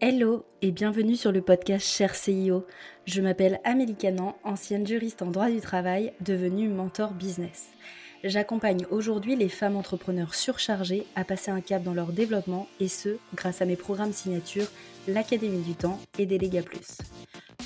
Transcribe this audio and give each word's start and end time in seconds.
Hello 0.00 0.44
et 0.62 0.70
bienvenue 0.70 1.16
sur 1.16 1.32
le 1.32 1.42
podcast 1.42 1.84
Cher 1.84 2.14
CIO. 2.14 2.64
Je 3.04 3.20
m'appelle 3.20 3.58
Amélie 3.64 3.96
Canan, 3.96 4.36
ancienne 4.44 4.86
juriste 4.86 5.22
en 5.22 5.32
droit 5.32 5.50
du 5.50 5.60
travail, 5.60 6.12
devenue 6.20 6.68
mentor 6.68 7.14
business. 7.14 7.70
J'accompagne 8.22 8.86
aujourd'hui 8.92 9.34
les 9.34 9.48
femmes 9.48 9.74
entrepreneurs 9.74 10.36
surchargées 10.36 11.04
à 11.16 11.24
passer 11.24 11.50
un 11.50 11.60
cap 11.60 11.82
dans 11.82 11.94
leur 11.94 12.12
développement 12.12 12.68
et 12.78 12.86
ce, 12.86 13.16
grâce 13.34 13.60
à 13.60 13.64
mes 13.64 13.74
programmes 13.74 14.12
signature, 14.12 14.68
l'Académie 15.08 15.62
du 15.62 15.74
Temps 15.74 15.98
et 16.16 16.26
Déléga 16.26 16.62
Plus. 16.62 16.98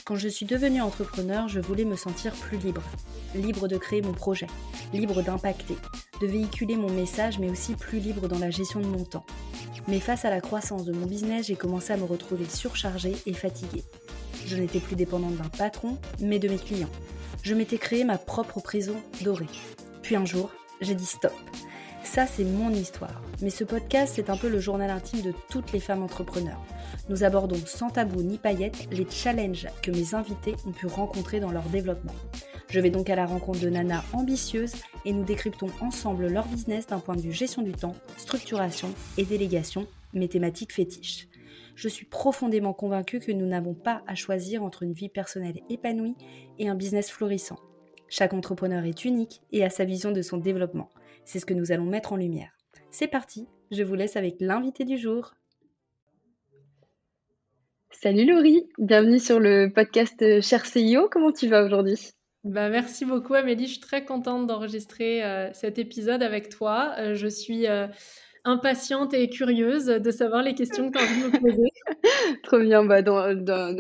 Quand 0.05 0.17
je 0.17 0.29
suis 0.29 0.47
devenue 0.47 0.83
entrepreneur, 0.83 1.49
je 1.49 1.61
voulais 1.61 1.85
me 1.85 1.95
sentir 1.95 2.35
plus 2.35 2.59
libre. 2.59 2.83
Libre 3.37 3.69
de 3.69 3.79
créer 3.79 4.03
mon 4.03 4.13
projet, 4.13 4.49
libre 4.93 5.23
d'impacter, 5.23 5.77
de 6.21 6.27
véhiculer 6.27 6.77
mon 6.77 6.91
message, 6.91 7.39
mais 7.39 7.49
aussi 7.49 7.75
plus 7.75 8.01
libre 8.01 8.27
dans 8.27 8.41
la 8.41 8.51
gestion 8.51 8.81
de 8.81 8.87
mon 8.87 9.05
temps. 9.05 9.25
Mais 9.87 10.01
face 10.01 10.25
à 10.25 10.31
la 10.31 10.41
croissance 10.41 10.85
de 10.85 10.93
mon 10.93 11.07
business, 11.07 11.47
j'ai 11.47 11.55
commencé 11.55 11.93
à 11.93 11.97
me 11.97 12.05
retrouver 12.05 12.47
surchargée 12.47 13.17
et 13.27 13.33
fatiguée. 13.33 13.85
Je 14.45 14.57
n'étais 14.57 14.81
plus 14.81 14.97
dépendante 14.97 15.37
d'un 15.37 15.49
patron, 15.49 15.99
mais 16.21 16.41
de 16.41 16.49
mes 16.49 16.59
clients. 16.59 16.91
Je 17.43 17.55
m'étais 17.55 17.79
créé 17.79 18.03
ma 18.03 18.19
propre 18.19 18.61
prison 18.61 18.97
dorée. 19.21 19.47
Puis 20.03 20.17
un 20.17 20.25
jour, 20.25 20.51
j'ai 20.81 20.97
dit 20.97 21.07
stop. 21.07 21.33
Ça, 22.05 22.27
c'est 22.27 22.45
mon 22.45 22.71
histoire. 22.71 23.23
Mais 23.41 23.51
ce 23.51 23.65
podcast, 23.65 24.15
c'est 24.17 24.29
un 24.29 24.37
peu 24.37 24.49
le 24.49 24.61
journal 24.61 24.91
intime 24.91 25.23
de 25.23 25.33
toutes 25.51 25.73
les 25.73 25.81
femmes 25.81 26.03
entrepreneurs. 26.03 26.61
Nous 27.09 27.25
abordons 27.25 27.61
sans 27.65 27.91
tabou 27.91 28.23
ni 28.23 28.39
paillettes 28.39 28.89
les 28.91 29.07
challenges 29.09 29.69
que 29.83 29.91
mes 29.91 30.15
invités 30.15 30.55
ont 30.67 30.73
pu 30.73 30.87
rencontrer 30.87 31.41
dans 31.41 31.53
leur 31.53 31.65
développement. 31.65 32.15
Je 32.69 32.81
vais 32.81 32.91
donc 32.91 33.09
à 33.09 33.17
la 33.17 33.27
rencontre 33.27 33.61
de 33.61 33.69
Nana 33.69 34.05
ambitieuses 34.13 34.75
et 35.05 35.13
nous 35.13 35.25
décryptons 35.25 35.71
ensemble 35.81 36.27
leur 36.27 36.47
business 36.47 36.87
d'un 36.87 36.99
point 36.99 37.17
de 37.17 37.21
vue 37.21 37.33
gestion 37.33 37.63
du 37.63 37.73
temps, 37.73 37.95
structuration 38.17 38.93
et 39.17 39.25
délégation, 39.25 39.87
mes 40.13 40.29
thématiques 40.29 40.73
fétiches. 40.73 41.29
Je 41.75 41.89
suis 41.89 42.07
profondément 42.07 42.73
convaincue 42.73 43.21
que 43.21 43.33
nous 43.33 43.47
n'avons 43.47 43.75
pas 43.75 44.03
à 44.07 44.15
choisir 44.15 44.63
entre 44.63 44.83
une 44.83 44.93
vie 44.93 45.09
personnelle 45.09 45.61
épanouie 45.71 46.17
et 46.59 46.69
un 46.69 46.75
business 46.75 47.11
florissant. 47.11 47.59
Chaque 48.09 48.35
entrepreneur 48.35 48.85
est 48.85 49.05
unique 49.05 49.41
et 49.53 49.65
a 49.65 49.71
sa 49.71 49.85
vision 49.85 50.13
de 50.13 50.21
son 50.21 50.37
développement. 50.37 50.91
C'est 51.25 51.39
ce 51.39 51.47
que 51.47 51.55
nous 51.55 51.73
allons 51.73 51.85
mettre 51.85 52.13
en 52.13 52.17
lumière. 52.17 52.53
C'est 52.91 53.09
parti, 53.09 53.47
je 53.71 53.83
vous 53.83 53.95
laisse 53.95 54.17
avec 54.17 54.37
l'invité 54.41 54.85
du 54.85 54.99
jour. 54.99 55.35
Salut 57.91 58.27
Laurie, 58.27 58.69
bienvenue 58.79 59.21
sur 59.21 59.39
le 59.39 59.73
podcast 59.73 60.41
Cher 60.41 60.67
CIO. 60.67 61.09
Comment 61.11 61.33
tu 61.33 61.47
vas 61.47 61.65
aujourd'hui? 61.65 62.11
Bah, 62.45 62.69
merci 62.69 63.05
beaucoup 63.05 63.35
Amélie, 63.35 63.67
je 63.67 63.73
suis 63.73 63.81
très 63.81 64.05
contente 64.05 64.49
d'enregistrer 64.49 65.23
euh, 65.25 65.53
cet 65.53 65.79
épisode 65.79 66.23
avec 66.23 66.49
toi. 66.49 66.93
Euh, 66.99 67.15
je 67.15 67.29
suis 67.29 67.69
euh, 67.69 67.87
impatiente 68.45 69.15
et 69.15 69.29
curieuse 69.31 69.87
de 69.87 70.11
savoir 70.11 70.43
les 70.43 70.55
questions 70.55 70.91
que 70.91 70.99
tu 70.99 71.05
as 71.05 71.07
envie 71.07 71.23
de 71.23 71.27
me 71.29 71.41
poser. 71.41 71.71
Trop 72.43 72.59
bien, 72.59 72.85
bah, 72.85 73.01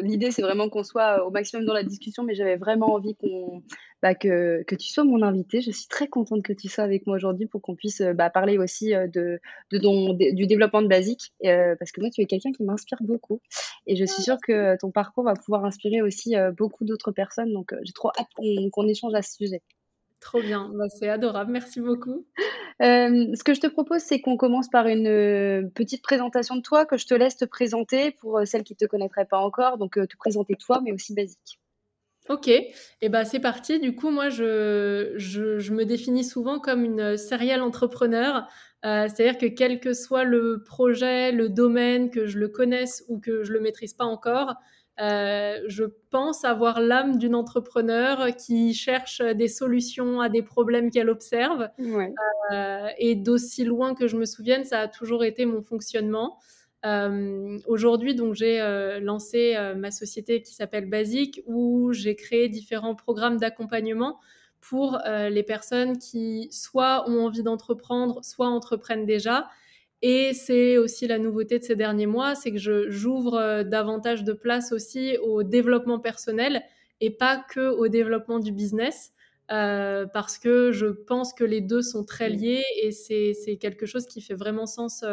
l'idée 0.00 0.30
c'est 0.30 0.42
vraiment 0.42 0.68
qu'on 0.68 0.84
soit 0.84 1.26
au 1.26 1.30
maximum 1.30 1.64
dans 1.64 1.74
la 1.74 1.82
discussion, 1.82 2.22
mais 2.22 2.36
j'avais 2.36 2.56
vraiment 2.56 2.94
envie 2.94 3.16
qu'on 3.16 3.64
bah, 4.02 4.16
que, 4.16 4.64
que, 4.64 4.74
tu 4.74 4.88
sois 4.88 5.04
mon 5.04 5.22
invité. 5.22 5.60
Je 5.60 5.70
suis 5.70 5.86
très 5.86 6.08
contente 6.08 6.42
que 6.42 6.52
tu 6.52 6.68
sois 6.68 6.82
avec 6.82 7.06
moi 7.06 7.16
aujourd'hui 7.16 7.46
pour 7.46 7.62
qu'on 7.62 7.76
puisse 7.76 8.02
bah, 8.02 8.30
parler 8.30 8.58
aussi 8.58 8.90
de, 8.90 9.40
de, 9.70 10.34
du 10.34 10.46
développement 10.46 10.82
de 10.82 10.88
Basique, 10.88 11.32
parce 11.42 11.92
que 11.92 12.00
moi, 12.00 12.10
tu 12.10 12.20
es 12.20 12.26
quelqu'un 12.26 12.52
qui 12.52 12.64
m'inspire 12.64 12.98
beaucoup. 13.00 13.40
Et 13.86 13.94
je 13.94 14.04
suis 14.04 14.22
sûre 14.22 14.38
que 14.42 14.76
ton 14.78 14.90
parcours 14.90 15.24
va 15.24 15.34
pouvoir 15.34 15.64
inspirer 15.64 16.02
aussi 16.02 16.34
beaucoup 16.56 16.84
d'autres 16.84 17.12
personnes. 17.12 17.52
Donc, 17.52 17.74
j'ai 17.82 17.92
trop 17.92 18.10
hâte 18.18 18.28
qu'on 18.72 18.88
échange 18.88 19.14
à 19.14 19.22
ce 19.22 19.34
sujet. 19.34 19.62
Trop 20.20 20.40
bien, 20.40 20.70
bah, 20.74 20.88
c'est 20.88 21.08
adorable, 21.08 21.52
merci 21.52 21.80
beaucoup. 21.80 22.26
ce 22.80 23.42
que 23.44 23.54
je 23.54 23.60
te 23.60 23.66
propose, 23.68 24.02
c'est 24.02 24.20
qu'on 24.20 24.36
commence 24.36 24.68
par 24.68 24.88
une 24.88 25.70
petite 25.74 26.02
présentation 26.02 26.56
de 26.56 26.62
toi, 26.62 26.86
que 26.86 26.96
je 26.96 27.06
te 27.06 27.14
laisse 27.14 27.36
te 27.36 27.44
présenter 27.44 28.10
pour 28.10 28.40
celles 28.46 28.64
qui 28.64 28.72
ne 28.74 28.78
te 28.78 28.90
connaîtraient 28.90 29.26
pas 29.26 29.38
encore. 29.38 29.78
Donc, 29.78 29.94
te 29.94 30.16
présenter 30.16 30.56
toi, 30.56 30.80
mais 30.82 30.92
aussi 30.92 31.14
Basique. 31.14 31.60
Ok, 32.28 32.46
et 32.46 32.72
eh 33.00 33.08
ben 33.08 33.24
c'est 33.24 33.40
parti. 33.40 33.80
Du 33.80 33.96
coup, 33.96 34.10
moi, 34.10 34.28
je, 34.28 35.14
je, 35.16 35.72
me 35.72 35.84
définis 35.84 36.24
souvent 36.24 36.60
comme 36.60 36.84
une 36.84 37.16
serial 37.16 37.62
entrepreneur. 37.62 38.46
Euh, 38.84 39.08
c'est-à-dire 39.08 39.38
que 39.38 39.46
quel 39.46 39.80
que 39.80 39.92
soit 39.92 40.24
le 40.24 40.62
projet, 40.64 41.32
le 41.32 41.48
domaine, 41.48 42.10
que 42.10 42.26
je 42.26 42.38
le 42.38 42.48
connaisse 42.48 43.04
ou 43.08 43.18
que 43.18 43.42
je 43.42 43.52
le 43.52 43.60
maîtrise 43.60 43.94
pas 43.94 44.04
encore, 44.04 44.54
euh, 45.00 45.58
je 45.66 45.84
pense 46.10 46.44
avoir 46.44 46.80
l'âme 46.80 47.16
d'une 47.16 47.34
entrepreneur 47.34 48.36
qui 48.36 48.74
cherche 48.74 49.20
des 49.20 49.48
solutions 49.48 50.20
à 50.20 50.28
des 50.28 50.42
problèmes 50.42 50.90
qu'elle 50.90 51.10
observe. 51.10 51.68
Euh, 52.52 52.86
et 52.98 53.14
d'aussi 53.14 53.64
loin 53.64 53.94
que 53.94 54.06
je 54.06 54.16
me 54.16 54.26
souvienne, 54.26 54.64
ça 54.64 54.80
a 54.80 54.88
toujours 54.88 55.24
été 55.24 55.46
mon 55.46 55.62
fonctionnement. 55.62 56.38
Euh, 56.84 57.58
aujourd'hui, 57.66 58.14
donc 58.14 58.34
j'ai 58.34 58.60
euh, 58.60 58.98
lancé 58.98 59.54
euh, 59.56 59.74
ma 59.74 59.92
société 59.92 60.42
qui 60.42 60.52
s'appelle 60.54 60.88
Basique, 60.88 61.42
où 61.46 61.92
j'ai 61.92 62.16
créé 62.16 62.48
différents 62.48 62.96
programmes 62.96 63.36
d'accompagnement 63.36 64.18
pour 64.60 65.00
les 65.04 65.42
personnes 65.42 65.98
qui 65.98 66.46
soit 66.52 67.10
ont 67.10 67.24
envie 67.26 67.42
d'entreprendre, 67.42 68.24
soit 68.24 68.46
entreprennent 68.46 69.06
déjà. 69.06 69.48
Et 70.02 70.34
c'est 70.34 70.78
aussi 70.78 71.08
la 71.08 71.18
nouveauté 71.18 71.58
de 71.58 71.64
ces 71.64 71.74
derniers 71.74 72.06
mois, 72.06 72.36
c'est 72.36 72.52
que 72.52 72.58
j'ouvre 72.88 73.64
davantage 73.64 74.22
de 74.22 74.32
place 74.32 74.70
aussi 74.70 75.16
au 75.20 75.42
développement 75.42 75.98
personnel 75.98 76.62
et 77.00 77.10
pas 77.10 77.44
que 77.50 77.70
au 77.70 77.88
développement 77.88 78.38
du 78.38 78.52
business. 78.52 79.10
parce 79.48 80.38
que 80.38 80.70
je 80.70 80.86
pense 80.86 81.34
que 81.34 81.42
les 81.42 81.60
deux 81.60 81.82
sont 81.82 82.04
très 82.04 82.28
liés 82.28 82.62
et 82.80 82.92
c'est 82.92 83.56
quelque 83.60 83.84
chose 83.84 84.06
qui 84.06 84.20
fait 84.20 84.34
vraiment 84.34 84.66
sens 84.66 85.04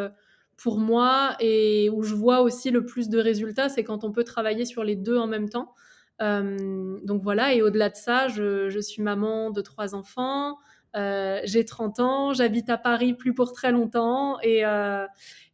pour 0.62 0.78
moi 0.78 1.36
et 1.40 1.88
où 1.90 2.02
je 2.02 2.14
vois 2.14 2.42
aussi 2.42 2.70
le 2.70 2.84
plus 2.84 3.08
de 3.08 3.18
résultats, 3.18 3.68
c'est 3.68 3.82
quand 3.82 4.04
on 4.04 4.12
peut 4.12 4.24
travailler 4.24 4.66
sur 4.66 4.84
les 4.84 4.96
deux 4.96 5.16
en 5.16 5.26
même 5.26 5.48
temps. 5.48 5.74
Euh, 6.20 6.98
donc 7.02 7.22
voilà, 7.22 7.54
et 7.54 7.62
au-delà 7.62 7.88
de 7.88 7.96
ça, 7.96 8.28
je, 8.28 8.78
suis 8.80 9.02
maman 9.02 9.50
de 9.50 9.62
trois 9.62 9.94
enfants, 9.94 10.58
euh, 10.96 11.40
j'ai 11.44 11.64
30 11.64 12.00
ans, 12.00 12.32
j'habite 12.34 12.68
à 12.68 12.76
Paris 12.76 13.14
plus 13.14 13.32
pour 13.32 13.52
très 13.52 13.72
longtemps, 13.72 14.38
et, 14.42 14.66
euh, 14.66 15.06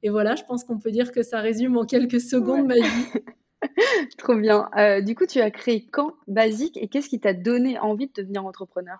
et 0.02 0.10
voilà, 0.10 0.34
je 0.34 0.42
pense 0.42 0.64
qu'on 0.64 0.78
peut 0.78 0.90
dire 0.90 1.12
que 1.12 1.22
ça 1.22 1.40
résume 1.40 1.76
en 1.76 1.84
quelques 1.84 2.20
secondes 2.20 2.66
ma 2.66 2.74
vie. 2.74 3.06
Trop 4.18 4.34
bien. 4.34 4.68
du 5.02 5.14
coup, 5.14 5.26
tu 5.26 5.40
as 5.40 5.50
créé 5.52 5.86
quand 5.86 6.14
Basique 6.26 6.76
et 6.76 6.88
qu'est-ce 6.88 7.08
qui 7.08 7.20
t'a 7.20 7.32
donné 7.32 7.78
envie 7.78 8.08
de 8.08 8.12
devenir 8.12 8.44
entrepreneur? 8.44 8.98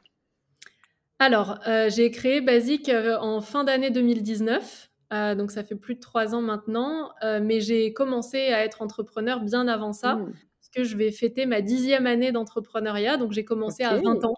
Alors, 1.19 1.59
j'ai 1.89 2.11
créé 2.11 2.41
Basique 2.41 2.91
en 3.21 3.41
fin 3.41 3.65
d'année 3.65 3.91
2019. 3.91 4.91
Euh, 5.13 5.35
donc 5.35 5.51
ça 5.51 5.63
fait 5.63 5.77
plus 5.77 5.95
de 5.95 6.01
trois 6.01 6.35
ans 6.35 6.43
maintenant, 6.43 7.11
euh, 7.23 7.41
mais 7.43 7.61
j'ai 7.61 7.93
commencé 7.93 8.39
à 8.39 8.65
être 8.65 8.83
entrepreneur 8.83 9.41
bien 9.41 9.69
avant 9.69 9.93
ça, 9.93 10.17
mmh. 10.17 10.33
parce 10.33 10.69
que 10.75 10.85
je 10.85 10.97
vais 10.97 11.13
fêter 11.13 11.47
ma 11.47 11.61
dixième 11.61 12.07
année 12.07 12.33
d'entrepreneuriat, 12.33 13.17
donc 13.17 13.33
j'ai 13.33 13.45
commencé 13.45 13.85
à 13.85 13.97
20 13.97 14.25
ans. 14.25 14.35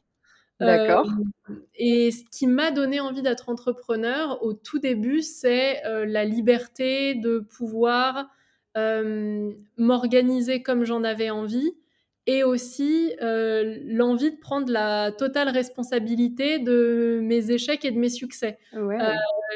D'accord. 0.61 1.09
Euh, 1.51 1.55
et 1.77 2.11
ce 2.11 2.25
qui 2.31 2.47
m'a 2.47 2.71
donné 2.71 3.01
envie 3.01 3.23
d'être 3.23 3.49
entrepreneur 3.49 4.43
au 4.43 4.53
tout 4.53 4.79
début, 4.79 5.23
c'est 5.23 5.81
la 5.85 6.25
liberté 6.25 7.15
de 7.15 7.39
pouvoir 7.39 8.27
m'organiser 9.77 10.63
comme 10.63 10.85
j'en 10.85 11.03
avais 11.03 11.31
envie, 11.31 11.73
et 12.31 12.45
aussi 12.45 13.15
l'envie 13.21 14.31
de 14.31 14.39
prendre 14.39 14.71
la 14.71 15.11
totale 15.13 15.49
responsabilité 15.49 16.59
de 16.59 17.21
mes 17.23 17.51
échecs 17.51 17.85
et 17.85 17.91
de 17.91 17.99
mes 17.99 18.11
succès. 18.11 18.59
Ouais 18.75 18.99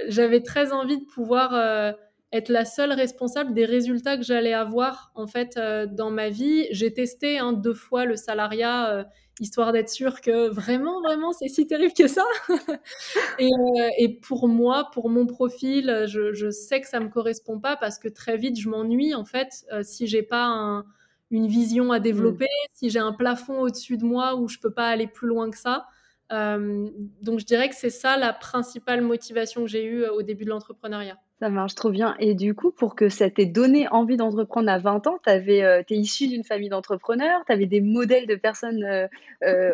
j'avais 0.09 0.41
très 0.41 0.73
envie 0.73 0.99
de 0.99 1.05
pouvoir 1.05 1.55
euh, 1.55 1.93
être 2.33 2.49
la 2.49 2.65
seule 2.65 2.93
responsable 2.93 3.55
des 3.55 3.65
résultats 3.65 4.17
que 4.17 4.23
j'allais 4.23 4.55
avoir 4.55 5.13
en 5.15 5.27
fait 5.27 5.57
euh, 5.57 5.87
dans 5.87 6.11
ma 6.11 6.29
vie. 6.29 6.67
J'ai 6.71 6.93
testé 6.93 7.39
hein, 7.39 7.53
deux 7.53 7.75
fois 7.75 8.05
le 8.05 8.17
salariat 8.17 8.91
euh, 8.91 9.05
histoire 9.41 9.73
d'être 9.73 9.89
sûre 9.89 10.21
que 10.21 10.49
vraiment 10.49 11.01
vraiment 11.03 11.33
c'est 11.33 11.49
si 11.49 11.67
terrible 11.67 11.95
que 11.95 12.09
ça. 12.09 12.25
et, 13.39 14.21
pour 14.21 14.49
moi, 14.49 14.91
pour 14.93 15.09
mon 15.09 15.27
profil, 15.27 16.05
je, 16.07 16.51
sais 16.51 16.81
que 16.81 16.87
ça 16.87 17.01
me 17.01 17.09
correspond 17.09 17.59
pas 17.59 17.77
parce 17.77 17.99
que 17.99 18.09
très 18.09 18.37
vite 18.37 18.59
je 18.59 18.69
m'ennuie 18.69 19.15
en 19.15 19.25
fait 19.25 19.65
si 19.83 20.07
j'ai 20.07 20.23
pas 20.23 20.85
une 21.33 21.49
vision 21.49 21.91
à 21.91 21.99
développer, 21.99 22.45
mmh. 22.45 22.69
si 22.75 22.91
j'ai 22.91 23.01
un 23.01 23.13
plafond 23.13 23.61
au-dessus 23.61 23.97
de 23.97 24.05
moi 24.05 24.37
où 24.37 24.49
je 24.49 24.59
peux 24.59 24.73
pas 24.73 24.89
aller 24.89 25.09
plus 25.09 25.27
loin 25.27 25.51
que 25.51 25.59
ça. 25.59 25.87
Euh, 26.33 26.89
donc 27.21 27.41
je 27.41 27.45
dirais 27.45 27.69
que 27.69 27.75
c'est 27.75 27.91
ça 27.91 28.17
la 28.17 28.33
principale 28.33 29.03
motivation 29.03 29.63
que 29.63 29.69
j'ai 29.69 29.85
eue 29.85 30.05
euh, 30.05 30.13
au 30.13 30.23
début 30.23 30.45
de 30.45 30.51
l'entrepreneuriat. 30.51 31.19
Ça 31.41 31.51
marche 31.51 31.75
trop 31.75 31.91
bien. 31.91 32.15
Et 32.21 32.35
du 32.35 32.55
coup, 32.55 32.71
pour 32.71 32.95
que 32.95 33.09
ça 33.09 33.29
t'ait 33.29 33.47
donné 33.47 33.89
envie 33.89 34.17
d'entreprendre 34.17 34.71
à 34.71 34.79
20 34.79 35.09
ans, 35.09 35.19
tu 35.27 35.31
euh, 35.31 35.83
es 35.91 35.95
issu 35.95 36.29
d'une 36.29 36.45
famille 36.45 36.69
d'entrepreneurs, 36.69 37.43
tu 37.47 37.53
avais 37.53 37.67
des 37.67 37.81
modèles 37.81 38.27
de 38.27 38.37
personnes 38.37 38.87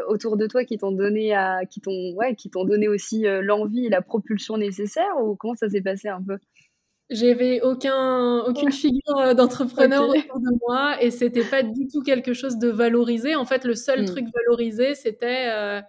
autour 0.08 0.36
de 0.36 0.46
toi 0.46 0.64
qui 0.64 0.78
t'ont 0.78 0.92
donné, 0.92 1.34
à, 1.34 1.60
qui 1.66 1.80
t'ont, 1.80 2.14
ouais, 2.16 2.34
qui 2.34 2.48
t'ont 2.50 2.64
donné 2.64 2.88
aussi 2.88 3.24
l'envie 3.42 3.86
et 3.86 3.90
la 3.90 4.00
propulsion 4.00 4.56
nécessaire 4.56 5.12
ou 5.22 5.36
comment 5.36 5.54
ça 5.54 5.68
s'est 5.68 5.82
passé 5.82 6.08
un 6.08 6.22
peu? 6.22 6.38
J'avais 7.10 7.60
aucun, 7.62 8.40
aucune 8.40 8.72
figure 8.72 9.34
d'entrepreneur 9.34 10.08
autour 10.08 10.40
de 10.40 10.58
moi 10.66 11.02
et 11.02 11.10
c'était 11.10 11.44
pas 11.44 11.62
du 11.62 11.88
tout 11.88 12.02
quelque 12.02 12.34
chose 12.34 12.58
de 12.58 12.68
valorisé. 12.68 13.34
En 13.34 13.44
fait, 13.44 13.64
le 13.64 13.74
seul 13.74 14.02
mmh. 14.02 14.06
truc 14.06 14.26
valorisé, 14.34 14.94
c'était 14.94 15.82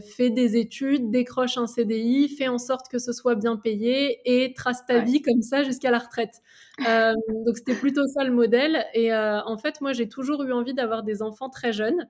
fais 0.00 0.28
des 0.28 0.56
études, 0.56 1.10
décroche 1.10 1.56
un 1.56 1.66
CDI, 1.66 2.28
fais 2.28 2.48
en 2.48 2.58
sorte 2.58 2.88
que 2.88 2.98
ce 2.98 3.12
soit 3.12 3.34
bien 3.34 3.56
payé 3.56 4.20
et 4.26 4.52
trace 4.52 4.84
ta 4.84 4.98
vie 4.98 5.22
comme 5.22 5.40
ça 5.40 5.62
jusqu'à 5.62 5.90
la 5.90 5.98
retraite. 5.98 6.42
donc 6.78 7.56
c'était 7.56 7.74
plutôt 7.74 8.06
ça 8.06 8.24
le 8.24 8.32
modèle. 8.32 8.84
Et 8.94 9.14
en 9.14 9.56
fait, 9.56 9.80
moi, 9.80 9.92
j'ai 9.92 10.08
toujours 10.08 10.44
eu 10.44 10.52
envie 10.52 10.74
d'avoir 10.74 11.02
des 11.02 11.22
enfants 11.22 11.48
très 11.48 11.72
jeunes. 11.72 12.06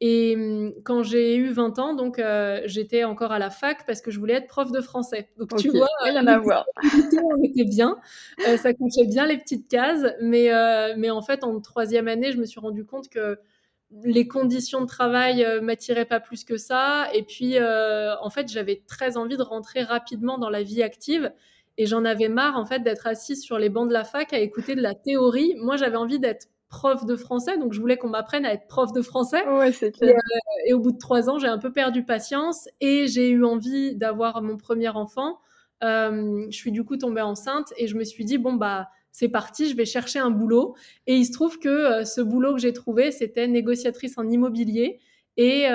Et 0.00 0.36
mmh, 0.36 0.74
quand 0.84 1.02
j'ai 1.02 1.36
eu 1.36 1.48
20 1.50 1.78
ans, 1.78 1.94
donc 1.94 2.20
j'étais 2.64 3.04
encore 3.04 3.32
à 3.32 3.38
la 3.38 3.50
fac 3.50 3.84
parce 3.86 4.00
que 4.00 4.10
je 4.10 4.18
voulais 4.18 4.34
être 4.34 4.46
prof 4.46 4.70
de 4.70 4.80
français. 4.80 5.30
Donc 5.38 5.56
tu 5.56 5.70
vois, 5.70 5.88
rien 6.02 6.26
à 6.26 6.38
voir. 6.38 6.66
on 6.84 7.42
était 7.42 7.64
bien, 7.64 7.98
ça 8.38 8.72
cochait 8.74 9.06
bien 9.06 9.26
les 9.26 9.38
petites 9.38 9.68
cases, 9.68 10.06
mais 10.20 10.50
mais 10.96 11.10
en 11.10 11.22
fait 11.22 11.42
en 11.44 11.60
troisième 11.60 12.08
année, 12.08 12.32
je 12.32 12.38
me 12.38 12.44
suis 12.44 12.60
rendu 12.60 12.84
compte 12.84 13.08
que 13.08 13.38
les 14.04 14.28
conditions 14.28 14.82
de 14.82 14.86
travail 14.86 15.46
m'attiraient 15.62 16.04
pas 16.04 16.20
plus 16.20 16.44
que 16.44 16.58
ça. 16.58 17.08
Et 17.14 17.22
puis 17.22 17.56
en 17.58 18.30
fait, 18.30 18.48
j'avais 18.52 18.82
très 18.86 19.16
envie 19.16 19.36
de 19.36 19.42
rentrer 19.42 19.82
rapidement 19.82 20.38
dans 20.38 20.50
la 20.50 20.62
vie 20.62 20.82
active. 20.82 21.32
Et 21.80 21.86
j'en 21.86 22.04
avais 22.04 22.28
marre 22.28 22.56
en 22.56 22.66
fait 22.66 22.80
d'être 22.80 23.06
assise 23.06 23.40
sur 23.40 23.56
les 23.56 23.68
bancs 23.68 23.88
de 23.88 23.92
la 23.92 24.02
fac 24.02 24.32
à 24.32 24.38
écouter 24.40 24.74
de 24.74 24.82
la 24.82 24.94
théorie. 24.94 25.54
Moi, 25.58 25.76
j'avais 25.76 25.96
envie 25.96 26.18
d'être 26.18 26.48
prof 26.68 27.06
de 27.06 27.16
français, 27.16 27.56
donc 27.58 27.72
je 27.72 27.80
voulais 27.80 27.96
qu'on 27.96 28.08
m'apprenne 28.08 28.44
à 28.44 28.52
être 28.52 28.66
prof 28.68 28.92
de 28.92 29.02
français. 29.02 29.46
Ouais, 29.48 29.72
c'est 29.72 29.92
clair. 29.92 30.14
Euh, 30.14 30.66
et, 30.66 30.74
au 30.74 30.80
bout 30.80 30.92
de 30.92 30.98
trois 30.98 31.30
ans, 31.30 31.38
j'ai 31.38 31.48
un 31.48 31.58
peu 31.58 31.72
perdu 31.72 32.04
patience 32.04 32.68
et 32.80 33.06
j'ai 33.06 33.30
eu 33.30 33.44
envie 33.44 33.96
d'avoir 33.96 34.42
mon 34.42 34.56
premier 34.56 34.88
enfant. 34.88 35.38
Euh, 35.82 36.46
je 36.50 36.56
suis 36.56 36.72
du 36.72 36.84
coup 36.84 36.96
tombée 36.96 37.20
enceinte 37.20 37.72
et 37.76 37.86
je 37.86 37.96
me 37.96 38.04
suis 38.04 38.24
dit 38.24 38.36
bon 38.36 38.54
bah 38.54 38.88
c'est 39.12 39.28
parti, 39.28 39.70
je 39.70 39.76
vais 39.76 39.86
chercher 39.86 40.18
un 40.18 40.30
boulot. 40.30 40.76
Et 41.06 41.14
il 41.16 41.24
se 41.24 41.32
trouve 41.32 41.58
que 41.58 41.68
euh, 41.68 42.04
ce 42.04 42.20
boulot 42.20 42.54
que 42.54 42.60
j'ai 42.60 42.72
trouvé, 42.72 43.12
c'était 43.12 43.48
négociatrice 43.48 44.18
en 44.18 44.28
immobilier 44.28 45.00
et 45.40 45.66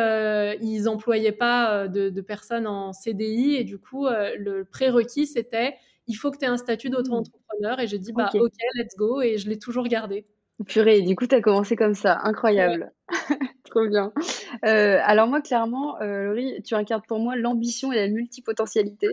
ils 0.61 0.89
employaient 0.89 1.31
pas 1.31 1.87
de, 1.87 2.09
de, 2.09 2.21
personnes 2.21 2.67
en 2.67 2.91
CDI 2.91 3.55
et 3.55 3.63
du 3.63 3.77
coup 3.77 4.07
le 4.09 4.63
prérequis 4.63 5.25
c'était 5.25 5.75
il 6.05 6.15
faut 6.15 6.31
que 6.31 6.37
tu 6.37 6.43
aies 6.43 6.49
un 6.49 6.57
statut 6.57 6.89
d'auto-entrepreneur 6.89 7.79
et 7.79 7.87
j'ai 7.87 7.97
dit 7.97 8.11
bah 8.11 8.29
ok 8.33 8.51
let's 8.75 8.97
go 8.97 9.21
et 9.21 9.37
je 9.37 9.47
l'ai 9.47 9.57
toujours 9.57 9.87
gardé. 9.87 10.25
Purée, 10.67 11.01
du 11.01 11.15
coup, 11.15 11.27
tu 11.27 11.39
commencé 11.41 11.75
comme 11.75 11.95
ça. 11.95 12.19
Incroyable. 12.23 12.91
Trop 13.69 13.87
bien. 13.87 14.13
Euh, 14.65 14.99
alors 15.03 15.27
moi, 15.27 15.41
clairement, 15.41 15.99
euh, 16.01 16.25
Laurie, 16.25 16.61
tu 16.63 16.75
incarnes 16.75 17.01
pour 17.07 17.19
moi 17.19 17.35
l'ambition 17.35 17.91
et 17.91 17.95
la 17.95 18.07
multipotentialité. 18.07 19.07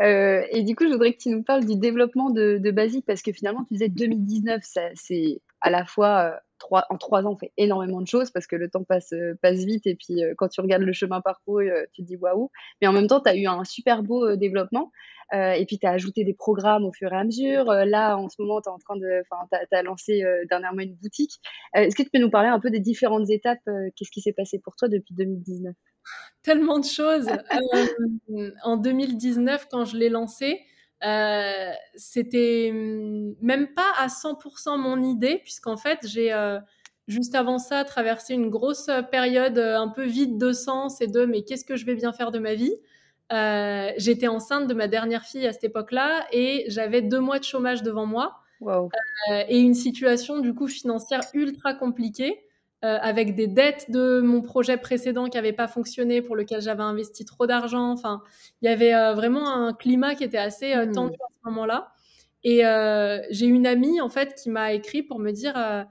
Euh, 0.00 0.42
et 0.50 0.62
du 0.62 0.74
coup, 0.74 0.84
je 0.84 0.92
voudrais 0.92 1.12
que 1.12 1.18
tu 1.18 1.28
nous 1.28 1.42
parles 1.42 1.66
du 1.66 1.76
développement 1.76 2.30
de, 2.30 2.58
de 2.58 3.00
parce 3.02 3.22
que 3.22 3.32
finalement, 3.32 3.64
tu 3.64 3.74
disais 3.74 3.88
2019, 3.88 4.62
c'est 4.94 5.42
à 5.60 5.70
la 5.70 5.84
fois 5.84 6.40
en 6.70 6.96
trois 6.96 7.24
ans, 7.24 7.32
on 7.32 7.36
fait 7.36 7.52
énormément 7.56 8.00
de 8.00 8.06
choses 8.06 8.30
parce 8.30 8.46
que 8.46 8.56
le 8.56 8.68
temps 8.68 8.84
passe, 8.84 9.12
passe 9.42 9.64
vite 9.64 9.86
et 9.86 9.94
puis 9.94 10.22
quand 10.36 10.48
tu 10.48 10.60
regardes 10.60 10.82
le 10.82 10.92
chemin 10.92 11.20
parcouru, 11.20 11.70
tu 11.92 12.02
te 12.02 12.06
dis 12.06 12.16
waouh. 12.16 12.50
Mais 12.80 12.88
en 12.88 12.92
même 12.92 13.06
temps, 13.06 13.20
tu 13.20 13.28
as 13.28 13.36
eu 13.36 13.46
un 13.46 13.64
super 13.64 14.02
beau 14.02 14.36
développement. 14.36 14.90
Euh, 15.34 15.52
et 15.52 15.66
puis, 15.66 15.78
tu 15.78 15.86
as 15.86 15.90
ajouté 15.90 16.24
des 16.24 16.34
programmes 16.34 16.84
au 16.84 16.92
fur 16.92 17.12
et 17.12 17.16
à 17.16 17.24
mesure. 17.24 17.70
Euh, 17.70 17.84
là, 17.84 18.16
en 18.16 18.28
ce 18.28 18.40
moment, 18.40 18.60
tu 18.60 18.68
en 18.68 18.78
train 18.78 18.96
de, 18.96 19.22
enfin, 19.30 19.46
tu 19.50 19.76
as, 19.76 19.82
lancé 19.82 20.22
euh, 20.22 20.44
dernièrement 20.48 20.82
une 20.82 20.94
boutique. 20.94 21.40
Est-ce 21.74 21.96
que 21.96 22.02
tu 22.02 22.10
peux 22.10 22.18
nous 22.18 22.30
parler 22.30 22.48
un 22.48 22.60
peu 22.60 22.70
des 22.70 22.80
différentes 22.80 23.28
étapes 23.30 23.58
Qu'est-ce 23.96 24.10
qui 24.10 24.20
s'est 24.20 24.32
passé 24.32 24.58
pour 24.62 24.76
toi 24.76 24.88
depuis 24.88 25.14
2019 25.14 25.74
Tellement 26.42 26.78
de 26.78 26.84
choses. 26.84 27.28
en 28.62 28.76
2019, 28.76 29.66
quand 29.70 29.84
je 29.84 29.96
l'ai 29.96 30.08
lancé, 30.08 30.60
c'était 31.96 32.70
hum, 32.72 33.25
même 33.46 33.68
pas 33.68 33.92
à 33.98 34.08
100% 34.08 34.76
mon 34.78 35.02
idée, 35.02 35.40
puisqu'en 35.42 35.76
fait, 35.76 36.00
j'ai 36.02 36.34
juste 37.08 37.34
avant 37.34 37.58
ça 37.58 37.84
traversé 37.84 38.34
une 38.34 38.50
grosse 38.50 38.90
période 39.10 39.58
un 39.58 39.88
peu 39.88 40.04
vide 40.04 40.38
de 40.38 40.52
sens 40.52 41.00
et 41.00 41.06
de 41.06 41.24
mais 41.24 41.42
qu'est-ce 41.42 41.64
que 41.64 41.76
je 41.76 41.86
vais 41.86 41.94
bien 41.94 42.12
faire 42.12 42.32
de 42.32 42.38
ma 42.38 42.54
vie? 42.54 42.74
Euh, 43.32 43.90
j'étais 43.96 44.28
enceinte 44.28 44.68
de 44.68 44.74
ma 44.74 44.86
dernière 44.86 45.24
fille 45.24 45.46
à 45.46 45.52
cette 45.52 45.64
époque-là 45.64 46.26
et 46.30 46.64
j'avais 46.68 47.02
deux 47.02 47.18
mois 47.18 47.40
de 47.40 47.44
chômage 47.44 47.82
devant 47.82 48.06
moi 48.06 48.36
euh, 48.62 48.88
et 49.48 49.58
une 49.58 49.74
situation 49.74 50.38
du 50.38 50.54
coup 50.54 50.68
financière 50.68 51.22
ultra 51.34 51.74
compliquée 51.74 52.40
euh, 52.84 52.98
avec 53.00 53.34
des 53.34 53.48
dettes 53.48 53.90
de 53.90 54.20
mon 54.20 54.42
projet 54.42 54.76
précédent 54.76 55.28
qui 55.28 55.38
n'avait 55.38 55.52
pas 55.52 55.66
fonctionné 55.66 56.22
pour 56.22 56.36
lequel 56.36 56.60
j'avais 56.60 56.84
investi 56.84 57.24
trop 57.24 57.48
d'argent. 57.48 57.90
Enfin, 57.90 58.22
il 58.62 58.66
y 58.66 58.72
avait 58.72 58.92
vraiment 59.14 59.50
un 59.52 59.72
climat 59.72 60.14
qui 60.14 60.22
était 60.22 60.38
assez 60.38 60.76
hmm. 60.76 60.92
tendu 60.92 61.14
à 61.14 61.28
ce 61.28 61.48
moment-là. 61.48 61.92
Et 62.48 62.62
j'ai 63.30 63.46
une 63.46 63.66
amie 63.66 64.00
en 64.00 64.08
fait 64.08 64.34
qui 64.40 64.50
m'a 64.50 64.72
écrit 64.72 65.02
pour 65.02 65.18
me 65.18 65.32
dire 65.32 65.86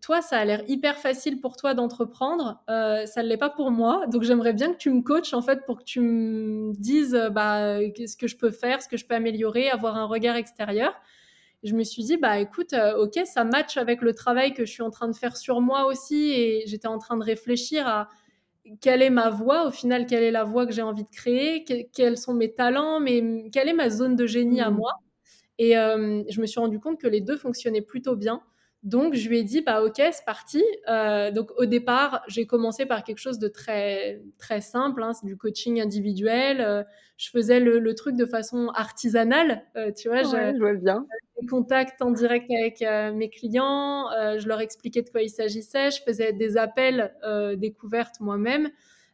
toi, 0.00 0.22
ça 0.22 0.38
a 0.38 0.44
l'air 0.44 0.62
hyper 0.68 0.96
facile 0.96 1.40
pour 1.40 1.56
toi 1.56 1.74
d'entreprendre, 1.74 2.62
euh, 2.70 3.04
ça 3.06 3.22
ne 3.22 3.28
l'est 3.28 3.36
pas 3.36 3.50
pour 3.50 3.70
moi. 3.70 4.06
Donc, 4.06 4.22
j'aimerais 4.22 4.52
bien 4.52 4.72
que 4.72 4.78
tu 4.78 4.90
me 4.90 5.02
coaches 5.02 5.34
en 5.34 5.42
fait 5.42 5.64
pour 5.66 5.78
que 5.78 5.84
tu 5.84 6.00
me 6.00 6.72
dises 6.74 7.14
euh, 7.14 7.30
bah, 7.30 7.78
ce 7.80 8.16
que 8.16 8.26
je 8.26 8.36
peux 8.36 8.50
faire, 8.50 8.82
ce 8.82 8.88
que 8.88 8.96
je 8.96 9.06
peux 9.06 9.14
améliorer, 9.14 9.68
avoir 9.70 9.96
un 9.96 10.06
regard 10.06 10.36
extérieur. 10.36 10.94
je 11.62 11.74
me 11.74 11.84
suis 11.84 12.04
dit, 12.04 12.16
bah 12.16 12.38
écoute, 12.38 12.72
euh, 12.72 12.96
ok, 12.96 13.20
ça 13.24 13.44
match 13.44 13.76
avec 13.76 14.02
le 14.02 14.14
travail 14.14 14.54
que 14.54 14.64
je 14.64 14.72
suis 14.72 14.82
en 14.82 14.90
train 14.90 15.08
de 15.08 15.16
faire 15.16 15.36
sur 15.36 15.60
moi 15.60 15.86
aussi. 15.86 16.32
Et 16.32 16.64
j'étais 16.66 16.88
en 16.88 16.98
train 16.98 17.16
de 17.16 17.24
réfléchir 17.24 17.86
à 17.86 18.08
quelle 18.80 19.02
est 19.02 19.10
ma 19.10 19.28
voie, 19.30 19.66
au 19.66 19.70
final, 19.70 20.06
quelle 20.06 20.22
est 20.22 20.30
la 20.30 20.44
voie 20.44 20.66
que 20.66 20.72
j'ai 20.72 20.82
envie 20.82 21.04
de 21.04 21.10
créer, 21.10 21.64
quels 21.92 22.16
sont 22.16 22.34
mes 22.34 22.52
talents, 22.54 23.00
mais 23.00 23.50
quelle 23.52 23.68
est 23.68 23.74
ma 23.74 23.90
zone 23.90 24.16
de 24.16 24.26
génie 24.26 24.60
à 24.60 24.70
mmh. 24.70 24.76
moi. 24.76 24.92
Et 25.58 25.72
je 25.72 26.40
me 26.40 26.46
suis 26.46 26.60
rendu 26.60 26.80
compte 26.80 27.00
que 27.00 27.06
les 27.06 27.20
deux 27.20 27.36
fonctionnaient 27.36 27.82
plutôt 27.82 28.16
bien. 28.16 28.42
Donc, 28.82 29.14
je 29.14 29.28
lui 29.28 29.38
ai 29.38 29.44
dit, 29.44 29.60
bah, 29.60 29.82
ok, 29.84 29.94
c'est 29.96 30.24
parti. 30.24 30.62
Euh, 30.88 31.30
donc, 31.30 31.52
au 31.56 31.66
départ, 31.66 32.22
j'ai 32.26 32.46
commencé 32.46 32.84
par 32.84 33.04
quelque 33.04 33.18
chose 33.18 33.38
de 33.38 33.46
très, 33.46 34.20
très 34.38 34.60
simple, 34.60 35.04
hein, 35.04 35.12
c'est 35.12 35.26
du 35.26 35.36
coaching 35.36 35.80
individuel. 35.80 36.60
Euh, 36.60 36.82
je 37.16 37.30
faisais 37.30 37.60
le, 37.60 37.94
truc 37.94 38.16
de 38.16 38.26
façon 38.26 38.72
artisanale, 38.74 39.62
euh, 39.76 39.92
tu 39.92 40.08
vois. 40.08 40.24
je 40.24 40.58
vois 40.58 40.74
bien. 40.74 41.06
Des 41.40 41.46
contacts 41.46 42.02
en 42.02 42.10
direct 42.10 42.50
avec 42.50 42.80
mes 43.14 43.30
clients, 43.30 44.08
je 44.38 44.48
leur 44.48 44.60
expliquais 44.60 45.02
de 45.02 45.10
quoi 45.10 45.22
il 45.22 45.30
s'agissait, 45.30 45.92
je 45.92 46.02
faisais 46.02 46.32
des 46.32 46.56
appels 46.56 47.14
découvertes 47.58 48.18
moi-même. 48.18 48.68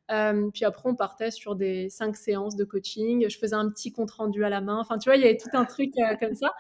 Puis 0.09 0.65
après, 0.65 0.89
on 0.89 0.95
partait 0.95 1.31
sur 1.31 1.57
des 1.57 1.89
cinq 1.89 2.17
séances 2.17 2.57
de 2.57 2.65
coaching. 2.65 3.29
Je 3.29 3.39
faisais 3.39 3.57
un 3.57 3.69
petit 3.71 3.93
compte 3.93 4.11
rendu 4.11 4.45
à 4.45 4.49
la 4.49 4.61
main. 4.61 4.79
Enfin, 4.79 4.99
tu 4.99 5.09
vois, 5.09 5.17
il 5.17 5.23
y 5.23 5.25
avait 5.25 5.37
tout 5.37 5.51
un 5.53 5.65
truc 5.65 5.93
comme 6.21 6.35
ça. 6.35 6.53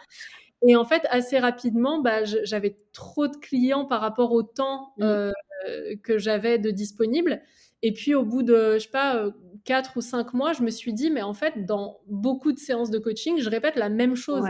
Et 0.67 0.77
en 0.77 0.85
fait, 0.85 1.07
assez 1.11 1.39
rapidement, 1.39 2.01
bah, 2.01 2.25
j'avais 2.25 2.79
trop 2.93 3.29
de 3.29 3.37
clients 3.37 3.85
par 3.85 4.01
rapport 4.01 4.33
au 4.33 4.43
temps 4.43 4.93
mmh. 4.99 5.03
euh, 5.05 5.33
que 6.03 6.19
j'avais 6.19 6.59
de 6.59 6.71
disponible. 6.71 7.43
Et 7.83 7.93
puis, 7.93 8.15
au 8.15 8.25
bout 8.25 8.43
de, 8.43 8.75
je 8.75 8.79
sais 8.81 8.91
pas, 8.91 9.17
euh, 9.17 9.31
quatre 9.65 9.97
ou 9.97 10.01
cinq 10.01 10.35
mois, 10.35 10.53
je 10.53 10.63
me 10.63 10.71
suis 10.71 10.93
dit, 10.93 11.11
mais 11.11 11.23
en 11.23 11.35
fait, 11.35 11.65
dans 11.65 12.01
beaucoup 12.07 12.53
de 12.53 12.59
séances 12.59 12.91
de 12.91 12.99
coaching, 12.99 13.39
je 13.39 13.49
répète 13.49 13.77
la 13.77 13.89
même 13.89 14.17
chose. 14.17 14.45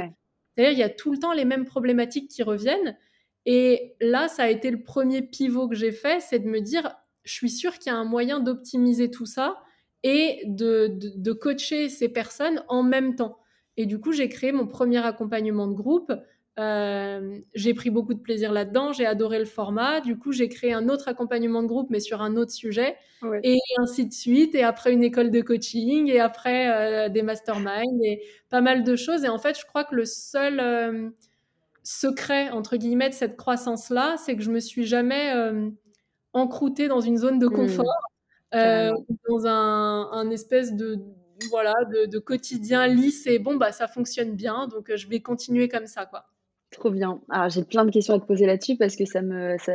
C'est-à-dire, 0.56 0.73
il 0.73 0.79
y 0.79 0.83
a 0.83 0.89
tout 0.89 1.12
le 1.12 1.19
temps 1.19 1.33
les 1.33 1.45
mêmes 1.45 1.67
problématiques 1.67 2.31
qui 2.31 2.43
reviennent. 2.43 2.97
Et 3.45 3.95
là, 4.00 4.29
ça 4.29 4.45
a 4.45 4.49
été 4.49 4.71
le 4.71 4.83
premier 4.83 5.23
pivot 5.23 5.69
que 5.69 5.75
j'ai 5.75 5.93
fait, 5.93 6.21
c'est 6.21 6.38
de 6.38 6.49
me 6.49 6.61
dire, 6.61 6.97
je 7.28 7.35
suis 7.35 7.50
sûre 7.50 7.78
qu'il 7.78 7.92
y 7.92 7.94
a 7.94 7.99
un 7.99 8.04
moyen 8.04 8.40
d'optimiser 8.40 9.11
tout 9.11 9.26
ça 9.26 9.58
et 10.02 10.42
de, 10.47 10.90
de, 10.97 11.32
coacher 11.32 11.88
ces 11.88 12.08
personnes 12.08 12.62
en 12.68 12.82
même 12.82 13.16
temps. 13.16 13.38
Et 13.76 13.85
du 13.85 14.00
coup, 14.00 14.12
j'ai 14.12 14.28
créé 14.28 14.52
mon 14.52 14.66
premier 14.66 15.04
accompagnement 15.04 15.66
de 15.66 15.75
groupe. 15.75 16.12
Euh, 16.58 17.38
j'ai 17.54 17.75
pris 17.75 17.90
beaucoup 17.90 18.14
de 18.14 18.20
plaisir 18.20 18.50
là-dedans, 18.52 18.92
j'ai 18.92 19.06
adoré 19.06 19.38
le 19.38 19.44
format. 19.44 20.00
Du 20.00 20.16
coup, 20.18 20.32
j'ai 20.32 20.49
créé 20.49 20.73
un 20.73 20.88
autre 20.88 21.08
accompagnement 21.08 21.62
de 21.62 21.68
groupe, 21.68 21.90
mais 21.90 22.00
sur 22.00 22.23
un 22.23 22.37
autre 22.37 22.50
sujet, 22.50 22.97
et 23.44 23.58
ainsi 23.78 24.06
de 24.06 24.12
suite. 24.12 24.54
Et 24.54 24.62
après, 24.62 24.92
une 24.92 25.04
école 25.04 25.30
de 25.30 25.40
coaching, 25.40 26.08
et 26.08 26.18
après, 26.18 26.70
euh, 26.70 27.08
des 27.08 27.23
masterminds, 27.23 28.02
et 28.02 28.23
pas 28.49 28.61
mal 28.61 28.82
de 28.85 28.97
choses. 28.97 29.25
Et 29.25 29.28
en 29.28 29.38
fait, 29.38 29.58
je 29.58 29.66
crois 29.66 29.85
que 29.85 29.94
le 29.94 30.04
seul 30.04 30.58
euh, 30.58 31.11
secret, 31.85 32.50
entre 32.50 32.76
guillemets, 32.76 33.11
de 33.11 33.14
cette 33.14 33.37
croissance-là, 33.37 34.16
c'est 34.16 34.35
que 34.35 34.42
je 34.42 34.50
me 34.50 34.61
suis 34.61 34.87
jamais 34.87 35.32
encroûtée 36.38 36.88
dans 36.88 37.00
une 37.00 37.18
zone 37.18 37.38
de 37.38 37.47
mmh. 37.47 37.52
confort, 37.52 38.11
dans 38.52 39.47
un, 39.47 40.11
un 40.12 40.30
espèce 40.30 40.75
de 40.75 40.99
voilà, 41.50 41.75
de, 41.85 42.18
quotidien 42.18 42.87
lisse 42.87 43.26
et 43.26 43.38
bon, 43.38 43.57
bah, 43.57 43.73
ça 43.73 43.88
fonctionne 43.88 44.35
bien, 44.35 44.68
donc 44.68 44.90
euh, 44.90 44.97
je 44.97 45.09
vais 45.09 45.21
continuer 45.21 45.68
comme 45.68 45.87
ça, 45.87 46.07
quoi. 46.07 46.25
Trop 46.71 46.90
bien. 46.90 47.21
Alors, 47.30 47.49
j'ai 47.49 47.64
plein 47.64 47.87
de 47.87 47.90
questions 47.90 48.14
à 48.14 48.21
te 48.21 48.26
poser 48.26 48.45
là-dessus 48.45 48.76
parce 48.76 48.95
que 48.95 49.07
ça 49.07 49.23
me, 49.23 49.57
ça, 49.59 49.73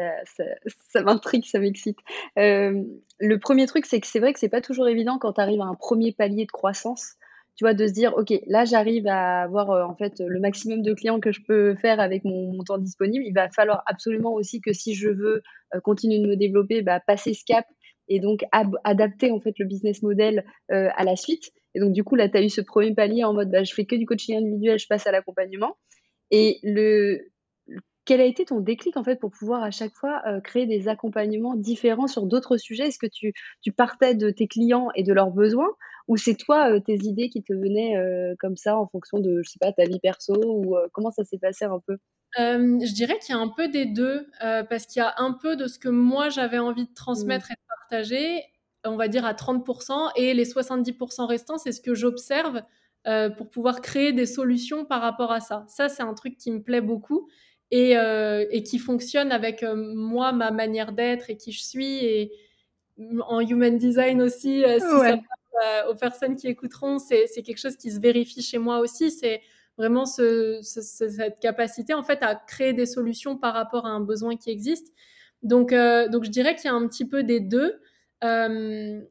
ça, 0.89 1.01
m'intrigue, 1.01 1.43
ça 1.45 1.59
m'excite. 1.59 1.97
Euh, 2.37 2.83
le 3.19 3.39
premier 3.39 3.65
truc, 3.65 3.87
c'est 3.87 3.99
que 3.99 4.05
c'est 4.05 4.19
vrai 4.19 4.31
que 4.31 4.39
c'est 4.39 4.49
pas 4.49 4.61
toujours 4.61 4.87
évident 4.87 5.17
quand 5.17 5.33
tu 5.33 5.41
arrives 5.41 5.61
à 5.61 5.65
un 5.65 5.73
premier 5.73 6.11
palier 6.11 6.45
de 6.45 6.51
croissance, 6.51 7.13
tu 7.55 7.65
vois, 7.65 7.73
de 7.73 7.85
se 7.85 7.93
dire, 7.93 8.13
OK, 8.17 8.33
là, 8.47 8.65
j'arrive 8.65 9.05
à 9.07 9.43
avoir 9.43 9.69
euh, 9.71 9.83
en 9.83 9.95
fait 9.95 10.19
le 10.19 10.39
maximum 10.39 10.81
de 10.81 10.93
clients 10.93 11.19
que 11.19 11.31
je 11.31 11.41
peux 11.47 11.75
faire 11.75 11.99
avec 11.99 12.23
mon, 12.25 12.63
temps 12.63 12.77
disponible. 12.77 13.25
Il 13.25 13.33
va 13.33 13.49
falloir 13.49 13.83
absolument 13.85 14.33
aussi 14.33 14.61
que 14.61 14.73
si 14.73 14.95
je 14.95 15.09
veux 15.09 15.43
continuer 15.83 16.19
de 16.19 16.27
me 16.27 16.35
développer, 16.35 16.81
bah, 16.81 16.99
passer 17.05 17.33
ce 17.33 17.43
cap 17.45 17.65
et 18.07 18.19
donc 18.19 18.43
adapter 18.83 19.31
en 19.31 19.39
fait 19.39 19.57
le 19.59 19.65
business 19.65 20.01
model 20.01 20.45
euh, 20.71 20.89
à 20.95 21.03
la 21.03 21.15
suite. 21.15 21.51
Et 21.75 21.79
donc 21.79 21.93
du 21.93 22.03
coup 22.03 22.15
là, 22.15 22.29
tu 22.29 22.37
as 22.37 22.41
eu 22.41 22.49
ce 22.49 22.61
premier 22.61 22.93
palier 22.93 23.23
en 23.23 23.33
mode 23.33 23.51
bah, 23.51 23.63
je 23.63 23.73
fais 23.73 23.85
que 23.85 23.95
du 23.95 24.05
coaching 24.05 24.37
individuel, 24.37 24.79
je 24.79 24.87
passe 24.87 25.07
à 25.07 25.11
l'accompagnement. 25.11 25.77
Et 26.31 26.59
quel 28.05 28.21
a 28.21 28.25
été 28.25 28.45
ton 28.45 28.59
déclic 28.59 28.97
en 28.97 29.03
fait 29.03 29.19
pour 29.19 29.31
pouvoir 29.31 29.63
à 29.63 29.71
chaque 29.71 29.93
fois 29.93 30.21
créer 30.43 30.65
des 30.65 30.87
accompagnements 30.87 31.55
différents 31.55 32.07
sur 32.07 32.25
d'autres 32.25 32.57
sujets? 32.57 32.87
Est-ce 32.87 32.99
que 32.99 33.07
tu, 33.07 33.33
partais 33.71 34.15
de 34.15 34.29
tes 34.29 34.47
clients 34.47 34.89
et 34.95 35.03
de 35.03 35.13
leurs 35.13 35.31
besoins? 35.31 35.69
Ou 36.07 36.17
c'est 36.17 36.35
toi 36.35 36.79
tes 36.81 36.95
idées 36.95 37.29
qui 37.29 37.43
te 37.43 37.53
venaient 37.53 37.95
comme 38.39 38.57
ça 38.57 38.77
en 38.77 38.87
fonction 38.87 39.19
de 39.19 39.41
je 39.43 39.49
sais 39.49 39.59
pas 39.59 39.71
ta 39.71 39.85
vie 39.85 39.99
perso 39.99 40.33
ou 40.35 40.75
comment 40.91 41.11
ça 41.11 41.23
s'est 41.23 41.37
passé 41.37 41.65
un 41.65 41.79
peu? 41.85 41.97
Je 42.37 42.93
dirais 42.93 43.19
qu'il 43.19 43.35
y 43.35 43.37
a 43.37 43.41
un 43.41 43.49
peu 43.49 43.67
des 43.67 43.85
deux, 43.85 44.27
parce 44.39 44.85
qu'il 44.85 45.01
y 45.01 45.05
a 45.05 45.13
un 45.17 45.33
peu 45.33 45.55
de 45.55 45.67
ce 45.67 45.79
que 45.79 45.89
moi 45.89 46.29
j'avais 46.29 46.59
envie 46.59 46.85
de 46.85 46.93
transmettre 46.93 47.47
mmh. 47.49 47.51
et 47.51 47.55
de 47.55 47.67
partager, 47.67 48.43
on 48.85 48.95
va 48.95 49.07
dire 49.07 49.25
à 49.25 49.33
30%, 49.33 50.11
et 50.15 50.33
les 50.33 50.45
70% 50.45 51.25
restants, 51.25 51.57
c'est 51.57 51.71
ce 51.71 51.81
que 51.81 51.93
j'observe 51.93 52.61
pour 53.37 53.49
pouvoir 53.49 53.81
créer 53.81 54.13
des 54.13 54.25
solutions 54.25 54.85
par 54.85 55.01
rapport 55.01 55.31
à 55.31 55.41
ça. 55.41 55.65
Ça, 55.67 55.89
c'est 55.89 56.03
un 56.03 56.13
truc 56.13 56.37
qui 56.37 56.51
me 56.51 56.61
plaît 56.61 56.81
beaucoup 56.81 57.29
et, 57.71 57.93
et 57.93 58.63
qui 58.63 58.79
fonctionne 58.79 59.31
avec 59.31 59.63
moi, 59.63 60.31
ma 60.31 60.51
manière 60.51 60.91
d'être 60.91 61.29
et 61.29 61.37
qui 61.37 61.51
je 61.51 61.63
suis, 61.63 62.05
et 62.05 62.31
en 63.27 63.39
human 63.41 63.77
design 63.77 64.21
aussi, 64.21 64.63
si 64.63 64.79
ça 64.79 65.17
parle 65.53 65.89
aux 65.89 65.95
personnes 65.95 66.35
qui 66.35 66.47
écouteront, 66.47 66.99
c'est 66.99 67.27
quelque 67.43 67.59
chose 67.59 67.77
qui 67.77 67.91
se 67.91 67.99
vérifie 67.99 68.41
chez 68.41 68.57
moi 68.57 68.79
aussi. 68.79 69.11
C'est 69.11 69.41
vraiment 69.77 70.05
cette 70.05 71.39
capacité 71.39 71.93
en 71.93 72.03
fait 72.03 72.19
à 72.21 72.35
créer 72.35 72.73
des 72.73 72.85
solutions 72.85 73.37
par 73.37 73.53
rapport 73.53 73.85
à 73.85 73.89
un 73.89 74.01
besoin 74.01 74.35
qui 74.35 74.49
existe. 74.49 74.93
Donc, 75.41 75.73
euh, 75.73 76.07
donc 76.07 76.23
je 76.23 76.29
dirais 76.29 76.55
qu'il 76.55 76.65
y 76.65 76.67
a 76.69 76.73
un 76.73 76.87
petit 76.87 77.07
peu 77.07 77.23
des 77.23 77.39
deux. 77.39 77.79
Euh, 78.23 79.01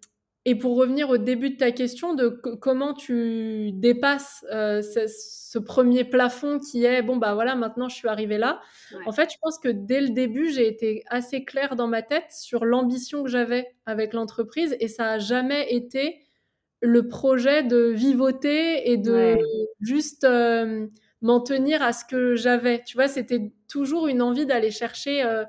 et 0.44 0.56
pour 0.56 0.76
revenir 0.76 1.08
au 1.08 1.18
début 1.18 1.50
de 1.50 1.56
ta 1.56 1.70
question 1.70 2.14
de 2.14 2.28
comment 2.28 2.94
tu 2.94 3.70
dépasses 3.72 4.44
euh, 4.52 4.82
ce, 4.82 5.58
premier 5.58 6.02
plafond 6.02 6.58
qui 6.58 6.84
est 6.84 7.02
bon 7.02 7.16
bah 7.16 7.34
voilà 7.34 7.54
maintenant 7.54 7.88
je 7.88 7.94
suis 7.94 8.08
arrivée 8.08 8.38
là. 8.38 8.60
En 9.06 9.12
fait, 9.12 9.30
je 9.30 9.36
pense 9.40 9.58
que 9.58 9.68
dès 9.68 10.00
le 10.00 10.08
début 10.08 10.50
j'ai 10.50 10.66
été 10.66 11.04
assez 11.08 11.44
claire 11.44 11.76
dans 11.76 11.86
ma 11.86 12.02
tête 12.02 12.32
sur 12.32 12.64
l'ambition 12.64 13.22
que 13.22 13.28
j'avais 13.28 13.76
avec 13.86 14.14
l'entreprise 14.14 14.76
et 14.80 14.88
ça 14.88 15.12
a 15.12 15.18
jamais 15.18 15.72
été 15.72 16.18
le 16.82 17.06
projet 17.06 17.62
de 17.62 17.90
vivoter 17.90 18.90
et 18.90 18.96
de 18.96 19.38
juste 19.80 20.24
euh, 20.24 20.86
m'en 21.22 21.40
tenir 21.40 21.80
à 21.80 21.92
ce 21.92 22.04
que 22.04 22.34
j'avais. 22.34 22.82
Tu 22.82 22.96
vois, 22.96 23.08
c'était 23.08 23.52
toujours 23.68 24.08
une 24.08 24.20
envie 24.20 24.46
d'aller 24.46 24.72
chercher 24.72 25.22
euh, 25.22 25.44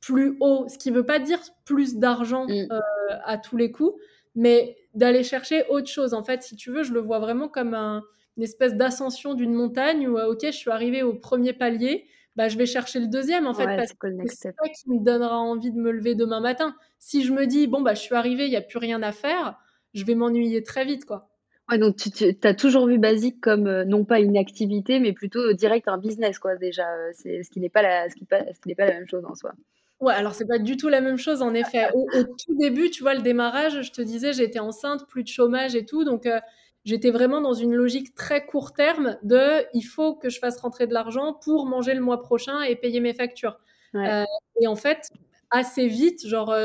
plus 0.00 0.38
haut, 0.40 0.66
ce 0.68 0.78
qui 0.78 0.90
ne 0.90 0.96
veut 0.96 1.06
pas 1.06 1.18
dire 1.18 1.38
plus 1.66 1.96
d'argent 1.96 2.46
mm. 2.46 2.68
euh, 2.72 2.80
à 3.24 3.36
tous 3.36 3.58
les 3.58 3.70
coups, 3.70 3.94
mais 4.34 4.76
d'aller 4.94 5.22
chercher 5.22 5.64
autre 5.68 5.88
chose. 5.88 6.14
En 6.14 6.24
fait, 6.24 6.42
si 6.42 6.56
tu 6.56 6.70
veux, 6.70 6.82
je 6.82 6.94
le 6.94 7.00
vois 7.00 7.18
vraiment 7.18 7.48
comme 7.48 7.74
une 7.74 8.42
espèce 8.42 8.74
d'ascension 8.74 9.34
d'une 9.34 9.52
montagne 9.52 10.08
où, 10.08 10.18
ok, 10.18 10.46
je 10.46 10.50
suis 10.50 10.70
arrivée 10.70 11.02
au 11.02 11.12
premier 11.12 11.52
palier, 11.52 12.06
bah, 12.36 12.48
je 12.48 12.56
vais 12.56 12.64
chercher 12.64 13.00
le 13.00 13.06
deuxième, 13.06 13.46
en 13.46 13.52
fait, 13.52 13.66
parce 13.66 13.92
que 13.92 14.06
c'est 14.26 14.48
ça 14.48 14.68
qui 14.68 14.90
me 14.90 15.04
donnera 15.04 15.36
envie 15.36 15.72
de 15.72 15.78
me 15.78 15.90
lever 15.90 16.14
demain 16.14 16.40
matin. 16.40 16.74
Si 16.98 17.22
je 17.22 17.32
me 17.32 17.46
dis, 17.46 17.66
bon, 17.66 17.82
bah, 17.82 17.92
je 17.92 18.00
suis 18.00 18.14
arrivée, 18.14 18.46
il 18.46 18.50
n'y 18.50 18.56
a 18.56 18.62
plus 18.62 18.78
rien 18.78 19.02
à 19.02 19.12
faire, 19.12 19.58
je 19.94 20.04
vais 20.04 20.14
m'ennuyer 20.14 20.62
très 20.62 20.84
vite, 20.84 21.04
quoi. 21.04 21.30
Ouais, 21.70 21.78
donc 21.78 21.96
tu, 21.96 22.36
as 22.42 22.54
toujours 22.54 22.86
vu 22.86 22.98
Basique 22.98 23.40
comme 23.40 23.68
euh, 23.68 23.84
non 23.84 24.04
pas 24.04 24.18
une 24.18 24.36
activité, 24.36 24.98
mais 24.98 25.12
plutôt 25.12 25.52
direct 25.52 25.86
un 25.86 25.98
business, 25.98 26.38
quoi, 26.38 26.56
déjà. 26.56 26.88
Euh, 26.88 27.10
c'est 27.12 27.44
ce 27.44 27.50
qui 27.50 27.60
n'est 27.60 27.68
pas, 27.68 27.82
la, 27.82 28.10
ce 28.10 28.16
qui, 28.16 28.26
ce 28.28 28.60
qui 28.60 28.68
n'est 28.68 28.74
pas 28.74 28.86
la 28.86 28.94
même 28.94 29.06
chose 29.06 29.24
en 29.24 29.34
soi. 29.36 29.52
Ouais, 30.00 30.14
alors 30.14 30.34
c'est 30.34 30.46
pas 30.46 30.58
du 30.58 30.76
tout 30.76 30.88
la 30.88 31.00
même 31.00 31.18
chose, 31.18 31.42
en 31.42 31.54
effet. 31.54 31.88
Au, 31.94 32.06
tout 32.24 32.56
début, 32.58 32.90
tu 32.90 33.02
vois, 33.02 33.14
le 33.14 33.22
démarrage, 33.22 33.82
je 33.82 33.92
te 33.92 34.02
disais, 34.02 34.32
j'étais 34.32 34.58
enceinte, 34.58 35.06
plus 35.06 35.22
de 35.22 35.28
chômage 35.28 35.76
et 35.76 35.84
tout, 35.84 36.04
donc 36.04 36.26
euh, 36.26 36.40
j'étais 36.84 37.10
vraiment 37.10 37.40
dans 37.40 37.54
une 37.54 37.74
logique 37.74 38.14
très 38.14 38.44
court 38.44 38.72
terme 38.72 39.18
de 39.22 39.64
il 39.74 39.82
faut 39.82 40.14
que 40.14 40.28
je 40.28 40.38
fasse 40.40 40.58
rentrer 40.58 40.88
de 40.88 40.94
l'argent 40.94 41.34
pour 41.34 41.66
manger 41.66 41.94
le 41.94 42.00
mois 42.00 42.20
prochain 42.20 42.62
et 42.62 42.74
payer 42.74 42.98
mes 43.00 43.14
factures. 43.14 43.60
et 43.94 44.66
en 44.66 44.76
fait, 44.76 45.08
assez 45.50 45.86
vite, 45.86 46.26
genre 46.26 46.56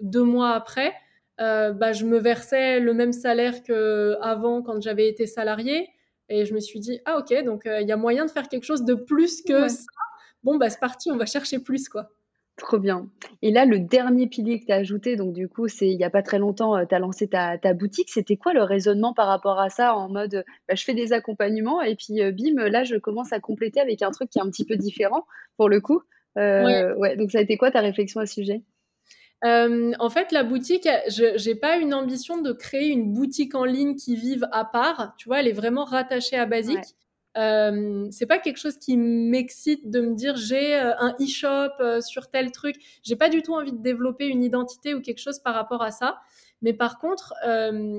deux 0.00 0.24
mois 0.24 0.50
après, 0.50 0.92
euh, 1.40 1.72
bah, 1.72 1.92
je 1.92 2.04
me 2.04 2.18
versais 2.18 2.80
le 2.80 2.94
même 2.94 3.12
salaire 3.12 3.62
qu'avant 3.62 4.62
quand 4.62 4.80
j'avais 4.80 5.08
été 5.08 5.26
salarié. 5.26 5.88
Et 6.28 6.46
je 6.46 6.54
me 6.54 6.60
suis 6.60 6.80
dit, 6.80 7.00
ah 7.04 7.18
ok, 7.18 7.44
donc 7.44 7.66
euh, 7.66 7.80
il 7.80 7.88
y 7.88 7.92
a 7.92 7.96
moyen 7.96 8.24
de 8.24 8.30
faire 8.30 8.48
quelque 8.48 8.64
chose 8.64 8.84
de 8.84 8.94
plus 8.94 9.42
que 9.42 9.68
ça. 9.68 9.84
Bon, 10.42 10.56
bah 10.56 10.70
c'est 10.70 10.80
parti, 10.80 11.10
on 11.10 11.16
va 11.16 11.26
chercher 11.26 11.58
plus, 11.58 11.88
quoi. 11.88 12.08
Trop 12.56 12.78
bien. 12.78 13.10
Et 13.42 13.50
là, 13.50 13.66
le 13.66 13.80
dernier 13.80 14.28
pilier 14.28 14.60
que 14.60 14.66
tu 14.66 14.72
as 14.72 14.76
ajouté, 14.76 15.16
donc 15.16 15.32
du 15.34 15.48
coup, 15.48 15.68
c'est 15.68 15.88
il 15.88 15.96
n'y 15.96 16.04
a 16.04 16.10
pas 16.10 16.22
très 16.22 16.38
longtemps, 16.38 16.76
euh, 16.76 16.84
tu 16.88 16.94
as 16.94 16.98
lancé 16.98 17.28
ta, 17.28 17.58
ta 17.58 17.74
boutique. 17.74 18.10
C'était 18.10 18.36
quoi 18.36 18.54
le 18.54 18.62
raisonnement 18.62 19.12
par 19.12 19.26
rapport 19.26 19.58
à 19.58 19.70
ça 19.70 19.94
en 19.94 20.08
mode, 20.08 20.44
bah, 20.68 20.74
je 20.76 20.84
fais 20.84 20.94
des 20.94 21.12
accompagnements 21.12 21.82
et 21.82 21.96
puis 21.96 22.20
bim, 22.32 22.68
là, 22.68 22.84
je 22.84 22.96
commence 22.96 23.32
à 23.32 23.40
compléter 23.40 23.80
avec 23.80 24.00
un 24.02 24.10
truc 24.10 24.30
qui 24.30 24.38
est 24.38 24.42
un 24.42 24.50
petit 24.50 24.64
peu 24.64 24.76
différent 24.76 25.26
pour 25.56 25.68
le 25.68 25.80
coup. 25.80 26.00
ouais. 26.36 27.16
donc 27.16 27.32
ça 27.32 27.38
a 27.38 27.42
été 27.42 27.56
quoi 27.58 27.70
ta 27.70 27.80
réflexion 27.80 28.20
à 28.20 28.26
ce 28.26 28.34
sujet? 28.34 28.62
Euh, 29.44 29.92
en 29.98 30.10
fait, 30.10 30.32
la 30.32 30.42
boutique, 30.42 30.88
je 31.08 31.48
n'ai 31.48 31.54
pas 31.54 31.76
une 31.76 31.92
ambition 31.92 32.40
de 32.40 32.52
créer 32.52 32.88
une 32.88 33.12
boutique 33.12 33.54
en 33.54 33.64
ligne 33.64 33.94
qui 33.94 34.16
vive 34.16 34.48
à 34.52 34.64
part. 34.64 35.14
Tu 35.18 35.28
vois, 35.28 35.40
elle 35.40 35.48
est 35.48 35.52
vraiment 35.52 35.84
rattachée 35.84 36.36
à 36.36 36.46
Basique. 36.46 36.84
Ce 36.84 36.92
Euh, 37.36 38.06
c'est 38.12 38.26
pas 38.26 38.38
quelque 38.38 38.58
chose 38.58 38.78
qui 38.78 38.96
m'excite 38.96 39.90
de 39.90 40.00
me 40.00 40.14
dire 40.14 40.36
j'ai 40.36 40.76
euh, 40.76 40.96
un 40.98 41.16
e-shop 41.20 41.72
euh, 41.80 42.00
sur 42.00 42.30
tel 42.30 42.52
truc. 42.52 42.76
J'ai 43.02 43.16
pas 43.16 43.28
du 43.28 43.42
tout 43.42 43.54
envie 43.54 43.72
de 43.72 43.82
développer 43.82 44.28
une 44.28 44.44
identité 44.44 44.94
ou 44.94 45.00
quelque 45.00 45.18
chose 45.18 45.40
par 45.40 45.54
rapport 45.54 45.82
à 45.82 45.90
ça. 45.90 46.20
Mais 46.62 46.72
par 46.72 46.98
contre, 46.98 47.34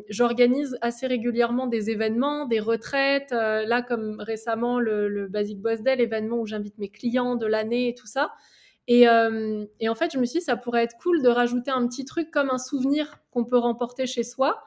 j'organise 0.10 0.76
assez 0.82 1.06
régulièrement 1.06 1.68
des 1.68 1.92
événements, 1.92 2.48
des 2.48 2.60
retraites. 2.60 3.30
là, 3.30 3.84
comme 3.84 4.20
récemment 4.20 4.80
le, 4.80 5.08
le 5.08 5.28
Basic 5.28 5.62
Boss 5.62 5.82
Day, 5.82 5.96
l'événement 5.96 6.38
où 6.38 6.48
j'invite 6.48 6.76
mes 6.80 6.90
clients 6.90 7.36
de 7.36 7.46
l'année 7.46 7.90
et 7.90 7.94
tout 7.94 8.08
ça. 8.08 8.32
Euh, 8.90 9.66
et, 9.80 9.90
en 9.90 9.96
fait, 9.96 10.12
je 10.14 10.18
me 10.18 10.26
suis 10.26 10.40
dit, 10.40 10.46
ça 10.46 10.58
pourrait 10.58 10.84
être 10.84 10.96
cool 11.02 11.22
de 11.22 11.30
rajouter 11.30 11.72
un 11.72 11.88
petit 11.88 12.06
truc 12.06 12.32
comme 12.32 12.50
un 12.52 12.58
souvenir 12.58 13.18
qu'on 13.32 13.46
peut 13.46 13.58
remporter 13.58 14.06
chez 14.06 14.24
soi. 14.24 14.64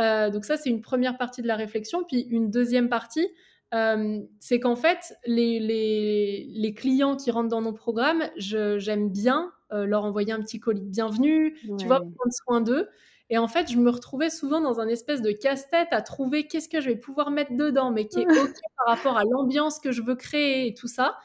Euh, 0.00 0.30
donc 0.30 0.44
ça, 0.44 0.56
c'est 0.56 0.70
une 0.70 0.80
première 0.80 1.18
partie 1.18 1.42
de 1.42 1.46
la 1.46 1.56
réflexion. 1.56 2.04
Puis 2.04 2.20
une 2.30 2.50
deuxième 2.50 2.88
partie, 2.88 3.28
euh, 3.74 4.20
c'est 4.40 4.60
qu'en 4.60 4.76
fait, 4.76 5.14
les, 5.26 5.58
les, 5.58 6.74
clients 6.74 7.16
qui 7.16 7.30
rentrent 7.30 7.48
dans 7.48 7.62
nos 7.62 7.72
programmes, 7.72 8.24
j'aime 8.36 9.10
bien 9.10 9.52
leur 9.70 10.04
envoyer 10.04 10.32
un 10.32 10.40
petit 10.40 10.60
colis 10.60 10.82
de 10.82 10.90
bienvenue, 10.90 11.56
tu 11.78 11.86
vois, 11.86 12.00
prendre 12.00 12.32
soin 12.44 12.60
d'eux. 12.60 12.88
Et 13.30 13.38
en 13.38 13.48
fait, 13.48 13.72
je 13.72 13.78
me 13.78 13.88
retrouvais 13.88 14.28
souvent 14.28 14.60
dans 14.60 14.80
un 14.80 14.88
espèce 14.88 15.22
de 15.22 15.32
casse-tête 15.32 15.88
à 15.92 16.02
trouver 16.02 16.46
qu'est-ce 16.46 16.68
que 16.68 16.82
je 16.82 16.90
vais 16.90 16.96
pouvoir 16.96 17.30
mettre 17.30 17.56
dedans, 17.56 17.90
mais 17.90 18.06
qui 18.06 18.20
est 18.20 18.26
OK 18.50 18.54
par 18.76 18.94
rapport 18.94 19.16
à 19.16 19.24
l'ambiance 19.24 19.78
que 19.78 19.90
je 19.90 20.02
veux 20.02 20.16
créer 20.16 20.66
et 20.66 20.74
tout 20.74 20.88
ça. 20.88 21.16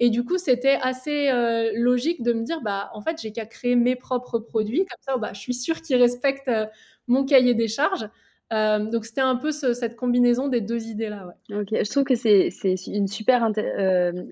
Et 0.00 0.10
du 0.10 0.24
coup, 0.24 0.38
c'était 0.38 0.78
assez 0.80 1.28
euh, 1.28 1.72
logique 1.74 2.22
de 2.22 2.32
me 2.32 2.44
dire, 2.44 2.60
bah, 2.62 2.90
en 2.94 3.00
fait, 3.00 3.20
j'ai 3.20 3.32
qu'à 3.32 3.46
créer 3.46 3.74
mes 3.74 3.96
propres 3.96 4.38
produits. 4.38 4.86
Comme 4.86 4.98
ça, 5.00 5.16
bah, 5.16 5.32
je 5.32 5.40
suis 5.40 5.54
sûre 5.54 5.82
qu'ils 5.82 5.96
respectent 5.96 6.48
euh, 6.48 6.66
mon 7.08 7.24
cahier 7.24 7.54
des 7.54 7.68
charges. 7.68 8.08
Euh, 8.52 8.78
donc, 8.78 9.04
c'était 9.04 9.20
un 9.22 9.36
peu 9.36 9.50
cette 9.50 9.96
combinaison 9.96 10.48
des 10.48 10.60
deux 10.60 10.86
idées-là. 10.86 11.34
Ouais. 11.50 11.64
Je 11.84 11.90
trouve 11.90 12.04
que 12.04 12.14
c'est 12.14 12.48
une 12.86 13.08
super 13.08 13.50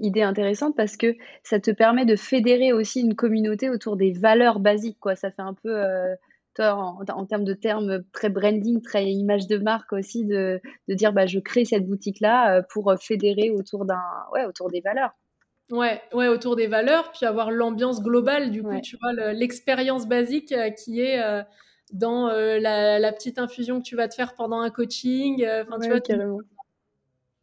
idée 0.00 0.22
intéressante 0.22 0.76
parce 0.76 0.96
que 0.96 1.16
ça 1.42 1.58
te 1.60 1.70
permet 1.70 2.06
de 2.06 2.16
fédérer 2.16 2.72
aussi 2.72 3.00
une 3.00 3.14
communauté 3.14 3.68
autour 3.68 3.96
des 3.96 4.12
valeurs 4.12 4.60
basiques. 4.60 4.98
Quoi. 5.00 5.16
Ça 5.16 5.30
fait 5.30 5.42
un 5.42 5.52
peu, 5.52 5.82
toi, 6.54 6.96
en, 7.08 7.26
termes 7.26 7.44
de 7.44 7.52
termes 7.52 8.04
très 8.12 8.30
branding, 8.30 8.80
très 8.80 9.04
image 9.10 9.48
de 9.48 9.58
marque 9.58 9.92
aussi, 9.92 10.24
de, 10.24 10.60
de 10.88 10.94
dire, 10.94 11.12
bah, 11.12 11.26
je 11.26 11.40
crée 11.40 11.66
cette 11.66 11.86
boutique-là 11.86 12.62
pour 12.70 12.94
fédérer 12.98 13.50
autour, 13.50 13.84
ouais, 14.32 14.46
autour 14.46 14.70
des 14.70 14.80
valeurs. 14.80 15.12
Ouais, 15.70 16.00
ouais, 16.12 16.28
autour 16.28 16.54
des 16.54 16.68
valeurs, 16.68 17.10
puis 17.10 17.26
avoir 17.26 17.50
l'ambiance 17.50 18.00
globale, 18.00 18.50
du 18.50 18.62
coup, 18.62 18.80
tu 18.80 18.96
vois, 19.00 19.12
l'expérience 19.32 20.06
basique 20.06 20.52
euh, 20.52 20.70
qui 20.70 21.00
est 21.00 21.20
euh, 21.20 21.42
dans 21.92 22.28
euh, 22.28 22.60
la, 22.60 23.12
petite 23.12 23.38
infusion 23.38 23.80
que 23.80 23.84
tu 23.84 23.96
vas 23.96 24.06
te 24.06 24.14
faire 24.14 24.34
pendant 24.34 24.60
un 24.60 24.70
coaching. 24.70 25.44
Enfin, 25.44 25.80
tu 25.80 25.88
vois, 25.88 26.00
carrément. 26.00 26.40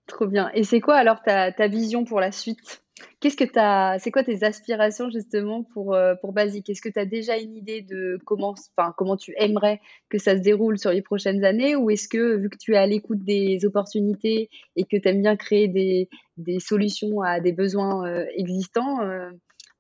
Trop 0.08 0.28
bien. 0.28 0.52
Et 0.54 0.64
c'est 0.64 0.82
quoi 0.82 0.96
alors 0.96 1.22
ta, 1.24 1.52
ta 1.52 1.68
vision 1.68 2.04
pour 2.04 2.20
la 2.20 2.32
suite? 2.32 2.84
Qu'est-ce 3.20 3.38
que 3.38 3.44
tu 3.44 4.04
c'est 4.04 4.12
quoi 4.12 4.24
tes 4.24 4.44
aspirations 4.44 5.10
justement 5.10 5.64
pour, 5.64 5.94
euh, 5.94 6.14
pour 6.16 6.34
Basique? 6.34 6.70
Est-ce 6.70 6.82
que 6.82 6.90
tu 6.90 7.00
as 7.00 7.06
déjà 7.06 7.38
une 7.38 7.56
idée 7.56 7.82
de 7.82 8.20
comment, 8.26 8.54
enfin, 8.78 8.94
comment 8.98 9.18
tu 9.18 9.34
aimerais 9.38 9.82
que 10.10 10.18
ça 10.18 10.36
se 10.36 10.42
déroule 10.42 10.78
sur 10.78 10.92
les 10.92 11.02
prochaines 11.02 11.44
années? 11.44 11.76
Ou 11.76 11.90
est-ce 11.90 12.08
que, 12.08 12.36
vu 12.36 12.50
que 12.50 12.58
tu 12.58 12.74
es 12.74 12.78
à 12.78 12.86
l'écoute 12.86 13.24
des 13.24 13.66
opportunités 13.66 14.50
et 14.76 14.84
que 14.84 14.98
tu 14.98 15.08
aimes 15.08 15.22
bien 15.22 15.36
créer 15.36 15.68
des, 15.68 16.10
des, 16.38 16.60
solutions 16.60 17.22
à 17.22 17.40
des 17.40 17.52
besoins 17.52 18.06
euh, 18.06 18.26
existants, 18.36 19.02
euh, 19.02 19.32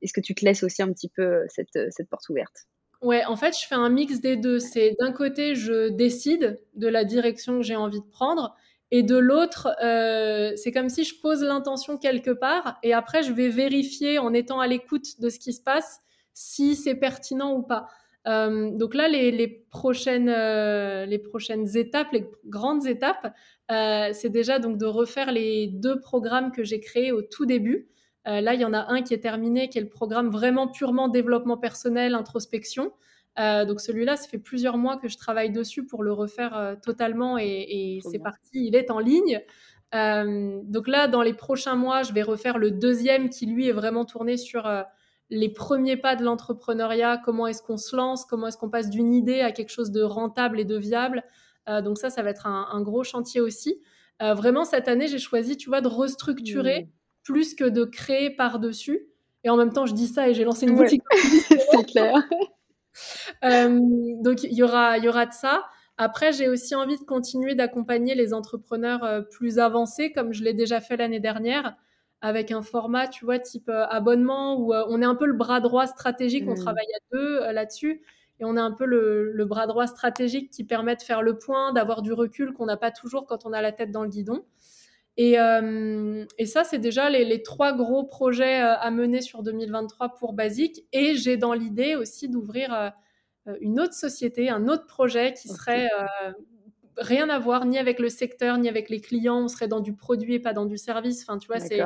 est-ce 0.01 0.13
que 0.13 0.21
tu 0.21 0.33
te 0.33 0.43
laisses 0.43 0.63
aussi 0.63 0.81
un 0.81 0.91
petit 0.91 1.09
peu 1.09 1.43
cette, 1.49 1.91
cette 1.91 2.09
porte 2.09 2.27
ouverte? 2.29 2.67
Ouais, 3.01 3.25
en 3.25 3.35
fait, 3.35 3.53
je 3.59 3.67
fais 3.67 3.75
un 3.75 3.89
mix 3.89 4.21
des 4.21 4.37
deux. 4.37 4.59
C'est 4.59 4.95
d'un 4.99 5.11
côté, 5.11 5.55
je 5.55 5.89
décide 5.89 6.59
de 6.75 6.87
la 6.87 7.03
direction 7.03 7.57
que 7.57 7.63
j'ai 7.63 7.75
envie 7.75 7.99
de 7.99 8.09
prendre. 8.09 8.55
Et 8.95 9.01
de 9.01 9.17
l'autre, 9.17 9.75
euh, 9.83 10.51
c'est 10.55 10.71
comme 10.71 10.88
si 10.88 11.03
je 11.03 11.19
pose 11.19 11.41
l'intention 11.41 11.97
quelque 11.97 12.29
part 12.29 12.77
et 12.83 12.93
après 12.93 13.23
je 13.23 13.33
vais 13.33 13.50
vérifier 13.50 14.19
en 14.19 14.35
étant 14.35 14.59
à 14.59 14.67
l'écoute 14.67 15.19
de 15.19 15.29
ce 15.29 15.39
qui 15.39 15.51
se 15.51 15.63
passe 15.63 16.01
si 16.35 16.75
c'est 16.75 16.93
pertinent 16.93 17.55
ou 17.55 17.63
pas. 17.63 17.88
Euh, 18.27 18.69
donc 18.69 18.93
là, 18.93 19.07
les, 19.07 19.65
prochaines, 19.71 20.29
euh, 20.29 21.07
les 21.07 21.17
prochaines 21.17 21.75
étapes, 21.75 22.12
les 22.12 22.29
grandes 22.45 22.85
étapes, 22.85 23.33
c'est 23.67 24.29
déjà 24.29 24.59
donc 24.59 24.77
de 24.77 24.85
refaire 24.85 25.31
les 25.31 25.65
deux 25.65 26.00
programmes 26.00 26.51
que 26.51 26.63
j'ai 26.63 26.79
créés 26.79 27.12
au 27.12 27.23
tout 27.23 27.47
début. 27.47 27.88
là, 28.25 28.53
il 28.53 28.62
y 28.62 28.65
en 28.65 28.73
a 28.73 28.91
un 28.91 29.01
qui 29.01 29.15
est 29.15 29.21
terminé, 29.21 29.69
qui 29.69 29.79
est 29.79 29.81
le 29.81 29.89
programme 29.89 30.29
vraiment 30.29 30.67
purement 30.67 31.07
développement 31.07 31.57
personnel, 31.57 32.13
introspection. 32.13 32.91
Donc 33.37 33.81
celui-là, 33.81 34.15
ça 34.15 34.27
fait 34.27 34.37
plusieurs 34.37 34.77
mois 34.77 34.97
que 34.97 35.07
je 35.07 35.17
travaille 35.17 35.51
dessus 35.51 35.85
pour 35.85 36.03
le 36.03 36.13
refaire 36.13 36.77
totalement 36.83 37.37
et, 37.37 37.99
c'est 38.09 38.19
parti, 38.19 38.67
il 38.67 38.75
est 38.75 38.91
en 38.91 38.99
ligne. 38.99 39.41
donc 39.91 40.87
là, 40.87 41.07
dans 41.07 41.21
les 41.21 41.33
prochains 41.33 41.75
mois, 41.75 42.03
je 42.03 42.13
vais 42.13 42.21
refaire 42.21 42.57
le 42.57 42.71
deuxième 42.71 43.29
qui, 43.29 43.45
lui, 43.45 43.67
est 43.67 43.73
vraiment 43.73 44.05
tourné 44.05 44.37
sur 44.37 44.67
les 45.29 45.49
premiers 45.49 45.97
pas 45.97 46.15
de 46.15 46.23
l'entrepreneuriat, 46.23 47.19
comment 47.23 47.47
est-ce 47.47 47.63
qu'on 47.63 47.77
se 47.77 47.95
lance, 47.95 48.25
comment 48.25 48.47
est-ce 48.47 48.57
qu'on 48.57 48.69
passe 48.69 48.89
d'une 48.89 49.13
idée 49.13 49.39
à 49.39 49.51
quelque 49.51 49.71
chose 49.71 49.91
de 49.91 50.03
rentable 50.03 50.59
et 50.59 50.65
de 50.65 50.77
viable? 50.77 51.23
Euh, 51.69 51.81
donc 51.81 51.97
ça, 51.97 52.09
ça 52.09 52.21
va 52.21 52.29
être 52.29 52.45
un, 52.45 52.81
gros 52.81 53.03
chantier 53.03 53.41
aussi. 53.41 53.79
Euh, 54.21 54.33
vraiment, 54.33 54.63
cette 54.63 54.87
année, 54.87 55.07
j'ai 55.07 55.19
choisi, 55.19 55.57
tu 55.57 55.69
vois, 55.69 55.81
de 55.81 55.87
restructurer 55.87 56.83
mmh. 56.83 56.87
plus 57.23 57.55
que 57.55 57.63
de 57.63 57.83
créer 57.83 58.29
par-dessus. 58.29 59.07
Et 59.43 59.49
en 59.49 59.57
même 59.57 59.73
temps, 59.73 59.85
je 59.85 59.93
dis 59.93 60.07
ça 60.07 60.29
et 60.29 60.33
j'ai 60.33 60.43
lancé 60.43 60.67
une 60.67 60.75
boutique. 60.75 61.01
C'est 61.71 61.85
clair. 61.85 62.13
Euh, 63.43 63.79
donc, 64.21 64.43
il 64.43 64.53
y 64.53 64.63
aura, 64.63 64.97
y 64.97 65.09
aura 65.09 65.25
de 65.25 65.33
ça. 65.33 65.65
Après, 65.97 66.31
j'ai 66.31 66.47
aussi 66.47 66.75
envie 66.75 66.97
de 66.97 67.03
continuer 67.03 67.55
d'accompagner 67.55 68.15
les 68.15 68.33
entrepreneurs 68.33 69.27
plus 69.31 69.59
avancés, 69.59 70.13
comme 70.13 70.33
je 70.33 70.43
l'ai 70.43 70.53
déjà 70.53 70.79
fait 70.79 70.95
l'année 70.95 71.19
dernière 71.19 71.75
avec 72.23 72.51
un 72.51 72.62
format, 72.62 73.09
tu 73.09 73.25
vois, 73.25 73.38
type 73.38 73.67
euh, 73.67 73.85
abonnement, 73.88 74.57
où 74.57 74.73
euh, 74.73 74.85
on 74.88 75.01
est 75.01 75.05
un 75.05 75.13
peu 75.13 75.25
le 75.25 75.33
bras 75.33 75.59
droit 75.59 75.85
stratégique, 75.88 76.45
on 76.47 76.53
mmh. 76.53 76.55
travaille 76.55 76.85
à 76.85 77.00
deux 77.12 77.41
euh, 77.41 77.51
là-dessus, 77.51 78.01
et 78.39 78.45
on 78.45 78.55
est 78.55 78.62
un 78.62 78.71
peu 78.71 78.85
le, 78.85 79.43
bras 79.43 79.67
droit 79.67 79.88
stratégique 79.88 80.50
qui 80.50 80.63
permet 80.63 80.95
de 80.95 81.01
faire 81.01 81.21
le 81.21 81.38
point, 81.38 81.73
d'avoir 81.73 82.01
du 82.01 82.13
recul 82.13 82.53
qu'on 82.53 82.65
n'a 82.65 82.77
pas 82.77 82.91
toujours 82.91 83.27
quand 83.27 83.45
on 83.45 83.51
a 83.51 83.62
la 83.62 83.73
tête 83.73 83.91
dans 83.91 84.03
le 84.03 84.09
guidon. 84.09 84.45
Et, 85.17 85.36
et 86.38 86.46
ça, 86.46 86.63
c'est 86.63 86.79
déjà 86.79 87.10
les, 87.10 87.43
trois 87.43 87.74
gros 87.74 88.03
projets 88.03 88.58
à 88.58 88.89
mener 88.89 89.22
sur 89.22 89.43
2023 89.43 90.15
pour 90.15 90.34
Basique. 90.34 90.86
Et 90.91 91.15
j'ai 91.15 91.38
dans 91.38 91.53
l'idée 91.53 91.96
aussi 91.96 92.29
d'ouvrir 92.29 92.93
une 93.62 93.79
autre 93.79 93.93
société, 93.93 94.50
un 94.50 94.67
autre 94.67 94.88
projet 94.88 95.34
qui 95.34 95.50
serait 95.50 95.89
rien 96.98 97.29
à 97.29 97.39
voir 97.39 97.65
ni 97.65 97.77
avec 97.77 98.00
le 98.00 98.10
secteur, 98.10 98.58
ni 98.58 98.70
avec 98.70 98.89
les 98.89 99.01
clients. 99.01 99.43
On 99.43 99.48
serait 99.48 99.67
dans 99.67 99.82
du 99.82 99.93
produit 99.93 100.36
et 100.36 100.39
pas 100.39 100.53
dans 100.53 100.65
du 100.65 100.77
service. 100.77 101.24
Enfin, 101.24 101.38
tu 101.38 101.48
vois, 101.48 101.60
c'est 101.60 101.82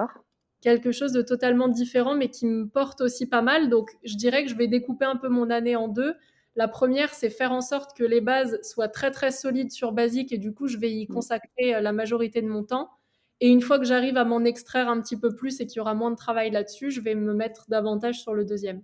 quelque 0.61 0.91
chose 0.91 1.11
de 1.11 1.21
totalement 1.21 1.67
différent, 1.67 2.15
mais 2.15 2.29
qui 2.29 2.45
me 2.45 2.67
porte 2.67 3.01
aussi 3.01 3.27
pas 3.27 3.41
mal. 3.41 3.69
Donc, 3.69 3.91
je 4.03 4.15
dirais 4.15 4.43
que 4.43 4.49
je 4.49 4.55
vais 4.55 4.67
découper 4.67 5.05
un 5.05 5.15
peu 5.15 5.29
mon 5.29 5.49
année 5.49 5.75
en 5.75 5.87
deux. 5.87 6.15
La 6.55 6.67
première, 6.67 7.13
c'est 7.13 7.29
faire 7.29 7.51
en 7.51 7.61
sorte 7.61 7.95
que 7.95 8.03
les 8.03 8.21
bases 8.21 8.59
soient 8.63 8.87
très 8.87 9.11
très 9.11 9.31
solides 9.31 9.71
sur 9.71 9.91
Basique 9.91 10.31
et 10.31 10.39
du 10.39 10.53
coup, 10.53 10.67
je 10.67 10.77
vais 10.77 10.91
y 10.91 11.03
mm. 11.03 11.13
consacrer 11.13 11.75
euh, 11.75 11.81
la 11.81 11.91
majorité 11.91 12.41
de 12.41 12.47
mon 12.47 12.63
temps. 12.63 12.89
Et 13.39 13.49
une 13.49 13.61
fois 13.61 13.79
que 13.79 13.85
j'arrive 13.85 14.17
à 14.17 14.25
m'en 14.25 14.43
extraire 14.43 14.89
un 14.89 14.99
petit 15.01 15.17
peu 15.17 15.35
plus 15.35 15.59
et 15.61 15.67
qu'il 15.67 15.77
y 15.77 15.79
aura 15.79 15.93
moins 15.93 16.11
de 16.11 16.15
travail 16.15 16.49
là-dessus, 16.49 16.91
je 16.91 17.01
vais 17.01 17.15
me 17.15 17.33
mettre 17.33 17.65
davantage 17.69 18.19
sur 18.19 18.33
le 18.33 18.45
deuxième. 18.45 18.81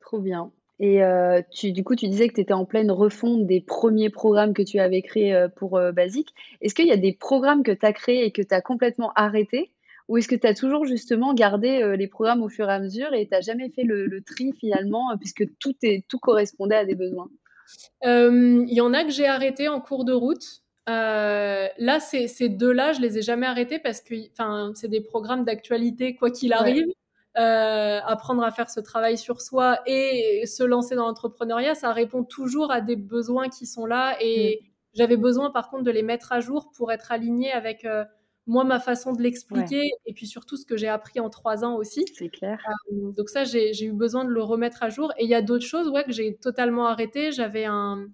Trop 0.00 0.20
bien. 0.20 0.52
Et 0.78 1.02
euh, 1.02 1.40
tu, 1.50 1.72
du 1.72 1.82
coup, 1.82 1.96
tu 1.96 2.06
disais 2.06 2.28
que 2.28 2.34
tu 2.34 2.42
étais 2.42 2.52
en 2.52 2.66
pleine 2.66 2.90
refonte 2.90 3.46
des 3.46 3.62
premiers 3.62 4.10
programmes 4.10 4.52
que 4.52 4.62
tu 4.62 4.78
avais 4.78 5.00
créés 5.00 5.34
euh, 5.34 5.48
pour 5.48 5.80
Basique. 5.94 6.34
Est-ce 6.60 6.74
qu'il 6.74 6.86
y 6.86 6.92
a 6.92 6.98
des 6.98 7.14
programmes 7.14 7.62
que 7.62 7.72
tu 7.72 7.86
as 7.86 7.94
créés 7.94 8.26
et 8.26 8.30
que 8.30 8.42
tu 8.42 8.54
as 8.54 8.60
complètement 8.60 9.12
arrêtés? 9.14 9.72
Ou 10.08 10.18
est-ce 10.18 10.28
que 10.28 10.36
tu 10.36 10.46
as 10.46 10.54
toujours 10.54 10.84
justement 10.84 11.34
gardé 11.34 11.82
euh, 11.82 11.96
les 11.96 12.06
programmes 12.06 12.42
au 12.42 12.48
fur 12.48 12.68
et 12.68 12.72
à 12.72 12.78
mesure 12.78 13.12
et 13.12 13.26
tu 13.26 13.32
n'as 13.32 13.40
jamais 13.40 13.70
fait 13.70 13.82
le, 13.82 14.20
tri 14.22 14.52
finalement, 14.58 15.10
euh, 15.10 15.16
puisque 15.16 15.44
tout, 15.58 15.74
est, 15.82 16.06
tout 16.08 16.18
correspondait 16.18 16.76
à 16.76 16.84
des 16.84 16.94
besoins? 16.94 17.28
Il 18.02 18.72
y 18.72 18.80
en 18.80 18.92
a 18.94 19.04
que 19.04 19.10
j'ai 19.10 19.26
arrêté 19.26 19.68
en 19.68 19.80
cours 19.80 20.04
de 20.04 20.12
route. 20.12 20.62
Euh, 20.88 21.68
là, 21.78 22.00
ces, 22.00 22.28
ces 22.28 22.48
deux-là, 22.48 22.92
je 22.92 23.00
les 23.00 23.18
ai 23.18 23.22
jamais 23.22 23.46
arrêtés 23.46 23.78
parce 23.78 24.00
que 24.00 24.14
c'est 24.74 24.88
des 24.88 25.00
programmes 25.00 25.44
d'actualité, 25.44 26.14
quoi 26.14 26.30
qu'il 26.30 26.52
arrive. 26.52 26.86
apprendre 27.34 28.42
à 28.42 28.50
faire 28.50 28.70
ce 28.70 28.80
travail 28.80 29.18
sur 29.18 29.40
soi 29.40 29.80
et 29.86 30.44
se 30.46 30.62
lancer 30.62 30.94
dans 30.94 31.06
l'entrepreneuriat, 31.06 31.74
ça 31.74 31.92
répond 31.92 32.24
toujours 32.24 32.70
à 32.70 32.80
des 32.80 32.96
besoins 32.96 33.48
qui 33.48 33.66
sont 33.66 33.86
là. 33.86 34.16
Et 34.20 34.60
mm. 34.62 34.66
j'avais 34.94 35.16
besoin, 35.16 35.50
par 35.50 35.70
contre, 35.70 35.84
de 35.84 35.90
les 35.90 36.02
mettre 36.02 36.32
à 36.32 36.40
jour 36.40 36.70
pour 36.72 36.92
être 36.92 37.12
aligné 37.12 37.52
avec 37.52 37.84
moi, 38.46 38.64
ma 38.64 38.78
façon 38.78 39.12
de 39.12 39.22
l'expliquer, 39.22 39.90
et 40.06 40.12
puis 40.12 40.26
surtout 40.26 40.56
ce 40.56 40.64
que 40.64 40.76
j'ai 40.76 40.88
appris 40.88 41.18
en 41.18 41.30
trois 41.30 41.64
ans 41.64 41.74
aussi. 41.74 42.04
C'est 42.14 42.28
clair. 42.28 42.58
Euh, 42.92 43.10
donc 43.12 43.28
ça, 43.28 43.44
j'ai 43.44 43.84
eu 43.84 43.92
besoin 43.92 44.24
de 44.24 44.30
le 44.30 44.42
remettre 44.42 44.82
à 44.82 44.88
jour. 44.88 45.12
Et 45.18 45.24
il 45.24 45.30
y 45.30 45.34
a 45.34 45.42
d'autres 45.42 45.64
choses 45.64 45.88
ouais, 45.88 46.04
que 46.04 46.12
j'ai 46.12 46.36
totalement 46.36 46.86
arrêté. 46.86 47.32
J'avais 47.32 47.64
un, 47.64 48.06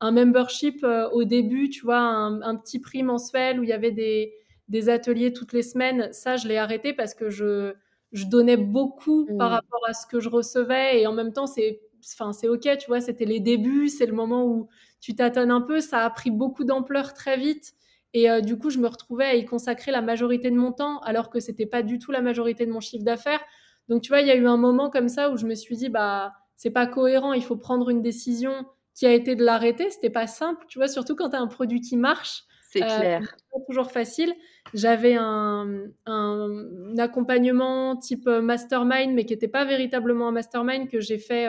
un, 0.00 0.12
membership 0.12 0.82
euh, 0.84 1.08
au 1.10 1.24
début, 1.24 1.68
tu 1.68 1.82
vois, 1.82 1.98
un, 1.98 2.56
petit 2.56 2.80
prix 2.80 3.02
mensuel 3.02 3.60
où 3.60 3.62
il 3.62 3.68
y 3.68 3.72
avait 3.72 3.90
des, 3.90 4.32
des, 4.68 4.88
ateliers 4.88 5.32
toutes 5.32 5.52
les 5.52 5.62
semaines. 5.62 6.12
Ça, 6.12 6.36
je 6.36 6.48
l'ai 6.48 6.58
arrêté 6.58 6.92
parce 6.92 7.14
que 7.14 7.30
je, 7.30 7.74
je 8.12 8.24
donnais 8.26 8.56
beaucoup 8.56 9.26
par 9.38 9.50
mmh. 9.50 9.54
rapport 9.54 9.82
à 9.88 9.92
ce 9.92 10.06
que 10.06 10.20
je 10.20 10.28
recevais. 10.28 11.00
Et 11.00 11.06
en 11.06 11.12
même 11.12 11.32
temps, 11.32 11.46
c'est 11.46 11.80
enfin 12.02 12.32
c'est 12.32 12.48
ok 12.48 12.66
tu 12.78 12.86
vois 12.86 13.02
c'était 13.02 13.26
les 13.26 13.40
débuts 13.40 13.90
c'est 13.90 14.06
le 14.06 14.14
moment 14.14 14.46
où 14.46 14.68
tu 15.02 15.14
tâtonnes 15.14 15.50
un 15.50 15.60
peu 15.60 15.82
ça 15.82 15.98
a 15.98 16.08
pris 16.08 16.30
beaucoup 16.30 16.64
d'ampleur 16.64 17.12
très 17.12 17.36
vite 17.36 17.74
et 18.12 18.30
euh, 18.30 18.40
du 18.40 18.58
coup, 18.58 18.70
je 18.70 18.78
me 18.78 18.88
retrouvais 18.88 19.24
à 19.24 19.34
y 19.34 19.44
consacrer 19.44 19.92
la 19.92 20.02
majorité 20.02 20.50
de 20.50 20.56
mon 20.56 20.72
temps, 20.72 20.98
alors 21.00 21.30
que 21.30 21.40
c'était 21.40 21.66
pas 21.66 21.82
du 21.82 21.98
tout 21.98 22.10
la 22.10 22.22
majorité 22.22 22.66
de 22.66 22.72
mon 22.72 22.80
chiffre 22.80 23.04
d'affaires. 23.04 23.40
Donc, 23.88 24.02
tu 24.02 24.08
vois, 24.08 24.20
il 24.20 24.26
y 24.26 24.30
a 24.30 24.36
eu 24.36 24.46
un 24.46 24.56
moment 24.56 24.90
comme 24.90 25.08
ça 25.08 25.30
où 25.30 25.36
je 25.36 25.46
me 25.46 25.54
suis 25.54 25.76
dit, 25.76 25.88
bah, 25.88 26.32
c'est 26.56 26.70
pas 26.70 26.86
cohérent, 26.86 27.32
il 27.32 27.42
faut 27.42 27.56
prendre 27.56 27.88
une 27.88 28.02
décision 28.02 28.66
qui 28.94 29.06
a 29.06 29.12
été 29.12 29.34
de 29.36 29.44
l'arrêter. 29.44 29.90
C'était 29.90 30.10
pas 30.10 30.26
simple, 30.26 30.64
tu 30.68 30.78
vois, 30.78 30.88
surtout 30.88 31.16
quand 31.16 31.30
tu 31.30 31.36
as 31.36 31.40
un 31.40 31.46
produit 31.46 31.80
qui 31.80 31.96
marche. 31.96 32.44
C'est 32.70 32.82
euh, 32.82 32.98
clair. 32.98 33.36
pas 33.52 33.60
toujours 33.66 33.90
facile. 33.90 34.32
J'avais 34.74 35.16
un, 35.18 35.86
un, 36.06 36.94
accompagnement 36.98 37.96
type 37.96 38.28
euh, 38.28 38.40
mastermind, 38.40 39.12
mais 39.12 39.24
qui 39.24 39.32
n'était 39.32 39.48
pas 39.48 39.64
véritablement 39.64 40.28
un 40.28 40.32
mastermind, 40.32 40.88
que 40.88 41.00
j'ai 41.00 41.18
fait 41.18 41.48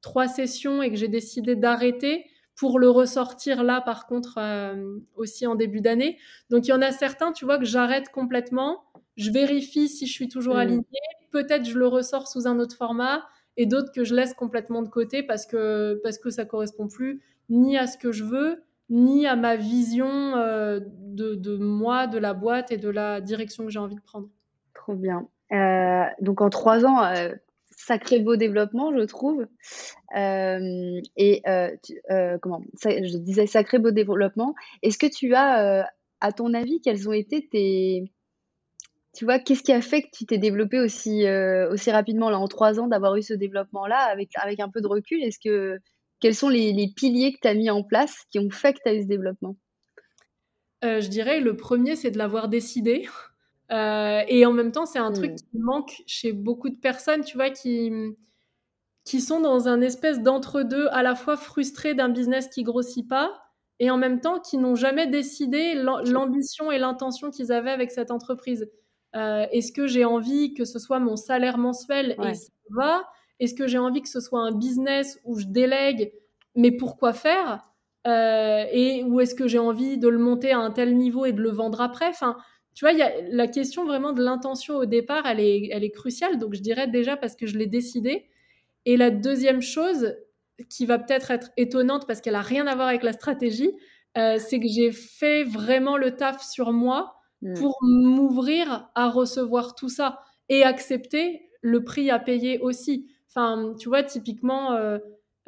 trois 0.00 0.28
sessions 0.28 0.82
et 0.82 0.90
que 0.90 0.96
j'ai 0.96 1.08
décidé 1.08 1.56
d'arrêter 1.56 2.26
pour 2.56 2.78
le 2.78 2.88
ressortir 2.88 3.62
là, 3.62 3.80
par 3.82 4.06
contre, 4.06 4.38
euh, 4.38 4.98
aussi 5.14 5.46
en 5.46 5.54
début 5.54 5.80
d'année. 5.80 6.18
Donc, 6.50 6.66
il 6.66 6.70
y 6.70 6.72
en 6.72 6.82
a 6.82 6.90
certains, 6.90 7.32
tu 7.32 7.44
vois, 7.44 7.58
que 7.58 7.66
j'arrête 7.66 8.08
complètement. 8.08 8.84
Je 9.16 9.30
vérifie 9.30 9.88
si 9.88 10.06
je 10.06 10.12
suis 10.12 10.28
toujours 10.28 10.56
mmh. 10.56 10.60
alignée. 10.60 10.84
Peut-être 11.32 11.66
je 11.66 11.78
le 11.78 11.86
ressors 11.86 12.28
sous 12.28 12.46
un 12.46 12.58
autre 12.58 12.76
format. 12.76 13.26
Et 13.56 13.66
d'autres 13.66 13.92
que 13.92 14.04
je 14.04 14.14
laisse 14.14 14.34
complètement 14.34 14.82
de 14.82 14.88
côté 14.88 15.22
parce 15.22 15.46
que, 15.46 16.00
parce 16.02 16.18
que 16.18 16.30
ça 16.30 16.44
correspond 16.44 16.88
plus 16.88 17.22
ni 17.48 17.76
à 17.76 17.86
ce 17.86 17.96
que 17.96 18.12
je 18.12 18.24
veux, 18.24 18.62
ni 18.90 19.26
à 19.26 19.36
ma 19.36 19.56
vision 19.56 20.36
euh, 20.36 20.80
de, 20.80 21.34
de, 21.34 21.56
moi, 21.56 22.06
de 22.06 22.18
la 22.18 22.34
boîte 22.34 22.70
et 22.72 22.76
de 22.76 22.88
la 22.88 23.20
direction 23.20 23.64
que 23.64 23.70
j'ai 23.70 23.78
envie 23.78 23.96
de 23.96 24.00
prendre. 24.00 24.28
Trop 24.74 24.94
bien. 24.94 25.28
Euh, 25.52 26.04
donc 26.20 26.40
en 26.40 26.50
trois 26.50 26.84
ans, 26.84 27.02
sacré 27.76 28.20
beau 28.20 28.36
développement, 28.36 28.92
je 28.96 29.04
trouve. 29.04 29.46
Euh, 30.16 31.00
et 31.16 31.42
euh, 31.46 31.70
euh, 32.10 32.38
comment 32.40 32.62
Je 32.82 33.18
disais 33.18 33.46
sacré 33.46 33.78
beau 33.78 33.90
développement. 33.90 34.54
Est-ce 34.82 34.98
que 34.98 35.06
tu 35.06 35.34
as, 35.34 35.88
à 36.20 36.32
ton 36.32 36.54
avis, 36.54 36.80
quels 36.80 37.08
ont 37.08 37.12
été 37.12 37.46
tes. 37.48 38.10
Tu 39.16 39.24
vois, 39.24 39.38
qu'est-ce 39.38 39.62
qui 39.62 39.72
a 39.72 39.80
fait 39.80 40.02
que 40.02 40.08
tu 40.12 40.26
t'es 40.26 40.38
développé 40.38 40.78
aussi, 40.78 41.24
aussi 41.70 41.90
rapidement, 41.90 42.30
là, 42.30 42.38
en 42.38 42.48
trois 42.48 42.78
ans, 42.78 42.86
d'avoir 42.86 43.16
eu 43.16 43.22
ce 43.22 43.34
développement-là, 43.34 43.98
avec, 43.98 44.30
avec 44.36 44.60
un 44.60 44.68
peu 44.68 44.80
de 44.80 44.86
recul? 44.86 45.22
Est-ce 45.22 45.38
que. 45.38 45.78
Quels 46.18 46.34
sont 46.34 46.48
les, 46.48 46.72
les 46.72 46.88
piliers 46.88 47.34
que 47.34 47.40
tu 47.42 47.48
as 47.48 47.54
mis 47.54 47.68
en 47.68 47.82
place 47.82 48.24
qui 48.30 48.38
ont 48.38 48.48
fait 48.50 48.72
que 48.72 48.78
tu 48.82 48.88
as 48.88 48.94
eu 48.94 49.02
ce 49.02 49.06
développement? 49.06 49.56
Je 50.82 51.08
dirais, 51.08 51.40
le 51.40 51.56
premier, 51.56 51.96
c'est 51.96 52.10
de 52.10 52.18
l'avoir 52.18 52.48
décidé. 52.48 53.08
Euh, 53.72 54.22
et 54.28 54.46
en 54.46 54.52
même 54.52 54.70
temps, 54.70 54.86
c'est 54.86 54.98
un 54.98 55.12
truc 55.12 55.32
mmh. 55.32 55.36
qui 55.36 55.58
manque 55.58 56.02
chez 56.06 56.32
beaucoup 56.32 56.68
de 56.68 56.76
personnes, 56.76 57.24
tu 57.24 57.36
vois, 57.36 57.50
qui, 57.50 57.90
qui 59.04 59.20
sont 59.20 59.40
dans 59.40 59.68
un 59.68 59.80
espèce 59.80 60.20
d'entre-deux, 60.20 60.88
à 60.92 61.02
la 61.02 61.14
fois 61.14 61.36
frustrés 61.36 61.94
d'un 61.94 62.08
business 62.08 62.48
qui 62.48 62.62
grossit 62.62 63.08
pas, 63.08 63.32
et 63.78 63.90
en 63.90 63.96
même 63.96 64.20
temps 64.20 64.38
qui 64.38 64.56
n'ont 64.58 64.76
jamais 64.76 65.06
décidé 65.06 65.74
l'ambition 65.74 66.70
et 66.70 66.78
l'intention 66.78 67.30
qu'ils 67.30 67.52
avaient 67.52 67.70
avec 67.70 67.90
cette 67.90 68.10
entreprise. 68.10 68.70
Euh, 69.14 69.46
Est-ce 69.52 69.72
que 69.72 69.86
j'ai 69.86 70.04
envie 70.04 70.54
que 70.54 70.64
ce 70.64 70.78
soit 70.78 70.98
mon 70.98 71.16
salaire 71.16 71.58
mensuel? 71.58 72.16
Et 72.22 72.34
ça 72.34 72.50
va. 72.70 73.08
Est-ce 73.38 73.54
que 73.54 73.66
j'ai 73.66 73.78
envie 73.78 74.02
que 74.02 74.08
ce 74.08 74.20
soit 74.20 74.40
un 74.40 74.52
business 74.52 75.20
où 75.24 75.38
je 75.38 75.46
délègue, 75.46 76.12
mais 76.54 76.72
pourquoi 76.72 77.12
faire? 77.12 77.62
Euh, 78.06 78.64
Et 78.72 79.04
ou 79.04 79.20
est-ce 79.20 79.34
que 79.34 79.46
j'ai 79.48 79.58
envie 79.58 79.98
de 79.98 80.08
le 80.08 80.18
monter 80.18 80.52
à 80.52 80.58
un 80.58 80.70
tel 80.70 80.96
niveau 80.96 81.26
et 81.26 81.32
de 81.32 81.42
le 81.42 81.50
vendre 81.50 81.80
après? 81.80 82.08
Enfin, 82.08 82.36
tu 82.74 82.84
vois, 82.84 82.92
y 82.92 83.02
a 83.02 83.12
la 83.30 83.46
question 83.46 83.84
vraiment 83.84 84.12
de 84.12 84.22
l'intention 84.22 84.76
au 84.76 84.84
départ, 84.86 85.26
elle 85.26 85.40
est, 85.40 85.68
elle 85.72 85.84
est 85.84 85.90
cruciale. 85.90 86.38
Donc, 86.38 86.54
je 86.54 86.60
dirais 86.60 86.86
déjà 86.88 87.16
parce 87.16 87.36
que 87.36 87.46
je 87.46 87.56
l'ai 87.56 87.66
décidé. 87.66 88.26
Et 88.84 88.96
la 88.96 89.10
deuxième 89.10 89.62
chose, 89.62 90.14
qui 90.70 90.86
va 90.86 90.98
peut-être 90.98 91.30
être 91.30 91.50
étonnante 91.56 92.06
parce 92.06 92.20
qu'elle 92.20 92.34
a 92.34 92.40
rien 92.42 92.66
à 92.66 92.74
voir 92.74 92.88
avec 92.88 93.02
la 93.02 93.12
stratégie, 93.12 93.72
euh, 94.16 94.38
c'est 94.38 94.58
que 94.58 94.66
j'ai 94.68 94.92
fait 94.92 95.44
vraiment 95.44 95.96
le 95.96 96.16
taf 96.16 96.42
sur 96.42 96.72
moi 96.72 97.15
hmm. 97.42 97.54
pour 97.54 97.76
m'ouvrir 97.82 98.90
à 98.94 99.08
recevoir 99.08 99.74
tout 99.74 99.88
ça 99.88 100.20
et 100.48 100.62
accepter 100.62 101.50
le 101.62 101.84
prix 101.84 102.10
à 102.10 102.18
payer 102.18 102.58
aussi. 102.60 103.08
Enfin, 103.28 103.74
tu 103.78 103.88
vois, 103.88 104.02
typiquement, 104.02 104.72
euh, 104.72 104.98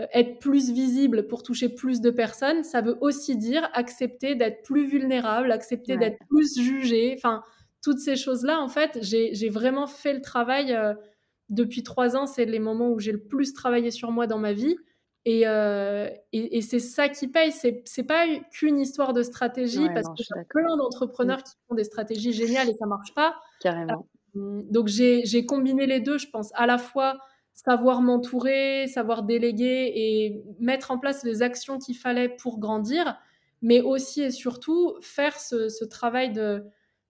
euh, 0.01 0.07
être 0.13 0.39
plus 0.39 0.71
visible 0.71 1.27
pour 1.27 1.43
toucher 1.43 1.69
plus 1.69 2.01
de 2.01 2.11
personnes, 2.11 2.65
ça 2.65 2.81
veut 2.81 2.99
aussi 3.01 3.37
dire 3.37 3.69
accepter 3.73 4.35
d'être 4.35 4.63
plus 4.63 4.87
vulnérable, 4.87 5.51
accepter 5.53 5.97
d'être 5.97 6.19
plus 6.29 6.61
jugé. 6.61 7.15
Enfin, 7.17 7.43
toutes 7.83 7.99
ces 7.99 8.17
choses-là, 8.17 8.61
en 8.61 8.69
fait, 8.69 8.99
j'ai 9.03 9.49
vraiment 9.49 9.87
fait 9.87 10.13
le 10.13 10.21
travail. 10.21 10.77
depuis 11.49 11.83
trois 11.83 12.17
ans, 12.17 12.27
c'est 12.27 12.45
les 12.45 12.59
moments 12.59 12.91
où 12.91 12.99
j'ai 12.99 13.13
le 13.13 13.23
plus 13.23 13.55
travaillé 13.55 13.91
sur 13.91 14.11
moi 14.11 14.27
dans 14.27 14.39
ma 14.39 14.53
vie. 14.53 14.77
Et, 15.31 15.45
et, 16.33 16.63
c'est 16.63 16.79
ça 16.79 17.11
qui 17.11 17.29
paye. 17.29 17.53
C'est 17.53 18.03
pas 18.05 18.25
qu'une 18.51 18.81
histoire 18.81 19.13
de 19.13 19.23
stratégie, 19.23 19.87
parce 19.93 20.09
que 20.09 20.23
y 20.23 20.41
a 20.41 20.45
plein 20.49 20.77
d'entrepreneurs 20.79 21.43
qui 21.43 21.53
font 21.69 21.75
des 21.75 21.85
stratégies 21.85 22.33
géniales 22.33 22.71
et 22.71 22.75
ça 22.75 22.87
marche 22.87 23.13
pas. 23.15 23.37
Carrément. 23.61 24.07
donc 24.35 24.89
j'ai 24.89 25.45
combiné 25.45 25.87
les 25.87 26.01
deux, 26.01 26.17
je 26.17 26.29
pense, 26.31 26.51
à 26.55 26.67
la 26.67 26.79
fois 26.79 27.19
savoir 27.53 28.01
m'entourer, 28.01 28.87
savoir 28.87 29.23
déléguer 29.23 29.93
et 29.95 30.43
mettre 30.61 30.93
en 30.93 30.99
place 30.99 31.25
les 31.25 31.43
actions 31.43 31.79
qu'il 31.79 31.97
fallait 31.97 32.29
pour 32.31 32.59
grandir, 32.59 33.19
mais 33.61 33.83
aussi 33.83 34.23
et 34.23 34.31
surtout 34.31 34.95
faire 35.03 35.39
ce, 35.39 35.85
travail 35.85 36.33
de 36.33 36.65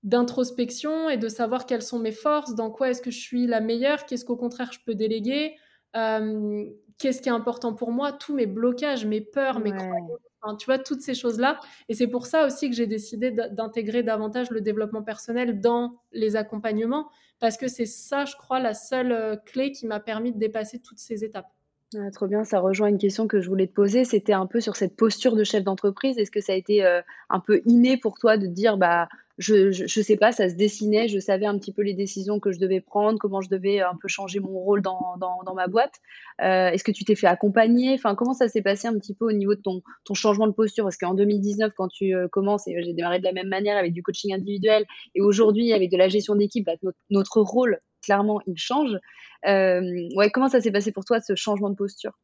d'introspection 0.05 1.09
et 1.09 1.19
de 1.19 1.29
savoir 1.29 1.67
quelles 1.67 1.83
sont 1.83 1.99
mes 1.99 2.13
forces, 2.13 2.55
dans 2.55 2.71
quoi 2.71 2.91
est-ce 2.91 3.03
que 3.03 3.11
je 3.11 3.19
suis 3.19 3.47
la 3.47 3.61
meilleure, 3.61 4.07
qu'est-ce 4.07 4.25
qu'au 4.25 4.37
contraire 4.37 4.73
je 4.73 4.79
peux 4.87 4.95
déléguer, 4.95 5.57
euh, 5.97 6.65
qu'est-ce 6.99 7.23
qui 7.23 7.29
est 7.29 7.33
important 7.33 7.75
pour 7.75 7.93
moi, 7.93 8.13
tous 8.13 8.35
mes 8.35 8.47
blocages, 8.47 9.07
mes 9.07 9.21
peurs, 9.21 9.61
mes 9.61 9.73
croyances, 9.73 10.59
tu 10.59 10.67
vois, 10.67 10.79
toutes 10.79 11.01
ces 11.01 11.15
choses-là. 11.15 11.59
Et 11.89 11.95
c'est 11.95 12.07
pour 12.07 12.27
ça 12.27 12.47
aussi 12.47 12.71
que 12.71 12.77
j'ai 12.77 12.87
décidé 12.87 13.31
d'intégrer 13.31 14.03
davantage 14.03 14.51
le 14.51 14.61
développement 14.61 15.03
personnel 15.03 15.61
dans 15.61 16.01
les 16.13 16.37
accompagnements, 16.37 17.09
parce 17.41 17.57
que 17.57 17.69
c'est 17.69 17.87
ça, 17.87 18.25
je 18.25 18.37
crois, 18.37 18.61
la 18.61 18.75
seule 18.75 19.41
clé 19.47 19.73
qui 19.73 19.87
m'a 19.87 20.01
permis 20.01 20.33
de 20.33 20.39
dépasser 20.39 20.81
toutes 20.81 20.99
ces 20.99 21.25
étapes. 21.25 21.53
Ah, 21.97 22.11
trop 22.13 22.27
bien, 22.27 22.45
ça 22.45 22.61
rejoint 22.61 22.89
une 22.89 22.99
question 22.99 23.27
que 23.27 23.41
je 23.41 23.49
voulais 23.49 23.67
te 23.67 23.73
poser. 23.73 24.05
C'était 24.05 24.35
un 24.35 24.47
peu 24.47 24.61
sur 24.61 24.77
cette 24.77 24.95
posture 24.95 25.35
de 25.35 25.45
chef 25.45 25.65
d'entreprise. 25.65 26.19
Est-ce 26.19 26.31
que 26.31 26.41
ça 26.41 26.53
a 26.53 26.57
été 26.57 26.85
euh, 26.85 27.01
un 27.31 27.41
peu 27.41 27.63
inné 27.65 27.97
pour 27.97 28.19
toi 28.19 28.37
de 28.37 28.47
dire, 28.47 28.77
bah, 28.77 29.09
je, 29.39 29.71
je, 29.71 30.01
sais 30.03 30.17
pas, 30.17 30.33
ça 30.33 30.49
se 30.49 30.55
dessinait, 30.57 31.07
je 31.07 31.21
savais 31.21 31.47
un 31.47 31.57
petit 31.59 31.73
peu 31.73 31.83
les 31.83 31.95
décisions 31.95 32.41
que 32.41 32.51
je 32.51 32.59
devais 32.59 32.81
prendre, 32.81 33.21
comment 33.21 33.41
je 33.41 33.49
devais 33.49 33.81
un 33.81 33.95
peu 33.95 34.09
changer 34.09 34.41
mon 34.41 34.51
rôle 34.51 34.83
dans, 34.83 35.17
dans, 35.19 35.45
dans 35.47 35.55
ma 35.55 35.69
boîte. 35.69 35.95
Euh, 36.43 36.71
Est-ce 36.71 36.83
que 36.83 36.91
tu 36.91 37.05
t'es 37.05 37.15
fait 37.15 37.29
accompagner? 37.29 37.95
Enfin, 37.95 38.17
comment 38.17 38.35
ça 38.35 38.49
s'est 38.49 38.63
passé 38.63 38.89
un 38.89 38.99
petit 38.99 39.15
peu 39.15 39.27
au 39.27 39.33
niveau 39.33 39.55
de 39.55 39.61
ton, 39.61 39.83
ton 40.05 40.15
changement 40.15 40.49
de 40.49 40.53
posture? 40.53 40.85
Parce 40.85 40.97
qu'en 40.97 41.15
2019, 41.15 41.73
quand 41.77 41.87
tu 41.87 42.17
euh, 42.17 42.27
commences, 42.27 42.67
et 42.67 42.83
j'ai 42.83 42.93
démarré 42.93 43.21
de 43.21 43.25
la 43.25 43.33
même 43.33 43.49
manière 43.49 43.77
avec 43.77 43.93
du 43.93 44.03
coaching 44.03 44.35
individuel, 44.35 44.85
et 45.15 45.21
aujourd'hui 45.21 45.73
avec 45.73 45.91
de 45.91 45.97
la 45.97 46.09
gestion 46.09 46.35
d'équipe, 46.35 46.67
bah, 46.67 46.73
notre, 46.83 46.99
notre, 47.11 47.41
rôle, 47.41 47.79
clairement, 48.03 48.41
il 48.49 48.59
change. 48.59 48.99
Euh, 49.47 50.09
ouais, 50.17 50.31
comment 50.31 50.49
ça 50.49 50.61
s'est 50.61 50.73
passé 50.73 50.91
pour 50.91 51.05
toi, 51.05 51.21
ce 51.21 51.37
changement 51.37 51.71
de 51.71 51.77
posture? 51.77 52.19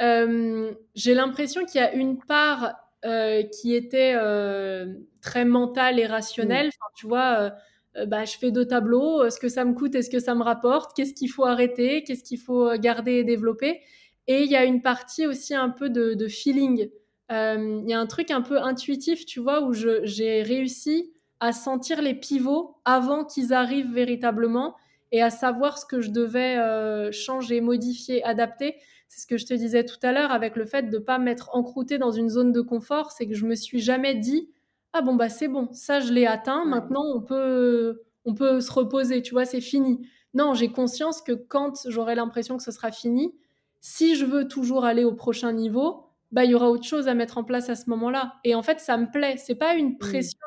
J'ai 0.00 1.14
l'impression 1.14 1.64
qu'il 1.64 1.80
y 1.80 1.84
a 1.84 1.92
une 1.92 2.18
part 2.18 2.74
euh, 3.04 3.42
qui 3.42 3.74
était 3.74 4.14
euh, 4.14 4.86
très 5.20 5.44
mental 5.44 5.98
et 5.98 6.06
rationnel. 6.06 6.68
Enfin, 6.68 6.90
tu 6.94 7.08
vois, 7.08 7.52
euh, 7.96 8.06
bah, 8.06 8.24
je 8.24 8.38
fais 8.38 8.52
deux 8.52 8.64
tableaux, 8.64 9.28
ce 9.28 9.40
que 9.40 9.48
ça 9.48 9.64
me 9.64 9.74
coûte, 9.74 9.96
est-ce 9.96 10.08
que 10.08 10.20
ça 10.20 10.36
me 10.36 10.42
rapporte, 10.44 10.94
qu'est-ce 10.94 11.12
qu'il 11.12 11.28
faut 11.28 11.44
arrêter, 11.44 12.04
qu'est-ce 12.04 12.22
qu'il 12.22 12.38
faut 12.38 12.72
garder 12.78 13.14
et 13.14 13.24
développer? 13.24 13.80
Et 14.28 14.44
il 14.44 14.50
y 14.50 14.54
a 14.54 14.64
une 14.64 14.82
partie 14.82 15.26
aussi 15.26 15.52
un 15.52 15.68
peu 15.68 15.90
de, 15.90 16.14
de 16.14 16.28
feeling. 16.28 16.90
Il 17.28 17.84
y 17.88 17.92
a 17.92 17.98
un 17.98 18.06
truc 18.06 18.30
un 18.30 18.42
peu 18.42 18.60
intuitif, 18.60 19.26
tu 19.26 19.40
vois, 19.40 19.62
où 19.62 19.72
j'ai 19.72 20.42
réussi 20.42 21.12
à 21.40 21.52
sentir 21.52 22.02
les 22.02 22.14
pivots 22.14 22.76
avant 22.84 23.24
qu'ils 23.24 23.52
arrivent 23.52 23.92
véritablement 23.92 24.76
et 25.10 25.22
à 25.22 25.30
savoir 25.30 25.76
ce 25.78 25.86
que 25.86 26.00
je 26.00 26.10
devais 26.10 27.10
changer, 27.10 27.60
modifier, 27.60 28.22
adapter 28.22 28.76
c'est 29.12 29.20
ce 29.20 29.26
que 29.26 29.36
je 29.36 29.44
te 29.44 29.52
disais 29.52 29.84
tout 29.84 29.98
à 30.02 30.12
l'heure 30.12 30.30
avec 30.32 30.56
le 30.56 30.64
fait 30.64 30.84
de 30.88 30.96
ne 30.96 31.02
pas 31.02 31.18
m'être 31.18 31.50
encroûté 31.52 31.98
dans 31.98 32.12
une 32.12 32.30
zone 32.30 32.50
de 32.50 32.62
confort, 32.62 33.12
c'est 33.12 33.26
que 33.26 33.34
je 33.34 33.44
me 33.44 33.54
suis 33.54 33.78
jamais 33.78 34.14
dit 34.14 34.48
ah 34.94 35.02
bon 35.02 35.16
bah 35.16 35.28
c'est 35.28 35.48
bon, 35.48 35.68
ça 35.72 36.00
je 36.00 36.12
l'ai 36.12 36.26
atteint, 36.26 36.64
maintenant 36.64 37.04
on 37.14 37.20
peut 37.20 38.00
on 38.24 38.34
peut 38.34 38.60
se 38.62 38.72
reposer, 38.72 39.20
tu 39.20 39.32
vois, 39.32 39.44
c'est 39.44 39.60
fini. 39.60 40.06
Non, 40.32 40.54
j'ai 40.54 40.72
conscience 40.72 41.20
que 41.20 41.32
quand 41.32 41.86
j'aurai 41.88 42.14
l'impression 42.14 42.56
que 42.56 42.62
ce 42.62 42.70
sera 42.70 42.90
fini, 42.90 43.34
si 43.80 44.16
je 44.16 44.24
veux 44.24 44.48
toujours 44.48 44.86
aller 44.86 45.04
au 45.04 45.12
prochain 45.12 45.52
niveau, 45.52 46.06
bah 46.30 46.44
il 46.44 46.52
y 46.52 46.54
aura 46.54 46.70
autre 46.70 46.84
chose 46.84 47.06
à 47.08 47.14
mettre 47.14 47.36
en 47.36 47.44
place 47.44 47.68
à 47.68 47.74
ce 47.74 47.90
moment-là. 47.90 48.36
Et 48.44 48.54
en 48.54 48.62
fait, 48.62 48.80
ça 48.80 48.96
me 48.96 49.10
plaît. 49.10 49.36
C'est 49.36 49.56
pas 49.56 49.74
une 49.74 49.98
pression, 49.98 50.38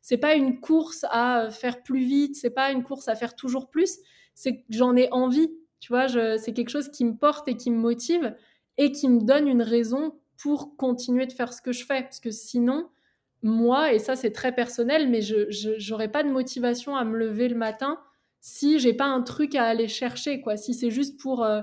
c'est 0.00 0.16
pas 0.16 0.34
une 0.34 0.60
course 0.60 1.04
à 1.10 1.50
faire 1.50 1.82
plus 1.82 2.04
vite, 2.04 2.36
c'est 2.36 2.50
pas 2.50 2.70
une 2.72 2.84
course 2.84 3.08
à 3.08 3.16
faire 3.16 3.34
toujours 3.36 3.68
plus. 3.68 3.98
C'est 4.34 4.56
que 4.58 4.62
j'en 4.70 4.96
ai 4.96 5.10
envie. 5.12 5.50
Tu 5.84 5.92
vois, 5.92 6.08
c'est 6.08 6.54
quelque 6.54 6.70
chose 6.70 6.88
qui 6.88 7.04
me 7.04 7.14
porte 7.14 7.46
et 7.46 7.58
qui 7.58 7.70
me 7.70 7.76
motive 7.76 8.34
et 8.78 8.90
qui 8.90 9.06
me 9.06 9.20
donne 9.20 9.46
une 9.46 9.60
raison 9.60 10.18
pour 10.38 10.78
continuer 10.78 11.26
de 11.26 11.32
faire 11.34 11.52
ce 11.52 11.60
que 11.60 11.72
je 11.72 11.84
fais. 11.84 12.00
Parce 12.00 12.20
que 12.20 12.30
sinon, 12.30 12.88
moi, 13.42 13.92
et 13.92 13.98
ça 13.98 14.16
c'est 14.16 14.30
très 14.30 14.54
personnel, 14.54 15.10
mais 15.10 15.20
je 15.20 15.90
n'aurais 15.90 16.10
pas 16.10 16.22
de 16.22 16.30
motivation 16.30 16.96
à 16.96 17.04
me 17.04 17.18
lever 17.18 17.50
le 17.50 17.56
matin 17.56 18.00
si 18.40 18.78
j'ai 18.78 18.94
pas 18.94 19.04
un 19.04 19.20
truc 19.20 19.54
à 19.56 19.64
aller 19.64 19.86
chercher. 19.86 20.40
quoi. 20.40 20.56
Si 20.56 20.72
c'est 20.72 20.90
juste 20.90 21.20
pour 21.20 21.44
euh, 21.44 21.60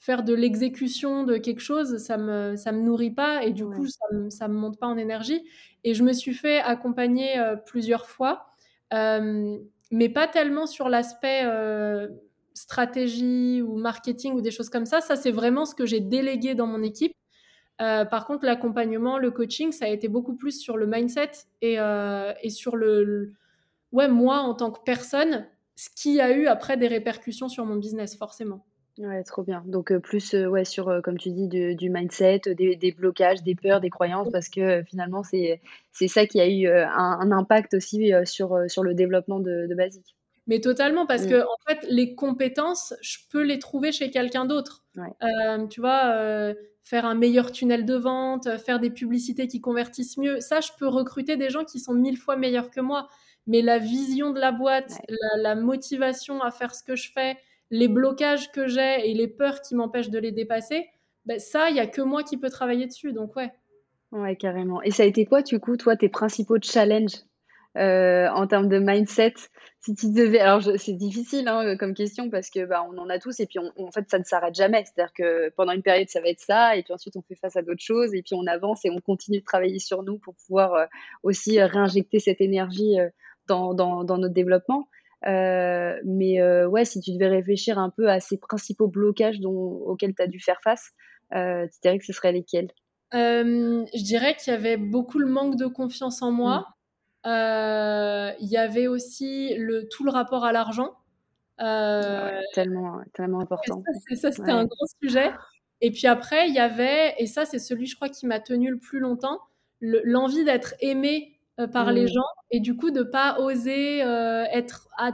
faire 0.00 0.24
de 0.24 0.34
l'exécution 0.34 1.22
de 1.22 1.36
quelque 1.36 1.60
chose, 1.60 1.98
ça 1.98 2.16
me, 2.16 2.56
ça 2.56 2.72
me 2.72 2.80
nourrit 2.80 3.12
pas 3.12 3.44
et 3.44 3.52
du 3.52 3.64
coup, 3.66 3.86
ça 3.86 4.04
me, 4.12 4.30
ça 4.30 4.48
me 4.48 4.54
monte 4.54 4.80
pas 4.80 4.88
en 4.88 4.96
énergie. 4.96 5.44
Et 5.84 5.94
je 5.94 6.02
me 6.02 6.12
suis 6.12 6.34
fait 6.34 6.58
accompagner 6.58 7.38
euh, 7.38 7.54
plusieurs 7.54 8.08
fois, 8.08 8.48
euh, 8.92 9.58
mais 9.92 10.08
pas 10.08 10.26
tellement 10.26 10.66
sur 10.66 10.88
l'aspect 10.88 11.44
stratégie 12.54 13.62
ou 13.62 13.76
marketing 13.76 14.34
ou 14.34 14.40
des 14.40 14.50
choses 14.50 14.68
comme 14.68 14.86
ça. 14.86 15.00
Ça, 15.00 15.16
c'est 15.16 15.30
vraiment 15.30 15.64
ce 15.64 15.74
que 15.74 15.86
j'ai 15.86 16.00
délégué 16.00 16.54
dans 16.54 16.66
mon 16.66 16.82
équipe. 16.82 17.12
Euh, 17.80 18.04
par 18.04 18.26
contre, 18.26 18.44
l'accompagnement, 18.44 19.18
le 19.18 19.30
coaching, 19.30 19.72
ça 19.72 19.86
a 19.86 19.88
été 19.88 20.08
beaucoup 20.08 20.34
plus 20.34 20.60
sur 20.60 20.76
le 20.76 20.86
mindset 20.86 21.30
et, 21.62 21.80
euh, 21.80 22.32
et 22.42 22.50
sur 22.50 22.76
le, 22.76 23.32
ouais, 23.92 24.08
moi 24.08 24.40
en 24.40 24.54
tant 24.54 24.70
que 24.70 24.80
personne, 24.84 25.46
ce 25.76 25.88
qui 25.96 26.20
a 26.20 26.30
eu 26.36 26.46
après 26.46 26.76
des 26.76 26.88
répercussions 26.88 27.48
sur 27.48 27.64
mon 27.64 27.76
business, 27.76 28.16
forcément. 28.16 28.66
Ouais, 28.98 29.22
trop 29.22 29.42
bien. 29.42 29.62
Donc, 29.66 29.92
euh, 29.92 29.98
plus, 29.98 30.34
ouais, 30.34 30.66
sur, 30.66 31.00
comme 31.02 31.16
tu 31.16 31.30
dis, 31.30 31.48
du 31.48 31.88
mindset, 31.88 32.42
des, 32.54 32.76
des, 32.76 32.92
blocages, 32.92 33.42
des 33.42 33.54
peurs, 33.54 33.80
des 33.80 33.88
croyances, 33.88 34.28
parce 34.30 34.50
que 34.50 34.82
finalement, 34.82 35.22
c'est 35.22 35.60
ça 36.08 36.26
qui 36.26 36.38
a 36.38 36.46
eu 36.46 36.68
un, 36.68 37.32
impact 37.32 37.72
aussi 37.72 38.12
sur, 38.24 38.58
sur 38.68 38.82
le 38.82 38.92
développement 38.92 39.40
de, 39.40 39.66
de 39.66 39.74
Basique. 39.74 40.16
Mais 40.46 40.60
totalement, 40.60 41.06
parce 41.06 41.26
que 41.26 41.42
en 41.42 41.56
fait, 41.68 41.86
les 41.88 42.14
compétences, 42.14 42.94
je 43.02 43.18
peux 43.30 43.42
les 43.42 43.58
trouver 43.58 43.92
chez 43.92 44.10
quelqu'un 44.10 44.46
d'autre. 44.46 44.84
Euh, 44.98 45.66
tu 45.68 45.80
vois, 45.80 46.12
euh, 46.14 46.54
faire 46.82 47.04
un 47.04 47.14
meilleur 47.14 47.52
tunnel 47.52 47.84
de 47.84 47.94
vente, 47.94 48.48
faire 48.58 48.80
des 48.80 48.90
publicités 48.90 49.46
qui 49.46 49.60
convertissent 49.60 50.16
mieux, 50.16 50.40
ça, 50.40 50.60
je 50.60 50.70
peux 50.78 50.88
recruter 50.88 51.36
des 51.36 51.50
gens 51.50 51.64
qui 51.64 51.78
sont 51.78 51.94
mille 51.94 52.16
fois 52.16 52.36
meilleurs 52.36 52.70
que 52.70 52.80
moi. 52.80 53.08
Mais 53.46 53.62
la 53.62 53.78
vision 53.78 54.30
de 54.30 54.40
la 54.40 54.52
boîte, 54.52 54.92
la, 55.38 55.54
motivation 55.54 56.42
à 56.42 56.50
faire 56.50 56.74
ce 56.74 56.82
que 56.82 56.96
je 56.96 57.10
fais, 57.12 57.36
les 57.70 57.88
blocages 57.88 58.50
que 58.52 58.66
j'ai 58.66 59.08
et 59.10 59.14
les 59.14 59.28
peurs 59.28 59.60
qui 59.60 59.74
m'empêchent 59.74 60.10
de 60.10 60.18
les 60.18 60.32
dépasser, 60.32 60.88
ben 61.26 61.38
ça, 61.38 61.70
il 61.70 61.76
y 61.76 61.80
a 61.80 61.86
que 61.86 62.02
moi 62.02 62.22
qui 62.22 62.36
peux 62.36 62.50
travailler 62.50 62.86
dessus. 62.86 63.12
Donc 63.12 63.36
ouais. 63.36 63.52
Ouais, 64.12 64.36
carrément. 64.36 64.82
Et 64.82 64.90
ça 64.90 65.04
a 65.04 65.06
été 65.06 65.24
quoi, 65.24 65.42
du 65.42 65.60
coup, 65.60 65.76
toi, 65.76 65.96
tes 65.96 66.08
principaux 66.08 66.58
challenges 66.60 67.24
euh, 67.76 68.28
en 68.28 68.46
termes 68.46 68.68
de 68.68 68.78
mindset? 68.78 69.34
Si 69.82 69.94
tu 69.94 70.12
devais 70.12 70.40
alors 70.40 70.62
c'est 70.76 70.92
difficile 70.92 71.48
hein, 71.48 71.76
comme 71.76 71.94
question 71.94 72.28
parce 72.28 72.50
que 72.50 72.66
bah, 72.66 72.86
on 72.90 72.98
en 72.98 73.08
a 73.08 73.18
tous 73.18 73.40
et 73.40 73.46
puis 73.46 73.58
en 73.58 73.90
fait 73.90 74.08
ça 74.10 74.18
ne 74.18 74.24
s'arrête 74.24 74.54
jamais 74.54 74.84
c'est-à-dire 74.84 75.12
que 75.14 75.48
pendant 75.50 75.72
une 75.72 75.82
période 75.82 76.08
ça 76.08 76.20
va 76.20 76.28
être 76.28 76.40
ça 76.40 76.76
et 76.76 76.82
puis 76.82 76.92
ensuite 76.92 77.16
on 77.16 77.22
fait 77.22 77.34
face 77.34 77.56
à 77.56 77.62
d'autres 77.62 77.82
choses 77.82 78.14
et 78.14 78.22
puis 78.22 78.34
on 78.34 78.46
avance 78.46 78.84
et 78.84 78.90
on 78.90 79.00
continue 79.00 79.40
de 79.40 79.44
travailler 79.44 79.78
sur 79.78 80.02
nous 80.02 80.18
pour 80.18 80.34
pouvoir 80.34 80.74
euh, 80.74 80.86
aussi 81.22 81.60
réinjecter 81.60 82.18
cette 82.18 82.42
énergie 82.42 83.00
euh, 83.00 83.08
dans, 83.46 83.72
dans, 83.72 84.04
dans, 84.04 84.18
notre 84.18 84.34
développement 84.34 84.86
mais 85.24 86.42
ouais 86.66 86.84
si 86.84 87.00
tu 87.00 87.12
devais 87.12 87.28
réfléchir 87.28 87.78
un 87.78 87.90
peu 87.90 88.08
à 88.08 88.20
ces 88.20 88.38
principaux 88.38 88.86
blocages 88.86 89.40
dont, 89.40 89.52
auxquels 89.52 90.14
tu 90.14 90.22
as 90.22 90.26
dû 90.26 90.40
faire 90.40 90.60
face 90.62 90.92
tu 91.32 91.80
dirais 91.82 91.98
que 91.98 92.04
ce 92.04 92.12
serait 92.12 92.32
lesquels? 92.32 92.70
Je 93.12 94.04
dirais 94.04 94.36
qu'il 94.36 94.52
y 94.52 94.56
avait 94.56 94.76
beaucoup 94.76 95.18
le 95.18 95.26
manque 95.26 95.56
de 95.56 95.66
confiance 95.66 96.22
en 96.22 96.30
moi. 96.30 96.58
Mmh. 96.60 96.79
Euh, 97.26 98.32
il 98.40 98.48
y 98.48 98.56
avait 98.56 98.86
aussi 98.86 99.54
le, 99.56 99.88
tout 99.88 100.04
le 100.04 100.10
rapport 100.10 100.44
à 100.44 100.52
l'argent. 100.52 100.96
Euh, 101.60 102.40
tellement, 102.54 103.00
tellement 103.12 103.40
important. 103.40 103.82
Ça, 104.14 104.32
c'était 104.32 104.50
un 104.50 104.64
gros 104.64 104.86
sujet. 105.02 105.30
Et 105.82 105.90
puis 105.90 106.06
après, 106.06 106.48
il 106.48 106.54
y 106.54 106.58
avait, 106.58 107.14
et 107.18 107.26
ça, 107.26 107.44
c'est 107.44 107.58
celui, 107.58 107.86
je 107.86 107.96
crois, 107.96 108.08
qui 108.08 108.26
m'a 108.26 108.40
tenu 108.40 108.70
le 108.70 108.78
plus 108.78 109.00
longtemps, 109.00 109.38
l'envie 109.80 110.44
d'être 110.44 110.74
aimé 110.80 111.38
euh, 111.58 111.66
par 111.66 111.92
les 111.92 112.04
mmh. 112.04 112.08
gens 112.08 112.26
et 112.50 112.60
du 112.60 112.76
coup 112.76 112.90
de 112.90 113.02
pas 113.02 113.38
oser 113.38 113.98
être 113.98 114.88
à, 114.98 115.12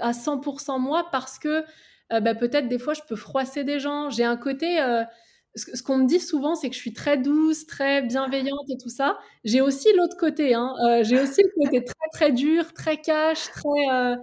à 0.00 0.12
100% 0.12 0.78
moi 0.80 1.08
parce 1.12 1.38
que 1.38 1.64
bah, 2.10 2.34
peut-être 2.34 2.68
des 2.68 2.78
fois 2.78 2.94
je 2.94 3.02
peux 3.08 3.16
froisser 3.16 3.64
des 3.64 3.78
gens. 3.78 4.10
J'ai 4.10 4.24
un 4.24 4.36
côté, 4.36 4.78
ce 5.56 5.82
qu'on 5.82 5.98
me 5.98 6.06
dit 6.06 6.20
souvent, 6.20 6.54
c'est 6.54 6.68
que 6.68 6.74
je 6.74 6.80
suis 6.80 6.92
très 6.92 7.16
douce, 7.16 7.66
très 7.66 8.02
bienveillante 8.02 8.68
et 8.68 8.76
tout 8.76 8.90
ça. 8.90 9.18
J'ai 9.44 9.62
aussi 9.62 9.88
l'autre 9.96 10.16
côté. 10.18 10.54
Hein. 10.54 10.74
Euh, 10.86 11.02
j'ai 11.02 11.18
aussi 11.18 11.42
le 11.42 11.64
côté 11.64 11.82
très, 11.82 12.08
très 12.12 12.32
dur, 12.32 12.72
très 12.74 13.00
cash, 13.00 13.50
très 13.50 13.90
euh, 13.90 14.16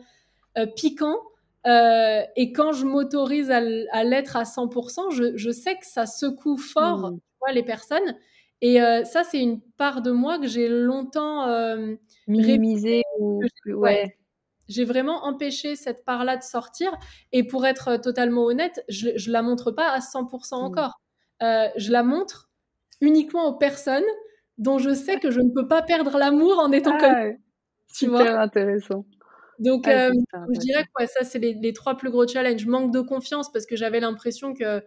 euh, 0.60 0.68
piquant. 0.68 1.18
et 1.66 2.54
quand 2.54 2.72
je 2.74 2.86
m'autorise 2.86 3.50
à, 3.50 3.62
l'être 4.04 4.38
à 4.38 4.44
100%, 4.44 5.12
je, 5.12 5.36
je, 5.36 5.50
sais 5.50 5.76
que 5.76 5.86
ça 5.86 6.06
secoue 6.06 6.58
fort 6.58 7.12
mmh. 7.12 7.20
les 7.54 7.64
personnes. 7.64 8.16
Et 8.62 8.78
ça, 9.04 9.24
c'est 9.24 9.42
une 9.42 9.60
part 9.78 10.02
de 10.02 10.12
moi 10.12 10.40
que 10.40 10.48
j'ai 10.48 10.70
longtemps 10.70 11.48
minimisé. 12.28 13.02
Ou... 13.20 13.42
Ouais. 13.66 14.18
j'ai 14.70 14.86
vraiment 14.86 15.26
empêché 15.26 15.76
cette 15.76 16.06
part-là 16.06 16.38
de 16.38 16.44
sortir. 16.44 16.96
Et 17.32 17.44
pour 17.44 17.66
être 17.66 17.98
totalement 17.98 18.44
honnête, 18.44 18.84
je, 18.88 19.10
je 19.16 19.32
la 19.32 19.42
montre 19.42 19.72
pas 19.72 19.90
à 19.90 20.00
100% 20.00 20.30
mmh. 20.30 20.64
encore. 20.64 21.03
Euh, 21.44 21.68
je 21.76 21.92
la 21.92 22.04
montre 22.04 22.50
uniquement 23.02 23.48
aux 23.48 23.58
personnes 23.58 24.04
dont 24.58 24.78
je 24.78 24.94
sais 24.94 25.20
que 25.20 25.30
je 25.30 25.42
ne 25.42 25.50
peux 25.50 25.68
pas 25.68 25.82
perdre 25.82 26.18
l'amour 26.18 26.60
en 26.60 26.72
étant 26.72 26.98
comme. 26.98 27.14
Ah 27.14 27.26
tu 27.94 28.06
super 28.06 28.40
intéressant. 28.40 29.06
Donc, 29.60 29.88
ah, 29.88 30.08
euh, 30.08 30.12
je 30.54 30.60
dirais 30.60 30.84
que 30.84 31.06
ça, 31.06 31.24
c'est 31.24 31.38
les, 31.38 31.54
les, 31.54 31.74
trois 31.74 31.96
plus 31.96 32.10
gros 32.10 32.28
challenges. 32.28 32.66
Manque 32.66 32.92
de 32.92 33.02
confiance 33.02 33.52
parce 33.52 33.66
que 33.66 33.76
j'avais 33.76 34.00
l'impression 34.00 34.54
que 34.54 34.84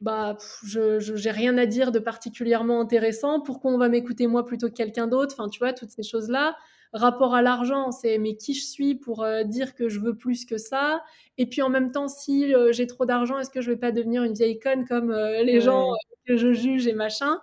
bah, 0.00 0.36
je 0.64 0.98
j'ai 0.98 1.30
rien 1.30 1.58
à 1.58 1.66
dire 1.66 1.92
de 1.92 1.98
particulièrement 1.98 2.80
intéressant. 2.80 3.40
Pourquoi 3.40 3.70
on 3.72 3.78
va 3.78 3.88
m'écouter 3.88 4.26
moi 4.26 4.46
plutôt 4.46 4.68
que 4.68 4.74
quelqu'un 4.74 5.06
d'autre? 5.06 5.34
Enfin, 5.38 5.48
tu 5.48 5.58
vois, 5.58 5.72
toutes 5.72 5.90
ces 5.90 6.02
choses-là. 6.02 6.56
Rapport 6.92 7.34
à 7.34 7.40
l'argent, 7.40 7.90
c'est 7.90 8.18
mais 8.18 8.36
qui 8.36 8.52
je 8.52 8.66
suis 8.66 8.94
pour 8.94 9.22
euh, 9.22 9.44
dire 9.44 9.74
que 9.74 9.88
je 9.88 9.98
veux 9.98 10.14
plus 10.14 10.44
que 10.44 10.58
ça? 10.58 11.02
Et 11.38 11.46
puis 11.46 11.62
en 11.62 11.70
même 11.70 11.90
temps, 11.90 12.06
si 12.06 12.54
euh, 12.54 12.70
j'ai 12.70 12.86
trop 12.86 13.06
d'argent, 13.06 13.38
est-ce 13.38 13.48
que 13.48 13.62
je 13.62 13.70
vais 13.70 13.78
pas 13.78 13.92
devenir 13.92 14.24
une 14.24 14.34
vieille 14.34 14.58
conne 14.58 14.86
comme 14.86 15.10
euh, 15.10 15.42
les 15.42 15.62
gens 15.62 15.88
que 16.26 16.36
je 16.36 16.52
juge 16.52 16.86
et 16.86 16.92
machin? 16.92 17.40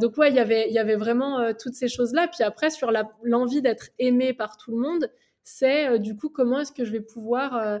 Donc 0.00 0.16
ouais, 0.18 0.30
y 0.30 0.38
il 0.38 0.72
y 0.72 0.78
avait 0.78 0.94
vraiment 0.94 1.52
toutes 1.54 1.74
ces 1.74 1.88
choses-là. 1.88 2.28
Puis 2.28 2.44
après, 2.44 2.70
sur 2.70 2.92
l'envie 3.24 3.60
d'être 3.60 3.90
aimé 3.98 4.32
par 4.32 4.56
tout 4.56 4.70
le 4.70 4.76
monde, 4.76 5.10
c'est 5.42 5.98
du 5.98 6.16
coup 6.16 6.28
comment 6.28 6.60
est-ce 6.60 6.70
que 6.70 6.84
je 6.84 6.92
vais 6.92 7.00
pouvoir 7.00 7.80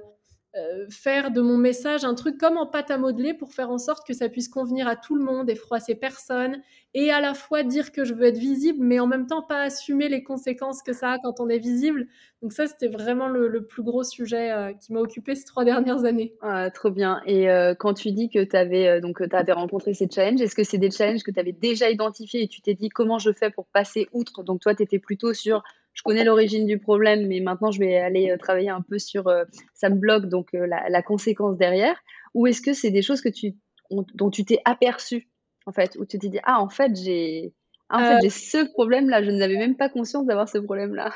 euh, 0.56 0.86
faire 0.88 1.32
de 1.32 1.40
mon 1.40 1.56
message 1.56 2.04
un 2.04 2.14
truc 2.14 2.38
comme 2.38 2.56
en 2.56 2.66
pâte 2.66 2.92
à 2.92 2.96
modeler 2.96 3.34
pour 3.34 3.52
faire 3.52 3.70
en 3.70 3.78
sorte 3.78 4.06
que 4.06 4.12
ça 4.12 4.28
puisse 4.28 4.48
convenir 4.48 4.86
à 4.86 4.94
tout 4.94 5.16
le 5.16 5.24
monde 5.24 5.50
et 5.50 5.56
froisser 5.56 5.96
personne 5.96 6.62
et 6.94 7.10
à 7.10 7.20
la 7.20 7.34
fois 7.34 7.64
dire 7.64 7.90
que 7.90 8.04
je 8.04 8.14
veux 8.14 8.26
être 8.26 8.38
visible 8.38 8.78
mais 8.80 9.00
en 9.00 9.08
même 9.08 9.26
temps 9.26 9.42
pas 9.42 9.62
assumer 9.62 10.08
les 10.08 10.22
conséquences 10.22 10.82
que 10.82 10.92
ça 10.92 11.12
a 11.12 11.18
quand 11.18 11.40
on 11.40 11.48
est 11.48 11.58
visible. 11.58 12.06
Donc 12.40 12.52
ça 12.52 12.68
c'était 12.68 12.86
vraiment 12.86 13.26
le, 13.28 13.66
plus 13.66 13.82
gros 13.82 14.04
sujet 14.04 14.52
euh, 14.52 14.72
qui 14.74 14.92
m'a 14.92 15.00
occupé 15.00 15.34
ces 15.34 15.44
trois 15.44 15.64
dernières 15.64 16.04
années. 16.04 16.34
Ah, 16.40 16.70
trop 16.70 16.90
bien. 16.90 17.20
Et 17.26 17.50
euh, 17.50 17.74
quand 17.74 17.94
tu 17.94 18.12
dis 18.12 18.30
que 18.30 18.44
tu 18.44 18.56
avais 18.56 19.00
donc 19.00 19.28
tu 19.28 19.36
avais 19.36 19.52
rencontré 19.52 19.92
ces 19.92 20.08
challenges, 20.08 20.40
est-ce 20.40 20.54
que 20.54 20.62
c'est 20.62 20.78
des 20.78 20.92
challenges 20.92 21.24
que 21.24 21.32
tu 21.32 21.40
avais 21.40 21.52
déjà 21.52 21.90
identifiés 21.90 22.42
et 22.42 22.48
tu 22.48 22.60
t'es 22.60 22.74
dit 22.74 22.90
comment 22.90 23.18
je 23.18 23.32
fais 23.32 23.50
pour 23.50 23.66
passer 23.66 24.08
outre? 24.12 24.44
Donc 24.44 24.60
toi 24.60 24.74
tu 24.74 24.84
étais 24.84 25.00
plutôt 25.00 25.34
sur 25.34 25.64
je 25.94 26.02
connais 26.02 26.24
l'origine 26.24 26.66
du 26.66 26.78
problème, 26.78 27.26
mais 27.28 27.40
maintenant 27.40 27.70
je 27.70 27.78
vais 27.78 27.96
aller 27.96 28.30
euh, 28.30 28.36
travailler 28.36 28.68
un 28.68 28.82
peu 28.82 28.98
sur 28.98 29.28
euh, 29.28 29.44
ça 29.72 29.88
me 29.88 29.94
bloque, 29.94 30.26
donc 30.26 30.52
euh, 30.54 30.66
la, 30.66 31.02
conséquence 31.02 31.56
derrière. 31.56 31.96
Ou 32.34 32.48
est-ce 32.48 32.60
que 32.60 32.72
c'est 32.72 32.90
des 32.90 33.02
choses 33.02 33.20
que 33.20 33.28
tu, 33.28 33.54
dont 33.90 34.30
tu 34.30 34.44
t'es 34.44 34.60
aperçu, 34.64 35.28
en 35.66 35.72
fait, 35.72 35.96
où 35.98 36.04
tu 36.04 36.18
t'es 36.18 36.28
dit, 36.28 36.40
ah, 36.42 36.60
en 36.60 36.68
fait, 36.68 36.96
j'ai 36.96 37.54
en 37.90 38.00
fait, 38.00 38.18
j'ai 38.22 38.30
ce 38.30 38.72
problème-là, 38.72 39.22
je 39.22 39.30
n'avais 39.30 39.56
même 39.56 39.76
pas 39.76 39.88
conscience 39.88 40.26
d'avoir 40.26 40.48
ce 40.48 40.58
problème-là. 40.58 41.12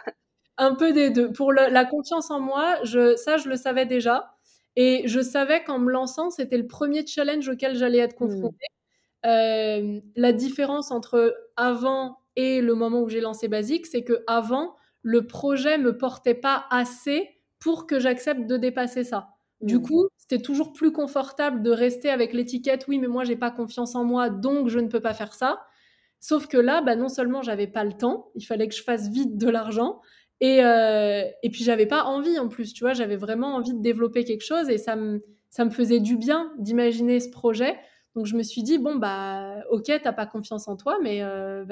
Un 0.58 0.74
peu 0.74 0.92
des 0.92 1.10
deux. 1.10 1.32
Pour 1.32 1.52
la 1.52 1.84
confiance 1.84 2.30
en 2.30 2.40
moi, 2.40 2.76
je, 2.84 3.16
ça, 3.16 3.36
je 3.36 3.48
le 3.48 3.56
savais 3.56 3.86
déjà. 3.86 4.32
Et 4.76 5.02
je 5.06 5.20
savais 5.20 5.64
qu'en 5.64 5.78
me 5.78 5.90
lançant, 5.90 6.30
c'était 6.30 6.58
le 6.58 6.66
premier 6.66 7.04
challenge 7.04 7.48
auquel 7.48 7.74
j'allais 7.74 7.98
être 7.98 8.14
mmh. 8.14 8.28
confrontée. 8.28 8.66
la 9.24 10.32
différence 10.32 10.92
entre 10.92 11.34
avant 11.56 12.18
et 12.38 12.60
le 12.60 12.76
moment 12.76 13.00
où 13.00 13.08
j'ai 13.08 13.20
lancé 13.20 13.48
Basique, 13.48 13.84
c'est 13.84 14.04
que 14.04 14.22
avant 14.28 14.76
le 15.02 15.26
projet 15.26 15.76
me 15.76 15.98
portait 15.98 16.36
pas 16.36 16.66
assez 16.70 17.28
pour 17.58 17.88
que 17.88 17.98
j'accepte 17.98 18.46
de 18.46 18.56
dépasser 18.56 19.02
ça. 19.02 19.30
Du 19.60 19.78
mmh. 19.78 19.82
coup, 19.82 20.06
c'était 20.16 20.40
toujours 20.40 20.72
plus 20.72 20.92
confortable 20.92 21.64
de 21.64 21.72
rester 21.72 22.10
avec 22.10 22.32
l'étiquette 22.32 22.86
oui, 22.86 23.00
mais 23.00 23.08
moi 23.08 23.24
j'ai 23.24 23.34
pas 23.34 23.50
confiance 23.50 23.96
en 23.96 24.04
moi, 24.04 24.30
donc 24.30 24.68
je 24.68 24.78
ne 24.78 24.86
peux 24.86 25.00
pas 25.00 25.14
faire 25.14 25.34
ça. 25.34 25.60
Sauf 26.20 26.46
que 26.46 26.56
là, 26.56 26.80
bah, 26.80 26.94
non 26.94 27.08
seulement 27.08 27.42
j'avais 27.42 27.66
pas 27.66 27.82
le 27.82 27.94
temps, 27.94 28.30
il 28.36 28.44
fallait 28.44 28.68
que 28.68 28.74
je 28.74 28.84
fasse 28.84 29.08
vite 29.08 29.36
de 29.36 29.50
l'argent, 29.50 30.00
et, 30.40 30.64
euh, 30.64 31.24
et 31.42 31.50
puis 31.50 31.64
j'avais 31.64 31.86
pas 31.86 32.04
envie 32.04 32.38
en 32.38 32.46
plus, 32.46 32.72
tu 32.72 32.84
vois, 32.84 32.92
j'avais 32.92 33.16
vraiment 33.16 33.56
envie 33.56 33.74
de 33.74 33.82
développer 33.82 34.22
quelque 34.22 34.44
chose 34.44 34.70
et 34.70 34.78
ça 34.78 34.94
me, 34.94 35.18
ça 35.50 35.64
me 35.64 35.70
faisait 35.70 35.98
du 35.98 36.16
bien 36.16 36.52
d'imaginer 36.58 37.18
ce 37.18 37.30
projet. 37.30 37.76
Donc 38.14 38.26
je 38.26 38.36
me 38.36 38.42
suis 38.42 38.62
dit 38.62 38.78
bon 38.78 38.96
bah 38.96 39.56
ok 39.70 39.92
t'as 40.02 40.12
pas 40.12 40.26
confiance 40.26 40.66
en 40.68 40.76
toi 40.76 40.98
mais 41.02 41.22
euh, 41.22 41.64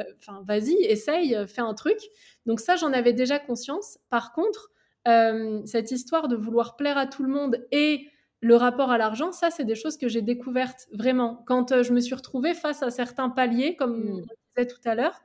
vas-y 0.45 0.75
essaye 0.85 1.35
euh, 1.35 1.47
fais 1.47 1.63
un 1.63 1.75
truc. 1.75 1.99
Donc 2.45 2.61
ça 2.61 2.77
j'en 2.77 2.93
avais 2.93 3.13
déjà 3.13 3.39
conscience. 3.39 3.99
Par 4.11 4.33
contre 4.33 4.71
euh, 5.09 5.63
cette 5.65 5.91
histoire 5.91 6.29
de 6.29 6.37
vouloir 6.37 6.77
plaire 6.77 6.99
à 6.99 7.07
tout 7.07 7.23
le 7.23 7.29
monde 7.29 7.65
et 7.73 8.09
le 8.41 8.55
rapport 8.55 8.91
à 8.91 8.99
l'argent, 8.99 9.33
ça 9.33 9.51
c'est 9.51 9.65
des 9.65 9.75
choses 9.75 9.97
que 9.97 10.09
j'ai 10.09 10.23
découvertes 10.23 10.89
vraiment 10.93 11.43
quand 11.47 11.83
je 11.83 11.93
me 11.93 12.01
suis 12.01 12.15
retrouvée 12.15 12.55
face 12.55 12.83
à 12.83 12.91
certains 12.91 13.31
paliers 13.31 13.77
comme 13.77 14.05
mmh. 14.05 14.11
on 14.11 14.17
disait 14.17 14.69
tout 14.69 14.89
à 14.89 14.95
l'heure, 14.95 15.21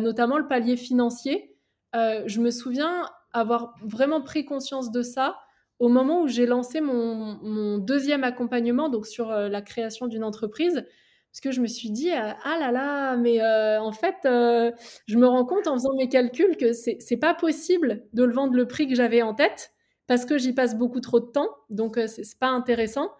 notamment 0.00 0.38
le 0.38 0.48
palier 0.48 0.76
financier. 0.76 1.54
je 1.94 2.40
me 2.40 2.50
souviens 2.50 3.06
avoir 3.32 3.74
vraiment 3.82 4.22
pris 4.22 4.44
conscience 4.44 4.90
de 4.90 5.02
ça 5.02 5.36
au 5.80 5.88
moment 5.88 6.22
où 6.22 6.28
j'ai 6.28 6.46
lancé 6.46 6.80
mon, 6.80 7.78
deuxième 7.78 8.22
accompagnement, 8.22 8.90
donc 8.90 9.06
sur 9.06 9.30
euh, 9.30 9.48
la 9.48 9.62
création 9.62 10.06
d'une 10.06 10.22
entreprise, 10.22 10.86
parce 11.32 11.40
que 11.40 11.50
je 11.50 11.60
me 11.62 11.66
suis 11.66 11.90
dit, 11.90 12.12
euh, 12.12 12.32
ah 12.44 12.58
là 12.60 12.70
là, 12.70 13.16
mais 13.16 13.40
euh, 13.40 13.80
en 13.80 13.92
fait, 13.92 14.16
je 14.24 15.16
me 15.16 15.26
rends 15.26 15.46
compte 15.46 15.66
en 15.66 15.74
faisant 15.74 15.94
mes 15.96 16.08
calculs 16.08 16.56
que 16.56 16.72
c'est 16.72 17.16
pas 17.16 17.34
possible 17.34 18.04
de 18.12 18.24
le 18.24 18.32
vendre 18.32 18.54
le 18.54 18.68
prix 18.68 18.88
que 18.88 18.94
j'avais 18.94 19.22
en 19.22 19.34
tête, 19.34 19.72
parce 20.06 20.26
que 20.26 20.38
j'y 20.38 20.52
passe 20.52 20.76
beaucoup 20.76 21.00
trop 21.00 21.18
de 21.18 21.30
temps, 21.30 21.48
donc 21.70 21.98
c'est 22.06 22.38
pas 22.38 22.48
intéressant. 22.48 23.10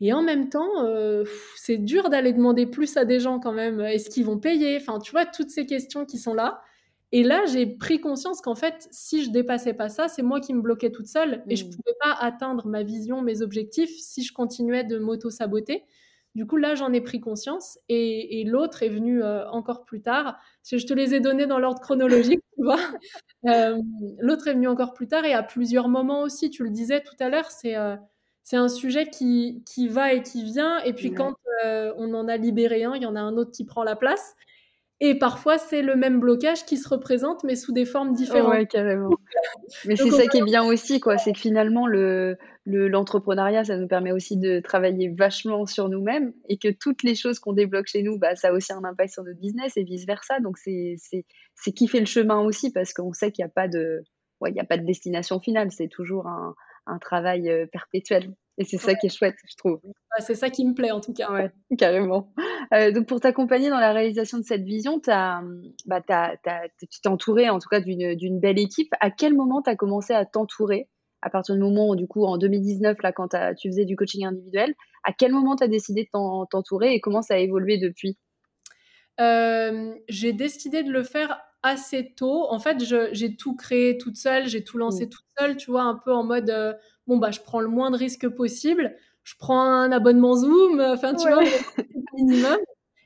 Et 0.00 0.12
en 0.12 0.22
même 0.22 0.48
temps, 0.48 0.70
c'est 1.56 1.76
dur 1.76 2.08
d'aller 2.08 2.32
demander 2.32 2.66
plus 2.66 2.96
à 2.96 3.04
des 3.04 3.18
gens 3.18 3.40
quand 3.40 3.52
même. 3.52 3.80
Est-ce 3.80 4.08
qu'ils 4.08 4.24
vont 4.24 4.38
payer? 4.38 4.76
Enfin, 4.80 5.00
tu 5.00 5.10
vois, 5.10 5.26
toutes 5.26 5.50
ces 5.50 5.66
questions 5.66 6.06
qui 6.06 6.18
sont 6.18 6.34
là. 6.34 6.62
Et 7.12 7.22
là, 7.22 7.46
j'ai 7.46 7.66
pris 7.66 8.00
conscience 8.00 8.40
qu'en 8.42 8.54
fait, 8.54 8.86
si 8.90 9.24
je 9.24 9.30
dépassais 9.30 9.72
pas 9.72 9.88
ça, 9.88 10.08
c'est 10.08 10.22
moi 10.22 10.40
qui 10.40 10.52
me 10.52 10.60
bloquais 10.60 10.90
toute 10.90 11.06
seule 11.06 11.42
et 11.48 11.56
je 11.56 11.64
mmh. 11.64 11.70
pouvais 11.70 11.96
pas 12.00 12.12
atteindre 12.20 12.66
ma 12.66 12.82
vision, 12.82 13.22
mes 13.22 13.40
objectifs 13.40 13.96
si 13.98 14.22
je 14.22 14.32
continuais 14.32 14.84
de 14.84 14.98
m'auto-saboter. 14.98 15.84
Du 16.34 16.46
coup, 16.46 16.56
là, 16.56 16.74
j'en 16.74 16.92
ai 16.92 17.00
pris 17.00 17.20
conscience 17.20 17.78
et, 17.88 18.44
l'autre 18.46 18.82
est 18.82 18.88
venu 18.88 19.22
euh, 19.22 19.48
encore 19.50 19.84
plus 19.84 20.02
tard. 20.02 20.38
Je 20.70 20.76
te 20.76 20.92
les 20.92 21.14
ai 21.14 21.20
donnés 21.20 21.46
dans 21.46 21.58
l'ordre 21.58 21.80
chronologique, 21.80 22.40
tu 22.56 22.62
vois. 22.62 22.78
Euh, 23.46 23.76
l'autre 24.20 24.46
est 24.46 24.54
venu 24.54 24.68
encore 24.68 24.92
plus 24.92 25.08
tard 25.08 25.24
et 25.24 25.32
à 25.32 25.42
plusieurs 25.42 25.88
moments 25.88 26.20
aussi. 26.20 26.50
Tu 26.50 26.62
le 26.62 26.70
disais 26.70 27.00
tout 27.00 27.16
à 27.18 27.28
l'heure, 27.28 27.50
c'est 27.50 27.76
euh, 27.76 27.96
c'est 28.44 28.56
un 28.56 28.68
sujet 28.68 29.10
qui, 29.10 29.64
qui 29.66 29.88
va 29.88 30.12
et 30.12 30.22
qui 30.22 30.44
vient. 30.44 30.78
Et 30.84 30.92
puis 30.92 31.12
quand 31.12 31.34
on 31.64 32.14
en 32.14 32.28
a 32.28 32.36
libéré 32.36 32.84
un, 32.84 32.94
il 32.94 33.02
y 33.02 33.06
en 33.06 33.16
a 33.16 33.20
un 33.20 33.36
autre 33.36 33.50
qui 33.50 33.64
prend 33.64 33.82
la 33.82 33.96
place. 33.96 34.36
Et 35.00 35.16
parfois, 35.16 35.58
c'est 35.58 35.82
le 35.82 35.94
même 35.94 36.18
blocage 36.18 36.64
qui 36.64 36.76
se 36.76 36.88
représente, 36.88 37.44
mais 37.44 37.54
sous 37.54 37.72
des 37.72 37.84
formes 37.84 38.14
différentes. 38.14 38.50
Ouais, 38.50 38.66
carrément. 38.66 39.10
mais 39.84 39.94
c'est 39.94 40.10
ça 40.10 40.26
qui 40.26 40.38
est 40.38 40.44
bien 40.44 40.64
aussi, 40.64 40.98
quoi. 40.98 41.18
C'est 41.18 41.32
que 41.32 41.38
finalement, 41.38 41.86
le, 41.86 42.36
l'entrepreneuriat, 42.66 43.62
ça 43.64 43.76
nous 43.76 43.86
permet 43.86 44.10
aussi 44.10 44.36
de 44.36 44.58
travailler 44.58 45.08
vachement 45.16 45.66
sur 45.66 45.88
nous-mêmes 45.88 46.32
et 46.48 46.58
que 46.58 46.68
toutes 46.68 47.04
les 47.04 47.14
choses 47.14 47.38
qu'on 47.38 47.52
débloque 47.52 47.86
chez 47.86 48.02
nous, 48.02 48.18
bah, 48.18 48.34
ça 48.34 48.48
a 48.48 48.52
aussi 48.52 48.72
un 48.72 48.82
impact 48.82 49.12
sur 49.12 49.22
notre 49.22 49.38
business 49.38 49.76
et 49.76 49.84
vice-versa. 49.84 50.40
Donc, 50.40 50.58
c'est, 50.58 50.96
fait 51.54 52.00
le 52.00 52.06
chemin 52.06 52.40
aussi 52.40 52.72
parce 52.72 52.92
qu'on 52.92 53.12
sait 53.12 53.30
qu'il 53.30 53.44
n'y 53.44 53.50
a 53.50 53.52
pas 53.54 53.68
de, 53.68 54.02
ouais, 54.40 54.50
il 54.50 54.56
y 54.56 54.60
a 54.60 54.64
pas 54.64 54.78
de 54.78 54.84
destination 54.84 55.38
finale. 55.38 55.70
C'est 55.70 55.88
toujours 55.88 56.26
un, 56.26 56.56
un 56.86 56.98
travail 56.98 57.48
euh, 57.48 57.66
perpétuel. 57.66 58.32
Et 58.58 58.64
c'est 58.64 58.76
ça 58.76 58.94
qui 58.96 59.06
est 59.06 59.16
chouette, 59.16 59.36
je 59.48 59.54
trouve. 59.56 59.80
c'est 60.18 60.34
ça 60.34 60.50
qui 60.50 60.66
me 60.66 60.74
plaît 60.74 60.90
en 60.90 61.00
tout 61.00 61.12
cas. 61.12 61.30
Ouais, 61.30 61.52
carrément. 61.78 62.32
Euh, 62.74 62.90
donc 62.90 63.06
pour 63.06 63.20
t'accompagner 63.20 63.70
dans 63.70 63.78
la 63.78 63.92
réalisation 63.92 64.38
de 64.38 64.42
cette 64.42 64.64
vision, 64.64 65.00
as, 65.06 65.42
bah, 65.86 66.00
tu 66.00 66.88
t'es 67.00 67.08
entouré 67.08 67.48
en 67.48 67.60
tout 67.60 67.68
cas 67.68 67.80
d'une 67.80 68.40
belle 68.40 68.58
équipe. 68.58 68.92
À 69.00 69.10
quel 69.10 69.34
moment 69.34 69.62
tu 69.62 69.70
as 69.70 69.76
commencé 69.76 70.12
à 70.12 70.24
t'entourer? 70.24 70.88
À 71.22 71.30
partir 71.30 71.54
du 71.54 71.60
moment 71.60 71.88
où 71.88 71.96
du 71.96 72.06
coup 72.06 72.24
en 72.24 72.36
2019, 72.36 73.00
là, 73.02 73.12
quand 73.12 73.28
tu 73.56 73.68
faisais 73.68 73.84
du 73.84 73.96
coaching 73.96 74.26
individuel, 74.26 74.74
à 75.04 75.12
quel 75.12 75.32
moment 75.32 75.54
tu 75.54 75.62
as 75.62 75.68
décidé 75.68 76.02
de 76.02 76.46
t'entourer 76.50 76.94
et 76.94 77.00
comment 77.00 77.22
ça 77.22 77.34
a 77.34 77.38
évolué 77.38 77.78
depuis? 77.78 78.18
Euh, 79.20 79.94
J'ai 80.08 80.32
décidé 80.32 80.82
de 80.82 80.90
le 80.90 81.04
faire 81.04 81.40
assez 81.62 82.12
tôt. 82.16 82.46
En 82.50 82.58
fait, 82.58 82.82
j'ai 83.12 83.36
tout 83.36 83.56
créé 83.56 83.98
toute 83.98 84.16
seule, 84.16 84.48
j'ai 84.48 84.64
tout 84.64 84.78
lancé 84.78 85.06
mmh. 85.06 85.10
toute 85.10 85.26
seule, 85.38 85.56
tu 85.56 85.70
vois, 85.70 85.82
un 85.82 85.94
peu 86.04 86.12
en 86.12 86.24
mode 86.24 86.50
euh, 86.50 86.72
bon 87.08 87.16
bah 87.16 87.32
je 87.32 87.40
prends 87.40 87.60
le 87.60 87.68
moins 87.68 87.90
de 87.90 87.96
risques 87.96 88.28
possible, 88.28 88.94
je 89.24 89.34
prends 89.38 89.60
un 89.60 89.90
abonnement 89.90 90.36
Zoom, 90.36 90.80
enfin 90.80 91.14
tu 91.14 91.28
vois, 91.28 91.42
minimum. 92.14 92.58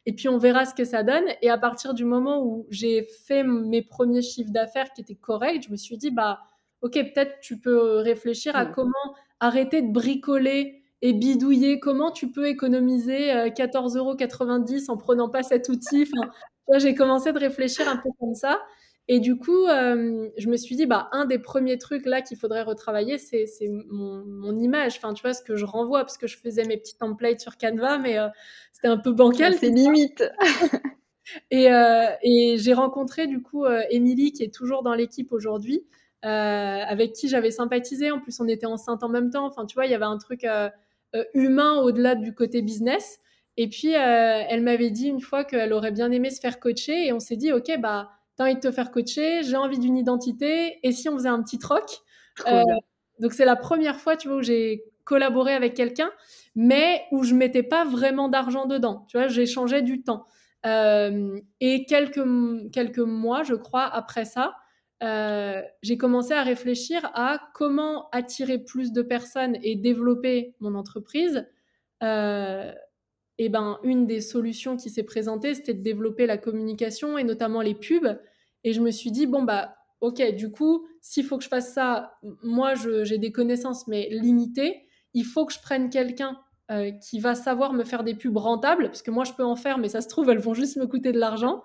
Et 0.04 0.12
puis 0.12 0.28
on 0.28 0.36
verra 0.36 0.66
ce 0.66 0.74
que 0.74 0.84
ça 0.84 1.02
donne. 1.02 1.24
Et 1.40 1.48
à 1.48 1.56
partir 1.56 1.94
du 1.94 2.04
moment 2.04 2.44
où 2.44 2.66
j'ai 2.68 3.06
fait 3.26 3.44
mes 3.44 3.82
premiers 3.82 4.22
chiffres 4.22 4.50
d'affaires 4.50 4.92
qui 4.92 5.00
étaient 5.00 5.14
corrects, 5.14 5.64
je 5.66 5.70
me 5.70 5.76
suis 5.76 5.96
dit 5.96 6.10
bah 6.10 6.40
ok 6.82 6.92
peut-être 6.92 7.40
tu 7.40 7.58
peux 7.58 7.98
réfléchir 7.98 8.56
à 8.56 8.64
mmh. 8.64 8.72
comment 8.72 9.14
arrêter 9.40 9.80
de 9.80 9.92
bricoler 9.92 10.82
et 11.02 11.12
bidouiller. 11.12 11.80
Comment 11.80 12.10
tu 12.10 12.30
peux 12.30 12.46
économiser 12.46 13.28
14,90 13.28 13.96
euh, 13.96 13.98
euros 13.98 14.16
en 14.88 14.96
prenant 14.96 15.28
pas 15.28 15.42
cet 15.42 15.68
outil? 15.68 16.06
Enfin, 16.12 16.30
j'ai 16.78 16.94
commencé 16.94 17.32
de 17.32 17.38
réfléchir 17.38 17.88
un 17.88 17.96
peu 17.96 18.08
comme 18.18 18.34
ça. 18.34 18.60
Et 19.08 19.18
du 19.18 19.36
coup, 19.36 19.66
euh, 19.66 20.28
je 20.36 20.48
me 20.48 20.56
suis 20.56 20.76
dit, 20.76 20.86
bah, 20.86 21.08
un 21.12 21.24
des 21.24 21.38
premiers 21.38 21.76
trucs 21.76 22.06
là 22.06 22.22
qu'il 22.22 22.36
faudrait 22.36 22.62
retravailler, 22.62 23.18
c'est 23.18 23.46
mon, 23.88 24.56
image. 24.58 24.96
Enfin, 24.96 25.12
tu 25.12 25.22
vois, 25.22 25.34
ce 25.34 25.42
que 25.42 25.56
je 25.56 25.64
renvoie, 25.64 26.00
parce 26.00 26.18
que 26.18 26.26
je 26.26 26.38
faisais 26.38 26.64
mes 26.64 26.76
petits 26.76 26.96
templates 26.96 27.40
sur 27.40 27.56
Canva, 27.56 27.98
mais 27.98 28.18
euh, 28.18 28.28
c'était 28.72 28.88
un 28.88 28.98
peu 28.98 29.12
bancal. 29.12 29.54
C'est 29.54 29.70
limite. 29.70 30.22
et, 31.50 31.72
euh, 31.72 32.06
et 32.22 32.58
j'ai 32.58 32.74
rencontré 32.74 33.26
du 33.26 33.42
coup 33.42 33.66
Émilie, 33.90 34.32
qui 34.32 34.44
est 34.44 34.54
toujours 34.54 34.82
dans 34.82 34.94
l'équipe 34.94 35.32
aujourd'hui, 35.32 35.84
avec 36.22 37.12
qui 37.12 37.28
j'avais 37.28 37.50
sympathisé. 37.50 38.12
En 38.12 38.20
plus, 38.20 38.38
on 38.40 38.46
était 38.46 38.66
enceinte 38.66 39.02
en 39.02 39.08
même 39.08 39.30
temps. 39.30 39.46
Enfin, 39.46 39.66
tu 39.66 39.74
vois, 39.74 39.86
il 39.86 39.90
y 39.90 39.94
avait 39.94 40.04
un 40.04 40.18
truc 40.18 40.46
humain 41.34 41.80
au-delà 41.80 42.14
du 42.14 42.34
côté 42.34 42.62
business. 42.62 43.18
Et 43.56 43.68
puis, 43.68 43.90
elle 43.90 44.62
m'avait 44.62 44.90
dit 44.90 45.08
une 45.08 45.20
fois 45.20 45.42
qu'elle 45.44 45.72
aurait 45.72 45.90
bien 45.90 46.12
aimé 46.12 46.30
se 46.30 46.40
faire 46.40 46.60
coacher. 46.60 47.08
Et 47.08 47.12
on 47.12 47.18
s'est 47.18 47.36
dit, 47.36 47.52
OK, 47.52 47.72
bah, 47.80 48.10
t'as 48.42 48.50
envie 48.50 48.54
de 48.54 48.60
te 48.60 48.72
faire 48.72 48.90
coacher, 48.90 49.42
j'ai 49.42 49.56
envie 49.56 49.78
d'une 49.78 49.96
identité. 49.96 50.78
Et 50.82 50.92
si 50.92 51.08
on 51.08 51.14
faisait 51.14 51.28
un 51.28 51.42
petit 51.42 51.58
troc 51.58 52.02
Donc, 53.20 53.34
c'est 53.34 53.44
la 53.44 53.56
première 53.56 54.00
fois, 54.00 54.16
tu 54.16 54.28
vois, 54.28 54.38
où 54.38 54.42
j'ai 54.42 54.84
collaboré 55.04 55.52
avec 55.52 55.74
quelqu'un, 55.74 56.10
mais 56.54 57.02
où 57.12 57.24
je 57.24 57.34
mettais 57.34 57.62
pas 57.62 57.84
vraiment 57.84 58.28
d'argent 58.28 58.66
dedans. 58.66 59.04
Tu 59.08 59.16
vois, 59.16 59.28
j'échangeais 59.28 59.82
du 59.82 60.02
temps. 60.02 60.26
Euh, 60.64 61.38
et 61.60 61.84
quelques, 61.86 62.24
quelques 62.72 62.98
mois, 62.98 63.42
je 63.42 63.54
crois, 63.54 63.84
après 63.84 64.24
ça, 64.24 64.54
euh, 65.02 65.60
j'ai 65.82 65.96
commencé 65.96 66.32
à 66.32 66.42
réfléchir 66.42 67.10
à 67.14 67.40
comment 67.54 68.08
attirer 68.10 68.58
plus 68.58 68.92
de 68.92 69.02
personnes 69.02 69.56
et 69.62 69.74
développer 69.74 70.54
mon 70.60 70.74
entreprise. 70.74 71.46
Euh, 72.02 72.72
et 73.38 73.48
ben, 73.48 73.78
une 73.82 74.06
des 74.06 74.20
solutions 74.20 74.76
qui 74.76 74.90
s'est 74.90 75.02
présentée, 75.02 75.54
c'était 75.54 75.74
de 75.74 75.82
développer 75.82 76.26
la 76.26 76.38
communication 76.38 77.18
et 77.18 77.24
notamment 77.24 77.60
les 77.60 77.74
pubs. 77.74 78.18
Et 78.64 78.72
je 78.72 78.80
me 78.80 78.90
suis 78.90 79.10
dit, 79.10 79.26
bon, 79.26 79.42
bah, 79.42 79.74
ok, 80.00 80.34
du 80.34 80.50
coup, 80.50 80.86
s'il 81.00 81.24
faut 81.24 81.38
que 81.38 81.44
je 81.44 81.48
fasse 81.48 81.72
ça, 81.72 82.18
moi, 82.42 82.74
j'ai 82.74 83.18
des 83.18 83.32
connaissances, 83.32 83.86
mais 83.88 84.08
limitées. 84.10 84.86
Il 85.14 85.24
faut 85.24 85.46
que 85.46 85.52
je 85.52 85.60
prenne 85.60 85.90
quelqu'un 85.90 86.38
euh, 86.72 86.90
qui 86.90 87.20
va 87.20 87.34
savoir 87.34 87.74
me 87.74 87.84
faire 87.84 88.02
des 88.02 88.14
pubs 88.14 88.36
rentables, 88.36 88.84
parce 88.84 89.02
que 89.02 89.10
moi 89.10 89.24
je 89.24 89.32
peux 89.32 89.44
en 89.44 89.56
faire, 89.56 89.76
mais 89.76 89.88
ça 89.88 90.00
se 90.00 90.08
trouve, 90.08 90.30
elles 90.30 90.38
vont 90.38 90.54
juste 90.54 90.76
me 90.78 90.86
coûter 90.86 91.12
de 91.12 91.18
l'argent. 91.18 91.64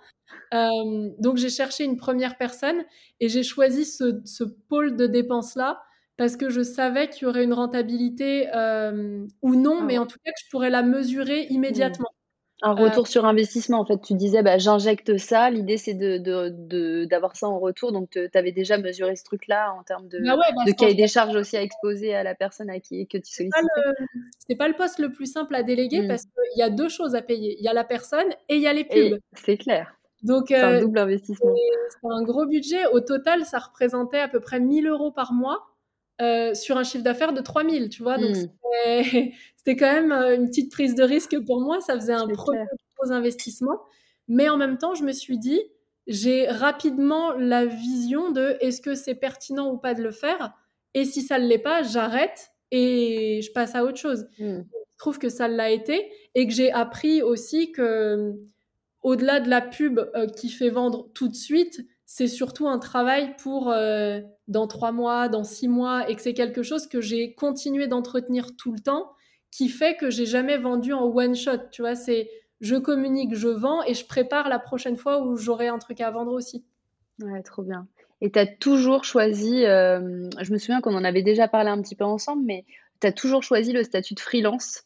Euh, 0.53 1.10
donc 1.19 1.38
j'ai 1.38 1.49
cherché 1.49 1.86
une 1.86 1.95
première 1.95 2.38
personne 2.38 2.83
et 3.21 3.29
j'ai 3.29 3.43
choisi 3.43 3.86
ce, 3.86 4.43
pôle 4.67 4.97
de 4.97 5.07
dépenses-là 5.07 5.81
parce 6.17 6.36
que 6.36 6.49
je 6.49 6.62
savais 6.62 7.10
qu'il 7.10 7.23
y 7.23 7.25
aurait 7.29 7.45
une 7.45 7.53
rentabilité 7.53 8.49
euh, 8.53 9.25
ou 9.41 9.55
non, 9.55 9.77
ah 9.81 9.86
mais 9.86 9.97
en 9.97 10.07
tout 10.07 10.17
cas 10.25 10.31
que 10.31 10.39
je 10.43 10.49
pourrais 10.49 10.71
la 10.71 10.83
mesurer 10.83 11.45
immédiatement. 11.51 12.10
Un 12.63 12.74
retour 12.74 13.08
sur 13.08 13.26
investissement, 13.26 13.80
en 13.80 13.86
fait. 13.86 14.02
Tu 14.02 14.15
disais, 14.15 14.41
bah, 14.41 14.58
j'injecte 14.58 15.17
ça. 15.17 15.52
L'idée, 15.52 15.78
c'est 15.78 15.93
d'avoir 15.93 16.50
de, 16.52 17.06
de, 17.06 17.38
ça 17.38 17.48
en 17.48 17.60
retour. 17.60 17.91
Donc, 17.91 18.10
tu 18.12 18.30
avais 18.34 18.52
déjà 18.52 18.78
mesuré 18.80 19.15
ce 19.15 19.24
truc-là 19.24 19.74
en 19.78 19.84
termes 19.84 20.08
de, 20.08 20.20
bah 20.20 20.36
bah, 20.38 20.63
de 20.65 20.72
cahier 20.72 20.96
des 20.96 21.08
charges 21.08 21.36
aussi 21.36 21.56
à 21.56 21.62
exposer 21.62 22.15
à 22.15 22.24
la 22.24 22.34
personne 22.34 22.70
à 22.72 22.80
qui 22.80 23.08
que 23.08 23.20
tu 23.20 23.32
sollicites. 23.32 23.54
C'est 24.48 24.56
pas, 24.56 24.67
le 24.67 24.76
poste 24.76 24.98
le 24.98 25.12
plus 25.12 25.32
simple 25.32 25.54
à 25.54 25.62
déléguer 25.62 26.02
mmh. 26.02 26.08
parce 26.08 26.24
qu'il 26.24 26.60
y 26.60 26.63
a 26.63 26.72
deux 26.72 26.89
choses 26.89 27.13
à 27.13 27.22
payer. 27.22 27.58
Il 27.60 27.63
y 27.63 27.67
a 27.67 27.74
la 27.74 27.84
personne 27.84 28.30
et 28.50 28.56
il 28.56 28.62
y 28.62 28.67
a 28.67 28.74
les 28.74 28.86
pubs. 28.86 29.20
C'est 29.34 29.58
clair. 29.58 29.93
Donc, 30.24 30.46
c'est 30.48 30.60
un 30.60 30.74
euh, 30.74 30.82
double 30.82 30.98
investissement. 30.98 31.54
C'est 31.89 32.08
un 32.10 32.24
gros 32.24 32.48
budget. 32.48 32.86
Au 32.88 33.02
total, 33.02 33.46
ça 33.46 33.60
représentait 33.60 34.20
à 34.20 34.28
peu 34.28 34.39
près 34.39 34.60
1000 34.60 34.88
euros 34.88 35.12
par 35.12 35.32
mois. 35.32 35.76
Euh, 36.19 36.56
sur 36.56 36.77
un 36.77 36.84
chiffre 36.84 37.03
d'affaires 37.03 37.32
de 37.32 37.41
3000, 37.41 37.89
tu 37.89 38.01
vois. 38.01 38.17
Donc, 38.17 38.36
mmh. 38.36 38.47
c'était 39.56 39.75
quand 39.75 39.91
même 39.91 40.12
euh, 40.12 40.36
une 40.36 40.47
petite 40.47 40.71
prise 40.71 40.95
de 40.95 41.03
risque 41.03 41.38
pour 41.45 41.62
moi. 41.62 41.80
Ça 41.80 41.93
faisait 41.93 42.13
un 42.13 42.27
premier 42.27 42.65
gros 42.97 43.12
investissement. 43.12 43.80
Mais 44.27 44.49
en 44.49 44.58
même 44.58 44.80
temps, 44.80 44.95
je 44.95 45.03
me 45.03 45.12
suis 45.12 45.38
dit, 45.38 45.62
j'ai 46.08 46.47
rapidement 46.47 47.34
la 47.34 47.65
vision 47.65 48.32
de 48.32 48.58
est-ce 48.62 48.82
que 48.82 48.95
c'est 48.95 49.13
pertinent 49.13 49.71
ou 49.71 49.77
pas 49.77 49.93
de 49.93 50.01
le 50.01 50.12
faire. 50.12 50.53
Et 50.95 51.06
si 51.06 51.21
ça 51.21 51.38
ne 51.38 51.45
l'est 51.45 51.60
pas, 51.60 51.84
j'arrête 51.84 52.51
et 52.71 53.41
je 53.43 53.51
passe 53.51 53.75
à 53.75 53.84
autre 53.84 53.97
chose. 53.97 54.27
Mmh. 54.39 54.62
Je 54.62 54.97
trouve 54.97 55.19
que 55.19 55.30
ça 55.30 55.47
l'a 55.47 55.69
été 55.69 56.12
et 56.34 56.47
que 56.47 56.53
j'ai 56.53 56.71
appris 56.71 57.21
aussi 57.21 57.71
que 57.71 58.34
au-delà 59.03 59.39
de 59.39 59.49
la 59.49 59.62
pub 59.62 59.99
euh, 59.99 60.25
qui 60.27 60.49
fait 60.49 60.71
vendre 60.71 61.10
tout 61.13 61.27
de 61.27 61.36
suite, 61.36 61.86
c'est 62.10 62.28
surtout 62.30 62.70
un 62.70 62.80
travail 62.80 63.36
pour 63.36 63.70
euh, 63.70 64.22
dans 64.48 64.65
trois 64.65 64.93
mois, 64.93 65.28
dans 65.28 65.43
six 65.43 65.67
mois, 65.67 66.10
et 66.10 66.15
que 66.15 66.22
c'est 66.22 66.34
quelque 66.34 66.63
chose 66.63 66.88
que 66.88 67.02
j'ai 67.02 67.34
continué 67.34 67.88
d'entretenir 67.88 68.56
tout 68.56 68.72
le 68.72 68.80
temps, 68.80 69.12
qui 69.52 69.67
fait 69.67 69.98
que 69.98 70.10
j'ai 70.10 70.26
jamais 70.26 70.58
vendu 70.58 70.93
en 70.93 71.04
one 71.04 71.36
shot. 71.36 71.67
Tu 71.70 71.82
vois, 71.82 71.96
c'est 71.96 72.30
je 72.62 72.78
communique, 72.78 73.36
je 73.36 73.50
vends 73.50 73.84
et 73.84 73.93
je 73.93 74.06
prépare 74.06 74.48
la 74.48 74.58
prochaine 74.58 74.96
fois 74.96 75.22
où 75.22 75.36
j'aurai 75.36 75.67
un 75.67 75.80
truc 75.80 76.00
à 76.00 76.10
vendre 76.10 76.32
aussi. 76.32 76.63
Ouais, 77.22 77.43
trop 77.43 77.62
bien. 77.62 77.88
Et 78.22 78.32
tu 78.32 78.39
as 78.39 78.48
toujours 78.48 79.04
choisi, 79.04 79.65
euh, 79.65 80.30
je 80.41 80.54
me 80.54 80.58
souviens 80.58 80.80
qu'on 80.80 80.96
en 80.96 81.04
avait 81.04 81.24
déjà 81.24 81.50
parlé 81.50 81.70
un 81.70 81.82
petit 81.82 81.96
peu 81.96 82.06
ensemble, 82.06 82.43
mais 82.46 82.63
tu 83.02 83.08
as 83.08 83.12
toujours 83.12 83.43
choisi 83.43 83.74
le 83.74 83.84
statut 83.84 84.13
de 84.13 84.22
freelance 84.22 84.86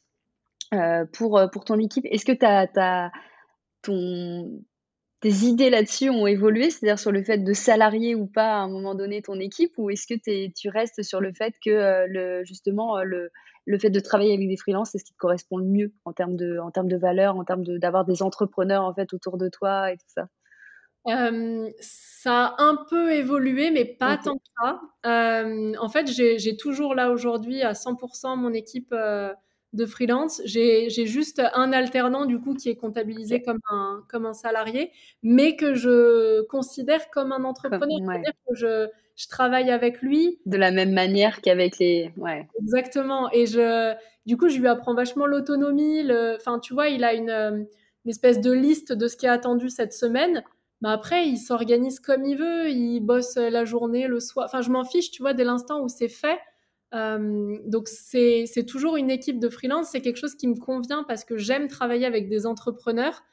euh, 0.73 1.05
pour, 1.13 1.39
pour 1.53 1.65
ton 1.65 1.77
équipe. 1.77 2.05
Est-ce 2.09 2.25
que 2.25 2.31
tu 2.31 2.45
as, 2.45 3.11
ton, 3.83 4.63
tes 5.21 5.45
idées 5.45 5.69
là-dessus 5.69 6.09
ont 6.09 6.25
évolué, 6.25 6.71
c'est-à-dire 6.71 6.97
sur 6.97 7.11
le 7.11 7.23
fait 7.23 7.37
de 7.37 7.53
salarier 7.53 8.15
ou 8.15 8.25
pas 8.25 8.53
à 8.53 8.57
un 8.57 8.67
moment 8.67 8.95
donné 8.95 9.21
ton 9.21 9.39
équipe, 9.39 9.73
ou 9.77 9.91
est-ce 9.91 10.07
que 10.07 10.49
tu 10.49 10.69
restes 10.69 11.03
sur 11.03 11.21
le 11.21 11.31
fait 11.31 11.53
que 11.63 11.69
euh, 11.69 12.07
le, 12.09 12.43
justement 12.43 12.97
euh, 12.97 13.03
le, 13.03 13.31
le, 13.67 13.79
fait 13.79 13.91
de 13.91 13.99
travailler 13.99 14.33
avec 14.33 14.47
des 14.47 14.57
freelances, 14.57 14.89
c'est 14.91 14.97
ce 14.97 15.03
qui 15.03 15.13
te 15.13 15.19
correspond 15.19 15.57
le 15.57 15.65
mieux 15.65 15.93
en 16.05 16.11
termes 16.11 16.35
de, 16.35 16.57
en 16.57 16.71
termes 16.71 16.87
de 16.87 16.97
valeur, 16.97 17.37
en 17.37 17.43
termes 17.43 17.63
d'avoir 17.77 18.03
des 18.03 18.23
entrepreneurs 18.23 18.83
en 18.83 18.95
fait 18.95 19.13
autour 19.13 19.37
de 19.37 19.47
toi 19.47 19.91
et 19.91 19.97
tout 19.97 20.07
ça? 20.07 20.27
Ça 21.79 22.45
a 22.45 22.63
un 22.63 22.77
peu 22.89 23.11
évolué, 23.13 23.71
mais 23.71 23.85
pas 23.85 24.17
tant 24.17 24.37
que 24.37 24.43
ça. 24.59 24.81
en 25.03 25.89
fait, 25.89 26.07
j'ai 26.07 26.57
toujours 26.57 26.95
là 26.95 27.11
aujourd'hui 27.11 27.61
à 27.61 27.73
100% 27.73 28.37
mon 28.37 28.53
équipe 28.53 28.93
de 29.73 29.85
freelance. 29.85 30.41
J'ai 30.45 30.89
juste 30.89 31.41
un 31.53 31.71
alternant 31.71 32.25
du 32.25 32.39
coup 32.39 32.53
qui 32.53 32.69
est 32.69 32.75
comptabilisé 32.75 33.41
comme 33.41 33.59
un, 33.69 34.03
comme 34.09 34.25
un 34.25 34.33
salarié, 34.33 34.91
mais 35.23 35.55
que 35.55 35.73
je 35.73 36.41
considère 36.43 37.09
comme 37.09 37.31
un 37.31 37.43
entrepreneur. 37.43 37.99
C'est-à-dire 38.05 38.33
que 38.47 38.55
je, 38.55 38.87
je, 39.15 39.27
travaille 39.27 39.71
avec 39.71 40.01
lui. 40.01 40.39
De 40.45 40.57
la 40.57 40.71
même 40.71 40.91
manière 40.91 41.41
qu'avec 41.41 41.79
les... 41.79 42.11
Ouais. 42.17 42.47
Exactement. 42.61 43.31
Et 43.31 43.45
je, 43.45 43.93
du 44.25 44.37
coup, 44.37 44.49
je 44.49 44.59
lui 44.59 44.67
apprends 44.67 44.93
vachement 44.93 45.25
l'autonomie. 45.25 46.03
Enfin, 46.35 46.59
tu 46.59 46.73
vois, 46.73 46.89
il 46.89 47.03
a 47.03 47.13
une, 47.13 47.29
une, 47.29 47.67
espèce 48.09 48.41
de 48.41 48.51
liste 48.51 48.91
de 48.91 49.07
ce 49.07 49.15
qui 49.15 49.25
est 49.25 49.29
attendu 49.29 49.69
cette 49.69 49.93
semaine. 49.93 50.43
Mais 50.81 50.89
après, 50.89 51.27
il 51.27 51.37
s'organise 51.37 51.99
comme 51.99 52.25
il 52.25 52.37
veut. 52.37 52.69
Il 52.69 52.99
bosse 53.01 53.35
la 53.35 53.63
journée, 53.63 54.07
le 54.07 54.19
soir. 54.19 54.47
Enfin, 54.47 54.61
je 54.61 54.69
m'en 54.69 54.83
fiche, 54.83 55.11
tu 55.11 55.21
vois, 55.21 55.33
dès 55.33 55.43
l'instant 55.45 55.81
où 55.81 55.87
c'est 55.87 56.09
fait 56.09 56.39
euh, 56.93 57.57
donc 57.65 57.87
c'est 57.87 58.65
toujours 58.67 58.97
une 58.97 59.09
équipe 59.09 59.39
de 59.39 59.49
freelance, 59.49 59.89
c'est 59.91 60.01
quelque 60.01 60.17
chose 60.17 60.35
qui 60.35 60.47
me 60.47 60.55
convient 60.55 61.03
parce 61.07 61.23
que 61.23 61.37
j'aime 61.37 61.67
travailler 61.67 62.05
avec 62.05 62.27
des 62.27 62.45
entrepreneurs 62.45 63.23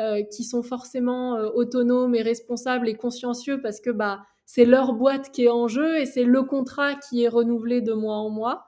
euh, 0.00 0.22
qui 0.22 0.44
sont 0.44 0.62
forcément 0.62 1.34
euh, 1.34 1.48
autonomes 1.54 2.14
et 2.14 2.22
responsables 2.22 2.88
et 2.88 2.94
consciencieux 2.94 3.60
parce 3.60 3.80
que 3.80 3.90
bah, 3.90 4.24
c'est 4.46 4.64
leur 4.64 4.92
boîte 4.92 5.32
qui 5.32 5.44
est 5.44 5.50
en 5.50 5.66
jeu 5.66 5.98
et 5.98 6.06
c'est 6.06 6.24
le 6.24 6.42
contrat 6.44 6.94
qui 6.94 7.24
est 7.24 7.28
renouvelé 7.28 7.80
de 7.80 7.92
mois 7.92 8.16
en 8.16 8.30
mois. 8.30 8.66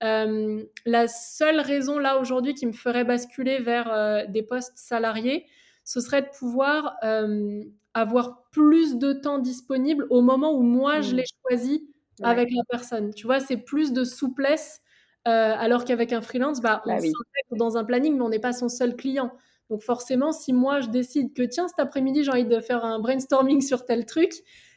la 0.00 1.08
seule 1.08 1.60
raison 1.60 1.98
là 1.98 2.18
aujourd'hui 2.20 2.54
qui 2.54 2.66
me 2.66 2.72
ferait 2.72 3.04
basculer 3.04 3.58
vers 3.58 4.28
des 4.28 4.44
postes 4.44 4.72
salariés, 4.76 5.44
ce 5.84 6.00
serait 6.00 6.22
de 6.22 6.28
pouvoir 6.38 6.96
avoir 7.94 8.48
plus 8.52 8.96
de 8.96 9.12
temps 9.12 9.40
disponible 9.40 10.06
au 10.08 10.22
moment 10.22 10.54
où 10.54 10.62
moi 10.62 11.00
je 11.00 11.12
mmh. 11.12 11.16
l'ai 11.16 11.24
choisi 11.42 11.88
avec 12.22 12.50
la 12.50 12.62
personne. 12.68 13.12
Tu 13.14 13.26
vois, 13.26 13.40
c'est 13.40 13.56
plus 13.56 13.92
de 13.92 14.04
souplesse. 14.04 14.82
Euh, 15.26 15.54
alors 15.56 15.84
qu'avec 15.84 16.12
un 16.12 16.20
freelance, 16.20 16.60
bah, 16.60 16.82
on 16.86 16.90
bah 16.90 17.00
s'intègre 17.00 17.56
dans 17.56 17.76
un 17.76 17.84
planning, 17.84 18.16
mais 18.16 18.22
on 18.22 18.28
n'est 18.28 18.38
pas 18.38 18.52
son 18.52 18.68
seul 18.68 18.96
client. 18.96 19.30
Donc 19.68 19.82
forcément, 19.82 20.32
si 20.32 20.52
moi 20.52 20.80
je 20.80 20.88
décide 20.88 21.34
que 21.34 21.42
tiens, 21.42 21.68
cet 21.68 21.78
après-midi, 21.78 22.24
j'ai 22.24 22.30
envie 22.30 22.44
de 22.44 22.60
faire 22.60 22.84
un 22.84 22.98
brainstorming 22.98 23.60
sur 23.60 23.84
tel 23.84 24.06
truc, 24.06 24.32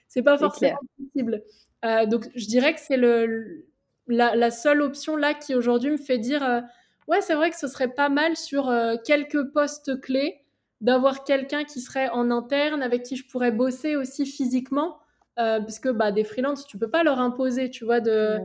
c'est 0.08 0.24
pas 0.24 0.38
forcément 0.38 0.80
possible. 0.98 1.44
Euh, 1.86 2.06
donc 2.06 2.28
je 2.36 2.46
dirais 2.48 2.74
que 2.74 2.82
c'est 2.82 2.98
le, 2.98 3.66
la, 4.08 4.52
seule 4.52 4.82
option 4.82 5.16
là 5.16 5.34
qui 5.34 5.56
aujourd'hui 5.56 5.92
me 5.92 5.98
fait 5.98 6.18
dire 6.18 6.44
euh, 6.44 6.60
ouais, 7.08 7.22
c'est 7.22 7.36
vrai 7.36 7.50
que 7.50 7.58
ce 7.58 7.68
serait 7.68 7.94
pas 7.94 8.10
mal 8.10 8.36
sur 8.36 8.74
quelques 9.06 9.52
postes 9.54 10.02
clés 10.02 10.42
d'avoir 10.82 11.24
quelqu'un 11.24 11.64
qui 11.64 11.80
serait 11.80 12.10
en 12.10 12.30
interne 12.30 12.82
avec 12.82 13.04
qui 13.04 13.16
je 13.16 13.26
pourrais 13.28 13.52
bosser 13.52 13.96
aussi 13.96 14.26
physiquement 14.26 14.98
euh, 15.40 15.60
parce 15.62 15.80
que 15.80 15.90
bah, 15.90 16.12
des 16.12 16.24
freelances, 16.24 16.66
tu 16.68 16.78
peux 16.78 16.90
pas 16.90 17.04
leur 17.04 17.20
imposer, 17.20 17.70
tu 17.70 17.86
vois, 17.86 18.02
de, 18.02 18.38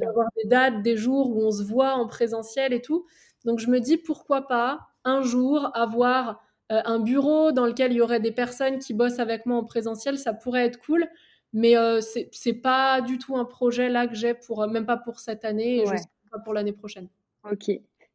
d'avoir 0.00 0.28
des 0.36 0.48
dates, 0.48 0.82
des 0.82 0.96
jours 0.96 1.30
où 1.30 1.42
on 1.42 1.52
se 1.52 1.62
voit 1.62 1.94
en 1.94 2.06
présentiel 2.06 2.72
et 2.72 2.82
tout. 2.82 3.06
Donc 3.44 3.60
je 3.60 3.70
me 3.70 3.78
dis 3.78 3.96
pourquoi 3.96 4.48
pas 4.48 4.80
un 5.04 5.22
jour 5.22 5.70
avoir 5.74 6.42
euh, 6.72 6.80
un 6.84 6.98
bureau 6.98 7.52
dans 7.52 7.66
lequel 7.66 7.92
il 7.92 7.96
y 7.96 8.00
aurait 8.00 8.20
des 8.20 8.32
personnes 8.32 8.78
qui 8.78 8.94
bossent 8.94 9.20
avec 9.20 9.46
moi 9.46 9.58
en 9.58 9.64
présentiel, 9.64 10.18
ça 10.18 10.32
pourrait 10.32 10.64
être 10.66 10.80
cool. 10.80 11.06
Mais 11.52 11.76
euh, 11.76 12.00
c'est, 12.00 12.54
pas 12.54 13.00
du 13.00 13.18
tout 13.18 13.36
un 13.36 13.44
projet 13.44 13.88
là 13.88 14.08
que 14.08 14.16
j'ai 14.16 14.34
pour 14.34 14.66
même 14.66 14.86
pas 14.86 14.96
pour 14.96 15.20
cette 15.20 15.44
année 15.44 15.82
et 15.82 15.84
pas 16.32 16.40
pour 16.40 16.52
l'année 16.52 16.72
prochaine. 16.72 17.08
Ok. 17.48 17.70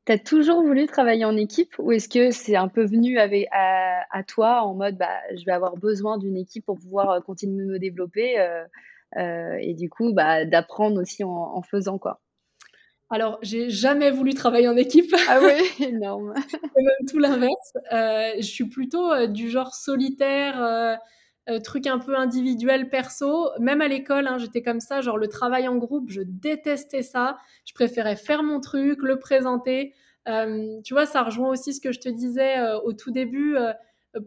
Tu 0.10 0.14
as 0.14 0.18
toujours 0.18 0.64
voulu 0.64 0.88
travailler 0.88 1.24
en 1.24 1.38
équipe 1.38 1.76
ou 1.78 1.92
est-ce 1.92 2.10
que 2.10 2.32
c'est 2.32 2.56
un 2.56 2.68
peu 2.68 2.84
venu 2.84 3.20
avec, 3.20 3.48
à, 3.52 4.24
toi 4.28 4.64
en 4.64 4.74
mode 4.74 4.98
bah, 4.98 5.20
je 5.38 5.46
vais 5.46 5.52
avoir 5.52 5.78
besoin 5.78 6.18
d'une 6.18 6.36
équipe 6.36 6.66
pour 6.66 6.80
pouvoir 6.80 7.12
euh, 7.12 7.20
continuer 7.20 7.64
de 7.64 7.70
me 7.74 7.78
développer 7.78 8.40
euh, 8.40 8.64
euh, 9.18 9.56
et 9.62 9.76
du 9.76 9.88
coup 9.88 10.12
bah, 10.12 10.46
d'apprendre 10.46 11.00
aussi 11.00 11.24
en, 11.24 11.62
faisant 11.62 12.00
quoi? 12.00 12.22
Alors, 13.12 13.38
j'ai 13.44 13.70
jamais 13.70 14.10
voulu 14.10 14.34
travailler 14.34 14.68
en 14.68 14.78
équipe. 14.78 15.14
Ah 15.28 15.42
oui, 15.44 15.86
énorme. 15.88 16.34
Même 16.76 17.08
tout 17.08 17.20
l'inverse. 17.20 17.74
je 17.92 18.42
suis 18.42 18.68
plutôt 18.68 19.28
du 19.28 19.52
genre 19.52 19.76
solitaire. 19.76 20.98
Truc 21.64 21.88
un 21.88 22.00
peu 22.00 22.16
individuel, 22.16 22.90
perso. 22.90 23.50
Même 23.60 23.82
à 23.82 23.88
l'école, 23.88 24.28
hein, 24.28 24.38
j'étais 24.38 24.62
comme 24.62 24.80
ça, 24.80 25.02
genre 25.02 25.18
le 25.18 25.28
travail 25.28 25.68
en 25.68 25.78
groupe, 25.78 26.10
je 26.10 26.22
détestais 26.22 27.02
ça. 27.02 27.38
Je 27.66 27.74
préférais 27.74 28.16
faire 28.16 28.44
mon 28.44 28.60
truc, 28.60 29.02
le 29.02 29.18
présenter. 29.18 29.94
tu 30.26 30.94
vois, 30.94 31.06
ça 31.06 31.24
rejoint 31.24 31.50
aussi 31.50 31.74
ce 31.74 31.82
que 31.82 31.92
je 31.92 32.00
te 32.00 32.10
disais 32.10 32.56
au 32.84 32.94
tout 32.94 33.12
début, 33.12 33.58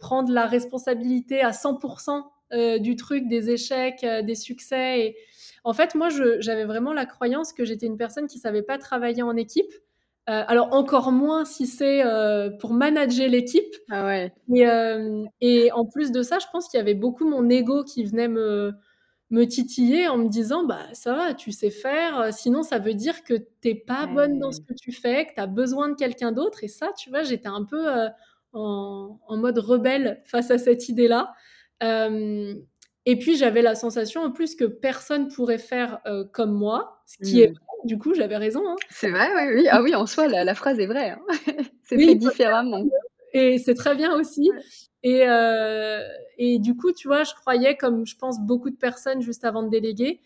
prendre 0.01 0.33
la 0.33 0.47
responsabilité 0.47 1.41
à 1.43 1.51
100% 1.51 2.81
du 2.81 2.97
truc, 2.97 3.29
des 3.29 3.51
échecs, 3.51 4.05
des 4.05 4.35
succès. 4.35 5.15
En 5.65 5.73
fait, 5.73 5.95
moi, 5.95 6.09
j'avais 6.41 6.65
vraiment 6.65 6.93
la 6.93 7.07
croyance 7.07 7.53
que 7.53 7.65
j'étais 7.65 7.87
une 7.87 7.97
personne 7.97 8.27
qui 8.27 8.39
savait 8.39 8.63
pas 8.63 8.79
travailler 8.79 9.23
en 9.23 9.37
équipe. 9.37 9.73
Euh, 10.29 10.45
alors 10.47 10.73
encore 10.73 11.11
moins 11.11 11.45
si 11.45 11.67
c'est 11.67 12.05
euh, 12.05 12.51
pour 12.51 12.73
manager 12.75 13.29
l'équipe. 13.29 13.75
Ah 13.91 14.07
ouais. 14.07 14.33
Et, 14.55 14.69
euh, 14.69 15.25
et, 15.41 15.73
en 15.73 15.85
plus 15.85 16.13
de 16.13 16.23
ça, 16.23 16.39
je 16.39 16.47
pense 16.53 16.69
qu'il 16.69 16.79
y 16.79 16.81
avait 16.81 16.95
beaucoup 16.95 17.29
mon 17.29 17.49
ego 17.51 17.83
qui 17.83 18.05
venait 18.05 18.29
me, 18.29 18.73
me 19.31 19.45
titiller 19.47 20.07
en 20.07 20.19
me 20.19 20.29
disant 20.29 20.65
bah 20.65 20.87
ça 20.93 21.15
va, 21.15 21.35
tu 21.35 21.51
sais 21.51 21.71
faire. 21.71 22.33
Sinon, 22.33 22.63
ça 22.63 22.79
veut 22.79 22.95
dire 22.95 23.25
que 23.25 23.35
t'es 23.35 23.75
pas 23.75 24.07
bonne 24.07 24.39
dans 24.39 24.53
ce 24.53 24.61
que 24.61 24.75
tu 24.75 24.93
fais, 24.93 25.27
que 25.27 25.35
tu 25.35 25.41
as 25.41 25.49
besoin 25.49 25.89
de 25.89 25.97
quelqu'un 25.97 26.31
d'autre. 26.31 26.63
Et 26.63 26.69
ça, 26.69 26.91
tu 26.97 27.11
vois, 27.11 27.25
j'étais 27.25 27.49
un 27.49 27.65
peu 27.65 27.85
en, 28.53 29.19
en, 29.27 29.37
mode 29.37 29.59
rebelle 29.59 30.23
face 30.25 30.53
à 30.53 30.59
cette 30.59 30.89
idée-là. 30.89 31.35
et 31.81 33.19
puis 33.19 33.37
j'avais 33.37 33.63
la 33.63 33.75
sensation 33.75 34.23
en 34.23 34.31
plus 34.31 34.55
que 34.55 34.67
personne 34.67 35.27
pourrait 35.27 35.59
faire 35.59 36.01
comme 36.33 36.53
moi, 36.53 37.03
ce 37.07 37.29
qui 37.29 37.41
est 37.41 37.51
mmh 37.51 37.72
du 37.85 37.99
coup, 37.99 38.15
j'avais 38.15 38.37
raison. 38.37 38.63
Hein. 38.69 38.77
C'est 38.91 39.11
vrai, 39.11 39.29
oui, 39.35 39.55
oui. 39.55 39.69
Ah 39.71 39.83
oui, 39.83 39.95
en 39.95 40.07
soi, 40.07 40.29
la, 40.29 40.55
phrase 40.55 40.79
est 40.79 40.87
vraie. 40.87 41.11
Hein. 41.11 41.21
c'est 41.83 41.99
fait 41.99 42.15
différemment. 42.15 42.85
Et 43.33 43.59
c'est 43.59 43.75
très 43.75 43.95
bien 43.95 44.15
aussi. 44.15 44.51
Et, 45.03 45.23
euh, 45.27 46.03
et 46.39 46.59
du 46.59 46.77
coup, 46.77 46.93
tu 46.93 47.09
vois, 47.09 47.25
je 47.25 47.35
croyais, 47.35 47.77
comme 47.77 48.07
je 48.07 48.17
pense 48.17 48.41
beaucoup 48.41 48.71
de 48.71 48.77
personnes 48.77 49.21
juste 49.21 49.45
avant 49.45 49.63
de 49.63 49.69
déléguer, 49.69 50.21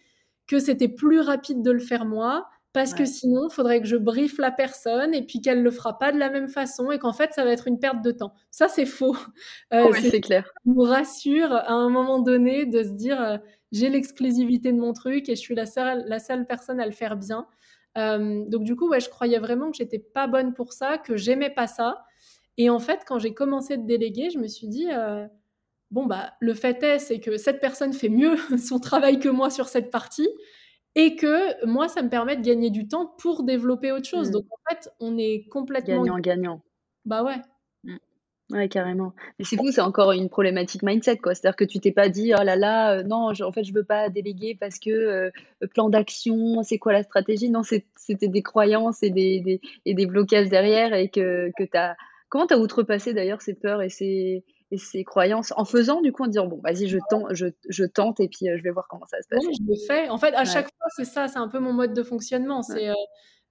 que 0.47 0.59
c'était 0.59 0.89
plus 0.89 1.21
rapide 1.21 1.63
de 1.63 1.71
le 1.71 1.81
faire 1.81 2.05
moi, 2.05 2.49
parce 2.77 2.93
que 2.93 3.07
sinon, 3.07 3.49
il 3.49 3.55
faudrait 3.55 3.81
que 3.81 3.87
je 3.87 3.97
briefe 3.97 4.37
la 4.37 4.51
personne 4.51 5.15
et 5.15 5.23
puis 5.23 5.41
qu'elle 5.41 5.63
le 5.63 5.71
fera 5.71 5.99
pas 5.99 6.13
de 6.13 6.19
la 6.19 6.29
même 6.29 6.47
façon 6.47 6.91
et 6.91 6.99
qu'en 6.99 7.15
fait, 7.15 7.33
ça 7.33 7.43
va 7.43 7.51
être 7.51 7.69
une 7.69 7.79
perte 7.79 8.03
de 8.03 8.11
temps. 8.11 8.35
Ça, 8.51 8.69
c'est 8.69 8.85
faux. 8.85 9.17
Euh, 9.73 9.91
c'est 9.99 10.21
clair. 10.21 10.53
nous 10.67 10.83
rassure 10.83 11.53
à 11.53 11.73
un 11.73 11.89
moment 11.89 12.19
donné 12.19 12.67
de 12.67 12.83
se 12.83 12.91
dire, 12.91 13.19
euh, 13.19 13.39
j'ai 13.73 13.89
l'exclusivité 13.89 14.73
de 14.73 14.79
mon 14.79 14.93
truc 14.93 15.31
et 15.31 15.37
je 15.37 15.41
suis 15.41 15.55
la 15.55 15.65
seule, 15.65 16.05
la 16.07 16.19
seule 16.19 16.47
personne 16.47 16.79
à 16.79 16.85
le 16.85 16.93
faire 16.93 17.17
bien. 17.17 17.47
Euh, 17.97 18.45
donc 18.47 18.65
du 18.65 18.77
coup, 18.77 18.91
ouais, 18.91 19.01
je 19.01 19.09
croyais 19.09 19.39
vraiment 19.39 19.71
que 19.71 19.79
j'étais 19.79 19.99
pas 19.99 20.27
bonne 20.27 20.53
pour 20.53 20.75
ça, 20.75 20.99
que 20.99 21.17
j'aimais 21.17 21.51
pas 21.51 21.67
ça. 21.67 22.05
Et 22.59 22.69
en 22.69 22.79
fait, 22.79 23.05
quand 23.07 23.19
j'ai 23.19 23.33
commencé 23.33 23.79
de 23.79 23.87
déléguer, 23.87 24.29
je 24.29 24.39
me 24.39 24.49
suis 24.49 24.69
dit, 24.69 24.89
bon 25.91 26.05
bah, 26.05 26.35
le 26.41 26.53
fait 26.53 26.83
est, 26.83 26.99
c'est 26.99 27.21
que 27.21 27.39
cette 27.39 27.61
personne 27.61 27.95
fait 27.95 28.11
mieux 28.11 28.37
son 28.59 28.81
travail 28.81 29.19
que 29.19 29.31
moi 29.31 29.49
sur 29.49 29.69
cette 29.69 29.91
partie, 29.91 30.29
et 30.97 31.15
que 31.15 31.65
moi, 31.67 31.87
ça 31.87 32.03
me 32.03 32.09
permet 32.09 32.37
de 32.37 32.43
gagner 32.43 32.71
du 32.71 32.89
temps 32.89 33.07
pour 33.19 33.45
développer 33.45 33.93
autre 33.93 34.09
chose. 34.09 34.31
Mmh. 34.31 34.33
Donc 34.33 34.47
en 34.51 34.59
fait, 34.69 34.91
on 34.99 35.17
est 35.19 35.47
complètement 35.49 36.03
gagnant-gagnant. 36.03 36.63
Bah 37.05 37.23
ouais. 37.23 37.37
Ouais, 38.51 38.69
carrément. 38.69 39.13
Mais 39.39 39.45
c'est 39.45 39.57
fou, 39.57 39.73
c'est 39.73 39.81
encore 39.81 40.13
une 40.13 40.29
problématique 40.29 40.85
mindset, 40.85 41.17
quoi. 41.17 41.35
C'est-à-dire 41.35 41.57
que 41.57 41.65
tu 41.65 41.81
t'es 41.81 41.91
pas 41.91 42.09
dit, 42.09 42.33
oh 42.33 42.45
là 42.45 42.55
là, 42.55 42.99
euh, 42.99 43.03
non, 43.03 43.33
en 43.33 43.53
fait, 43.53 43.65
je 43.65 43.75
veux 43.75 43.83
pas 43.83 44.09
déléguer 44.09 44.57
parce 44.59 44.79
que 44.79 44.91
euh, 44.91 45.31
plan 45.75 45.89
d'action, 45.89 46.63
c'est 46.63 46.79
quoi 46.79 46.93
la 46.93 47.03
stratégie? 47.03 47.51
Non, 47.51 47.63
c'était 47.65 48.29
des 48.29 48.43
croyances 48.43 49.03
et 49.03 49.11
des, 49.11 49.41
des, 49.41 49.61
et 49.85 49.95
des 49.95 50.07
blocages 50.07 50.49
derrière 50.49 50.95
et 50.95 51.09
que, 51.09 51.51
que 51.59 51.65
t'as. 51.65 51.97
Comment 52.29 52.47
t'as 52.47 52.59
outrepassé 52.59 53.15
d'ailleurs 53.15 53.43
ces 53.43 53.55
peurs 53.55 53.83
et 53.83 53.89
ces, 53.89 54.45
et 54.71 54.79
ces 54.79 55.05
croyances 55.05 55.53
en 55.57 55.65
faisant 55.65 56.01
du 56.01 56.13
coup 56.13 56.25
en 56.25 56.27
disant 56.27 56.47
bon 56.47 56.61
vas-y 56.63 56.89
je 56.89 56.99
tente 57.09 57.33
je, 57.35 57.47
je 57.69 57.85
tente 57.85 58.19
et 58.19 58.29
puis 58.29 58.49
euh, 58.49 58.57
je 58.59 58.63
vais 58.63 58.71
voir 58.71 58.89
comment 58.89 59.07
ça 59.07 59.23
se 59.23 59.29
passe. 59.29 59.45
Oui, 59.47 59.55
je 59.59 59.65
le 59.67 59.77
fais. 59.87 60.09
En 60.09 60.19
fait, 60.19 60.35
à 60.35 60.45
chaque 60.45 60.67
fois 60.67 60.89
c'est 60.97 61.05
ça, 61.05 61.29
c'est 61.29 61.39
un 61.39 61.49
peu 61.49 61.59
mon 61.59 61.73
mode 61.73 61.93
de 61.93 62.03
fonctionnement. 62.03 62.63
C'est 62.63 62.91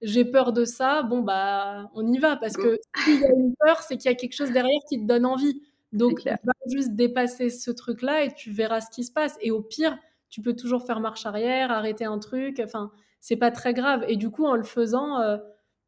j'ai 0.02 0.24
peur 0.26 0.52
de 0.52 0.64
ça, 0.64 1.02
bon 1.02 1.20
bah 1.20 1.90
on 1.94 2.06
y 2.06 2.18
va 2.18 2.36
parce 2.36 2.56
que 2.56 2.78
s'il 3.04 3.20
y 3.20 3.24
a 3.24 3.30
une 3.30 3.54
peur, 3.58 3.80
c'est 3.80 3.96
qu'il 3.96 4.10
y 4.10 4.14
a 4.14 4.16
quelque 4.16 4.34
chose 4.34 4.52
derrière 4.52 4.80
qui 4.88 5.00
te 5.00 5.06
donne 5.06 5.24
envie. 5.24 5.62
Donc 5.92 6.20
tu 6.20 6.28
vas 6.28 6.52
juste 6.70 6.94
dépasser 6.94 7.48
ce 7.48 7.70
truc-là 7.70 8.24
et 8.24 8.34
tu 8.34 8.50
verras 8.50 8.80
ce 8.80 8.90
qui 8.90 9.04
se 9.04 9.12
passe. 9.12 9.36
Et 9.40 9.50
au 9.50 9.62
pire, 9.62 9.96
tu 10.28 10.42
peux 10.42 10.54
toujours 10.54 10.84
faire 10.84 11.00
marche 11.00 11.24
arrière, 11.24 11.70
arrêter 11.70 12.04
un 12.04 12.18
truc. 12.18 12.60
Enfin, 12.62 12.90
c'est 13.20 13.36
pas 13.36 13.50
très 13.50 13.72
grave. 13.72 14.04
Et 14.08 14.16
du 14.16 14.30
coup, 14.30 14.44
en 14.44 14.54
le 14.54 14.64
faisant, 14.64 15.20
euh, 15.20 15.38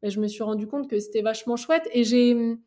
bah, 0.01 0.09
je 0.09 0.19
me 0.19 0.27
suis 0.27 0.43
rendu 0.43 0.67
compte 0.67 0.89
que 0.89 0.99
c'était 0.99 1.21
vachement 1.21 1.55
chouette 1.55 1.87
et 1.93 2.03
j'ai 2.03 2.33
hum, 2.33 2.59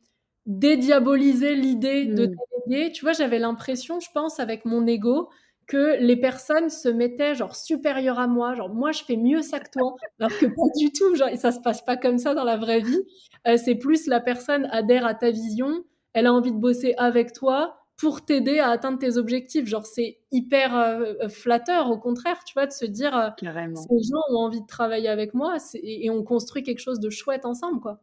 dédiabolisé 0.46 1.54
l'idée 1.54 2.06
de 2.06 2.26
Tu 2.68 3.02
vois, 3.02 3.12
j'avais 3.12 3.38
l'impression, 3.38 4.00
je 4.00 4.08
pense, 4.12 4.40
avec 4.40 4.64
mon 4.64 4.86
ego, 4.86 5.28
que 5.66 5.96
les 6.00 6.16
personnes 6.16 6.70
se 6.70 6.88
mettaient 6.88 7.34
genre 7.34 7.56
supérieures 7.56 8.18
à 8.18 8.26
moi, 8.26 8.54
genre 8.54 8.68
moi 8.68 8.92
je 8.92 9.04
fais 9.04 9.16
mieux 9.16 9.42
ça 9.42 9.60
que 9.60 9.70
toi, 9.70 9.94
alors 10.20 10.36
que 10.38 10.46
pas 10.46 10.68
du 10.76 10.92
tout, 10.92 11.14
genre 11.14 11.30
ça 11.36 11.52
se 11.52 11.60
passe 11.60 11.82
pas 11.82 11.96
comme 11.96 12.18
ça 12.18 12.34
dans 12.34 12.44
la 12.44 12.56
vraie 12.56 12.80
vie. 12.80 13.02
Euh, 13.46 13.56
c'est 13.56 13.76
plus 13.76 14.06
la 14.06 14.20
personne 14.20 14.66
adhère 14.70 15.06
à 15.06 15.14
ta 15.14 15.30
vision, 15.30 15.84
elle 16.12 16.26
a 16.26 16.32
envie 16.32 16.52
de 16.52 16.58
bosser 16.58 16.94
avec 16.98 17.32
toi 17.32 17.78
pour 17.96 18.24
t'aider 18.24 18.58
à 18.58 18.70
atteindre 18.70 18.98
tes 18.98 19.16
objectifs. 19.16 19.66
Genre 19.66 19.86
c'est 19.86 20.18
hyper 20.30 20.76
euh, 20.76 21.14
euh, 21.22 21.28
flatteur, 21.28 21.90
au 21.90 21.98
contraire, 21.98 22.42
tu 22.44 22.54
vois, 22.54 22.66
de 22.66 22.72
se 22.72 22.84
dire 22.84 23.32
ces 23.40 24.02
gens 24.10 24.22
ont 24.30 24.38
envie 24.38 24.60
de 24.60 24.66
travailler 24.66 25.08
avec 25.08 25.34
moi 25.34 25.56
et 25.74 26.10
on 26.10 26.22
construit 26.24 26.62
quelque 26.62 26.80
chose 26.80 27.00
de 27.00 27.10
chouette 27.10 27.46
ensemble, 27.46 27.80
quoi 27.80 28.00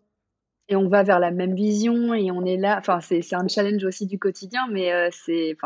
et 0.69 0.75
on 0.75 0.87
va 0.87 1.03
vers 1.03 1.19
la 1.19 1.31
même 1.31 1.55
vision 1.55 2.13
et 2.13 2.31
on 2.31 2.45
est 2.45 2.57
là. 2.57 2.77
Enfin, 2.79 2.99
c'est, 3.01 3.21
c'est 3.21 3.35
un 3.35 3.47
challenge 3.47 3.83
aussi 3.83 4.05
du 4.05 4.19
quotidien, 4.19 4.67
mais 4.71 4.93
euh, 4.93 5.09
c'est. 5.11 5.57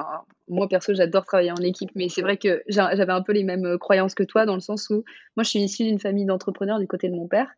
Moi 0.48 0.68
perso, 0.68 0.94
j'adore 0.94 1.26
travailler 1.26 1.52
en 1.52 1.58
équipe, 1.58 1.92
mais 1.96 2.10
c'est 2.10 2.22
vrai 2.22 2.38
que 2.38 2.64
j'avais 2.68 3.12
un 3.12 3.22
peu 3.22 3.34
les 3.34 3.44
mêmes 3.44 3.66
euh, 3.66 3.78
croyances 3.78 4.16
que 4.16 4.24
toi 4.24 4.46
dans 4.46 4.56
le 4.56 4.62
sens 4.62 4.90
où 4.90 5.04
moi, 5.36 5.44
je 5.44 5.50
suis 5.50 5.60
issue 5.60 5.84
d'une 5.84 6.00
famille 6.00 6.26
d'entrepreneurs 6.26 6.80
du 6.80 6.88
côté 6.88 7.10
de 7.10 7.16
mon 7.16 7.28
père. 7.28 7.50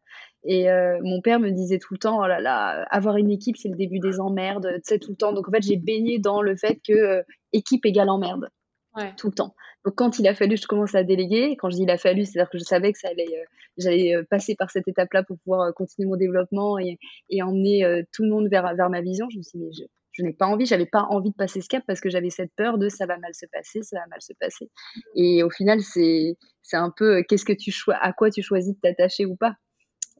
Et 0.44 0.70
euh, 0.70 1.00
mon 1.04 1.22
père 1.22 1.40
me 1.40 1.50
disait 1.52 1.80
tout 1.80 1.94
le 1.94 2.00
temps, 2.00 2.20
oh 2.22 2.28
là 2.28 2.40
là, 2.40 2.86
avoir 2.90 3.18
une 3.18 3.32
équipe, 3.32 3.58
c'est 3.58 3.70
le 3.70 3.76
début 3.76 4.00
des 4.00 4.20
emmerdes, 4.20 4.70
tu 4.76 4.82
sais, 4.84 5.00
tout 5.00 5.12
le 5.12 5.18
temps. 5.18 5.34
Donc 5.34 5.48
en 5.48 5.52
fait, 5.52 5.64
j'ai 5.64 5.78
baigné 5.78 6.20
dans 6.20 6.42
le 6.42 6.56
fait 6.56 6.80
que 6.88 7.24
équipe 7.54 7.86
égale 7.86 8.10
emmerde. 8.10 8.50
Ouais. 8.96 9.14
Tout 9.18 9.28
le 9.28 9.34
temps. 9.34 9.56
Donc 9.84 9.96
quand 9.96 10.20
il 10.20 10.28
a 10.28 10.34
fallu, 10.34 10.56
je 10.56 10.68
commence 10.68 10.96
à 10.96 11.04
déléguer. 11.04 11.58
Quand 11.58 11.70
je 11.70 11.76
dis 11.76 11.84
il 11.84 11.90
a 11.90 11.98
fallu, 11.98 12.24
c'est-à-dire 12.24 12.50
que 12.50 12.58
je 12.58 12.64
savais 12.64 12.94
que 12.94 13.00
ça 13.00 13.10
allait, 13.10 13.28
euh, 13.28 13.44
j'allais 13.78 14.16
euh, 14.16 14.24
passer 14.24 14.56
par 14.56 14.72
cette 14.72 14.88
étape-là 14.88 15.24
pour 15.24 15.38
pouvoir 15.40 15.68
euh, 15.68 15.72
continuer 15.74 16.08
mon 16.08 16.16
développement 16.16 16.80
et, 16.80 16.98
et 17.30 17.44
emmener 17.44 18.04
tout 18.14 18.24
le 18.24 18.30
monde 18.30 18.48
vers, 18.50 18.74
vers 18.76 18.90
ma 18.90 19.02
vision. 19.02 19.28
Je 19.30 19.38
me 19.38 19.44
suis 19.44 19.60
dit, 19.60 19.66
mais 19.66 19.72
je, 19.74 19.84
je 20.14 20.24
n'ai 20.24 20.32
pas 20.32 20.46
envie, 20.46 20.66
j'avais 20.66 20.86
pas 20.86 21.04
envie 21.10 21.32
de 21.32 21.36
passer 21.36 21.60
ce 21.60 21.68
cap 21.68 21.84
parce 21.86 22.00
que 22.00 22.10
j'avais 22.10 22.30
cette 22.30 22.54
peur 22.56 22.78
de 22.78 22.88
ça 22.88 23.06
va 23.06 23.18
mal 23.18 23.34
se 23.34 23.46
passer, 23.52 23.84
ça 23.84 24.00
va 24.00 24.08
mal 24.08 24.22
se 24.22 24.32
passer. 24.40 24.70
Et 25.14 25.44
au 25.44 25.50
final, 25.50 25.82
c'est 25.82 26.38
c'est 26.62 26.78
un 26.78 26.90
peu 26.96 27.22
qu'est-ce 27.24 27.46
que 27.46 27.54
tu 27.54 27.74
à 28.00 28.14
quoi 28.14 28.32
tu 28.32 28.42
choisis 28.42 28.74
de 28.74 28.80
t'attacher 28.80 29.26
ou 29.26 29.36
pas. 29.36 29.56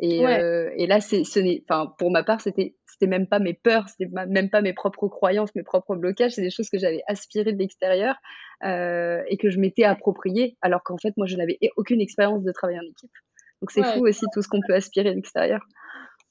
Et, 0.02 0.20
et 0.20 0.88
là, 0.88 1.00
c'est 1.00 1.24
ce 1.24 1.40
n'est, 1.40 1.64
enfin 1.70 1.94
pour 1.98 2.12
ma 2.12 2.24
part, 2.24 2.42
c'était 2.42 2.76
c'était 2.96 3.08
même 3.08 3.28
pas 3.28 3.40
mes 3.40 3.54
peurs, 3.54 3.90
c'était 3.90 4.10
même 4.28 4.50
pas 4.50 4.62
mes 4.62 4.72
propres 4.72 5.10
croyances, 5.10 5.54
mes 5.54 5.64
propres 5.64 5.98
blocages, 5.98 6.32
c'est 6.32 6.42
des 6.42 6.50
choses 6.50 6.70
que 6.70 6.78
j'avais 6.78 7.04
aspirées 7.08 7.52
de 7.52 7.58
l'extérieur 7.58 8.16
euh, 8.64 9.22
et 9.28 9.36
que 9.36 9.50
je 9.50 9.60
m'étais 9.60 9.84
appropriées, 9.84 10.58
alors 10.62 10.82
qu'en 10.82 10.98
fait, 10.98 11.14
moi, 11.18 11.28
je 11.28 11.36
n'avais 11.36 11.60
aucune 11.76 12.00
expérience 12.00 12.44
de 12.44 12.52
travail 12.54 12.80
en 12.80 12.84
équipe. 12.84 13.12
Donc 13.62 13.72
c'est 13.72 13.84
fou 13.84 14.08
aussi 14.08 14.26
tout 14.34 14.42
ce 14.42 14.48
qu'on 14.48 14.62
peut 14.66 14.74
aspirer 14.74 15.10
de 15.10 15.16
l'extérieur. 15.16 15.62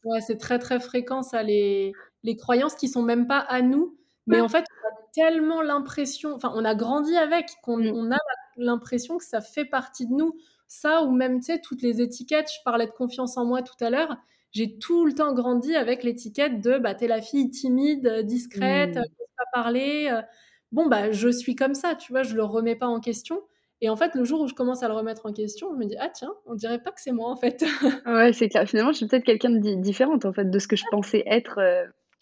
Ouais, 0.05 0.21
c'est 0.21 0.39
très 0.39 0.59
très 0.59 0.81
fréquent 0.81 1.23
ça, 1.23 1.43
les, 1.43 1.93
les 2.23 2.37
croyances 2.37 2.75
qui 2.75 2.89
sont 2.89 3.03
même 3.03 3.27
pas 3.27 3.39
à 3.41 3.61
nous, 3.61 3.99
mais 4.27 4.41
en 4.41 4.49
fait, 4.49 4.65
on 4.71 4.89
a 4.89 5.09
tellement 5.13 5.61
l'impression, 5.61 6.35
enfin, 6.35 6.51
on 6.55 6.65
a 6.65 6.75
grandi 6.75 7.15
avec, 7.17 7.51
qu'on 7.63 7.79
mm. 7.79 7.93
on 7.95 8.11
a 8.11 8.19
l'impression 8.57 9.19
que 9.19 9.25
ça 9.25 9.43
fait 9.43 9.67
partie 9.67 10.07
de 10.07 10.15
nous. 10.15 10.35
Ça, 10.67 11.03
ou 11.03 11.13
même, 11.13 11.41
tu 11.41 11.47
sais, 11.47 11.61
toutes 11.61 11.83
les 11.83 12.01
étiquettes, 12.01 12.51
je 12.51 12.63
parlais 12.65 12.87
de 12.87 12.93
confiance 12.93 13.37
en 13.37 13.45
moi 13.45 13.63
tout 13.63 13.85
à 13.85 13.91
l'heure, 13.91 14.17
j'ai 14.55 14.79
tout 14.79 15.05
le 15.05 15.13
temps 15.13 15.35
grandi 15.35 15.75
avec 15.75 16.05
l'étiquette 16.05 16.61
de 16.61 16.79
bah, 16.79 16.95
t'es 16.95 17.09
la 17.09 17.21
fille 17.21 17.51
timide, 17.51 18.07
euh, 18.07 18.23
discrète, 18.23 18.95
mmh. 18.95 19.01
Euh, 19.01 19.27
pas 19.37 19.45
parler. 19.53 20.09
Euh. 20.11 20.23
Bon, 20.71 20.87
bah, 20.87 21.11
je 21.11 21.29
suis 21.29 21.57
comme 21.57 21.75
ça, 21.75 21.97
tu 21.97 22.13
vois, 22.13 22.23
je 22.23 22.35
le 22.35 22.45
remets 22.45 22.77
pas 22.77 22.87
en 22.87 23.01
question. 23.01 23.43
Et 23.81 23.89
en 23.91 23.97
fait, 23.97 24.15
le 24.15 24.25
jour 24.25 24.41
où 24.41 24.47
je 24.47 24.55
commence 24.55 24.85
à 24.85 24.89
le 24.89 24.95
remettre 24.95 25.27
en 25.27 25.33
question, 25.33 25.71
je 25.73 25.79
me 25.79 25.85
dis, 25.85 25.97
ah 25.99 26.09
tiens, 26.09 26.33
on 26.47 26.55
dirait 26.55 26.81
pas 26.81 26.93
que 26.93 27.01
c'est 27.01 27.13
moi, 27.13 27.29
en 27.29 27.37
fait. 27.37 27.63
ouais, 28.07 28.33
c'est 28.33 28.49
clair. 28.49 28.67
Finalement, 28.69 28.93
je 28.93 28.99
suis 28.99 29.07
peut-être 29.07 29.25
quelqu'un 29.25 29.51
de 29.51 29.75
différente, 29.75 30.25
en 30.25 30.33
fait, 30.33 30.49
de 30.49 30.59
ce 30.59 30.69
que 30.69 30.77
je 30.77 30.85
pensais 30.91 31.25
être. 31.27 31.59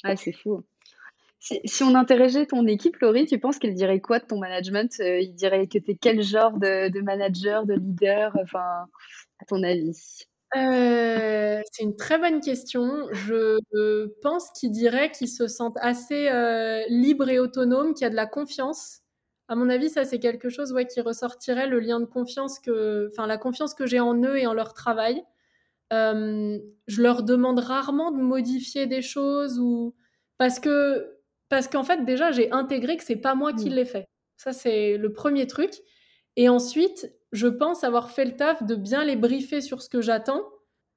Ouais, 0.02 0.16
c'est 0.16 0.32
fou. 0.32 0.64
Si, 1.38 1.82
on 1.82 1.94
interrogeait 1.94 2.46
ton 2.46 2.66
équipe, 2.66 2.96
Laurie, 2.98 3.26
tu 3.26 3.38
penses 3.38 3.58
qu'elle 3.58 3.74
dirait 3.74 4.00
quoi 4.00 4.18
de 4.18 4.24
ton 4.24 4.38
management 4.38 4.90
Il 4.98 5.34
dirait 5.34 5.66
que 5.66 5.78
tu 5.78 5.90
es 5.90 5.94
quel 6.00 6.22
genre 6.22 6.52
de, 6.52 6.88
de 6.88 7.00
manager, 7.00 7.66
de 7.66 7.74
leader 7.74 8.32
Enfin, 8.42 8.86
à 9.40 9.44
ton 9.46 9.62
avis? 9.62 10.26
Euh, 10.56 11.62
c'est 11.70 11.82
une 11.82 11.96
très 11.96 12.18
bonne 12.18 12.40
question. 12.40 13.08
Je 13.12 13.58
pense 14.20 14.50
qu'il 14.50 14.70
dirait 14.70 15.10
qu'il 15.10 15.28
se 15.28 15.48
sentent 15.48 15.78
assez 15.80 16.28
euh, 16.28 16.82
libres 16.88 17.28
et 17.28 17.38
autonomes, 17.38 17.94
qu'il 17.94 18.02
y 18.02 18.06
a 18.06 18.10
de 18.10 18.16
la 18.16 18.26
confiance. 18.26 19.00
À 19.48 19.54
mon 19.56 19.68
avis, 19.68 19.90
ça 19.90 20.04
c'est 20.04 20.18
quelque 20.18 20.48
chose 20.48 20.72
ouais, 20.72 20.86
qui 20.86 21.00
ressortirait 21.00 21.66
le 21.66 21.80
lien 21.80 22.00
de 22.00 22.06
confiance 22.06 22.58
que, 22.58 23.08
enfin 23.12 23.26
la 23.26 23.38
confiance 23.38 23.74
que 23.74 23.86
j'ai 23.86 24.00
en 24.00 24.14
eux 24.22 24.38
et 24.38 24.46
en 24.46 24.54
leur 24.54 24.74
travail. 24.74 25.22
Euh, 25.92 26.58
je 26.86 27.02
leur 27.02 27.22
demande 27.22 27.58
rarement 27.58 28.12
de 28.12 28.20
modifier 28.22 28.86
des 28.86 29.02
choses 29.02 29.58
ou 29.58 29.94
parce 30.38 30.58
que 30.58 31.18
parce 31.50 31.68
qu'en 31.68 31.84
fait 31.84 32.06
déjà 32.06 32.32
j'ai 32.32 32.50
intégré 32.50 32.96
que 32.96 33.04
c'est 33.04 33.16
pas 33.16 33.34
moi 33.34 33.52
qui 33.52 33.68
mmh. 33.68 33.74
l'ai 33.74 33.84
fait. 33.84 34.06
Ça, 34.42 34.52
c'est 34.52 34.96
le 34.96 35.12
premier 35.12 35.46
truc. 35.46 35.70
Et 36.36 36.48
ensuite, 36.48 37.12
je 37.32 37.46
pense 37.46 37.82
avoir 37.82 38.10
fait 38.10 38.26
le 38.26 38.36
taf 38.36 38.62
de 38.62 38.74
bien 38.74 39.04
les 39.04 39.16
briefer 39.16 39.60
sur 39.60 39.82
ce 39.82 39.88
que 39.88 40.00
j'attends, 40.00 40.42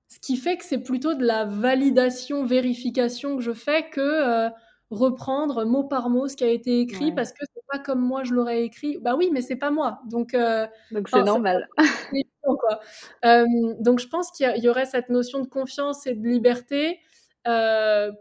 ce 0.07 0.19
qui 0.19 0.37
fait 0.37 0.57
que 0.57 0.65
c'est 0.65 0.81
plutôt 0.81 1.13
de 1.13 1.25
la 1.25 1.45
validation, 1.45 2.45
vérification 2.45 3.37
que 3.37 3.41
je 3.41 3.53
fais 3.53 3.89
que 3.89 4.01
euh, 4.01 4.49
reprendre 4.91 5.65
mot 5.65 5.83
par 5.83 6.09
mot 6.09 6.27
ce 6.27 6.35
qui 6.35 6.43
a 6.43 6.49
été 6.49 6.79
écrit 6.81 7.11
parce 7.11 7.31
que 7.31 7.43
c'est 7.53 7.63
pas 7.71 7.79
comme 7.79 8.01
moi 8.01 8.23
je 8.23 8.33
l'aurais 8.33 8.63
écrit. 8.63 8.99
Bah 8.99 9.15
oui, 9.15 9.29
mais 9.33 9.41
c'est 9.41 9.55
pas 9.55 9.71
moi. 9.71 10.01
Donc 10.05 10.33
euh, 10.33 10.67
donc 10.91 11.09
c'est 11.09 11.23
normal. 11.23 11.67
Euh, 13.25 13.43
donc 13.79 13.99
je 13.99 14.07
pense 14.07 14.29
qu'il 14.29 14.47
y, 14.57 14.69
aurait 14.69 14.85
cette 14.85 15.09
notion 15.09 15.39
de 15.39 15.47
confiance 15.47 16.05
et 16.05 16.13
de 16.13 16.27
liberté, 16.27 16.99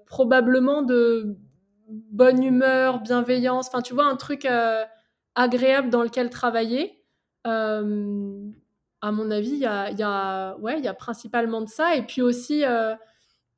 probablement 0.07 0.81
de 0.81 1.37
bonne 1.91 2.43
humeur, 2.43 3.01
bienveillance. 3.01 3.69
Enfin, 3.69 3.83
tu 3.83 3.93
vois, 3.93 4.07
un 4.07 4.17
truc 4.17 4.49
agréable 5.35 5.91
dans 5.91 6.03
lequel 6.03 6.31
travailler. 6.31 7.04
Euh, 7.47 8.51
à 9.01 9.13
mon 9.13 9.31
avis, 9.31 9.51
il 9.51 9.59
y 9.59 9.67
a, 9.67 9.91
y, 9.91 10.03
a, 10.03 10.57
ouais, 10.59 10.81
y 10.81 10.89
a 10.89 10.95
principalement 10.95 11.61
de 11.61 11.69
ça. 11.69 11.97
Et 11.97 12.03
puis 12.03 12.23
aussi, 12.23 12.65
euh, 12.65 12.95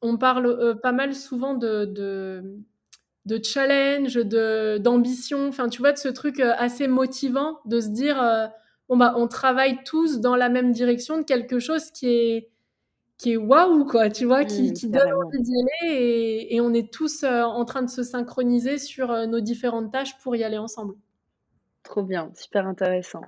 on 0.03 0.17
parle 0.19 0.47
euh, 0.47 0.75
pas 0.75 0.93
mal 0.93 1.15
souvent 1.15 1.55
de, 1.55 1.85
de, 1.85 2.57
de 3.27 3.41
challenge, 3.43 4.15
de, 4.15 4.79
d'ambition, 4.79 5.49
enfin, 5.49 5.69
tu 5.69 5.81
vois, 5.81 5.93
de 5.93 5.99
ce 5.99 6.09
truc 6.09 6.41
assez 6.41 6.89
motivant 6.89 7.61
de 7.65 7.81
se 7.81 7.89
dire, 7.89 8.17
bon, 8.89 8.97
bah, 8.97 9.15
on 9.17 9.29
travaille 9.29 9.83
tous 9.85 10.21
dans 10.21 10.37
la 10.37 10.49
même 10.49 10.73
direction 10.73 11.19
de 11.19 11.23
quelque 11.23 11.59
chose 11.59 11.91
qui 11.91 12.09
est 12.09 12.51
qui 13.19 13.33
est 13.33 13.37
waouh 13.39 13.87
quoi 13.87 14.11
tu 14.11 14.27
vois 14.27 14.45
qui, 14.45 14.71
mmh, 14.71 14.73
qui 14.75 14.89
donne 14.91 15.11
envie 15.11 15.41
d'y 15.41 15.53
aller 15.59 15.95
et, 15.95 16.55
et, 16.55 16.61
on 16.61 16.75
est 16.75 16.93
tous 16.93 17.25
en 17.25 17.65
train 17.65 17.81
de 17.81 17.89
se 17.89 18.03
synchroniser 18.03 18.77
sur 18.77 19.27
nos 19.27 19.41
différentes 19.41 19.91
tâches 19.91 20.19
pour 20.19 20.37
y 20.37 20.45
aller 20.45 20.59
ensemble 20.59 20.97
Trop 21.87 22.03
bien, 22.03 22.33
super 22.35 22.67
intéressant. 22.67 23.23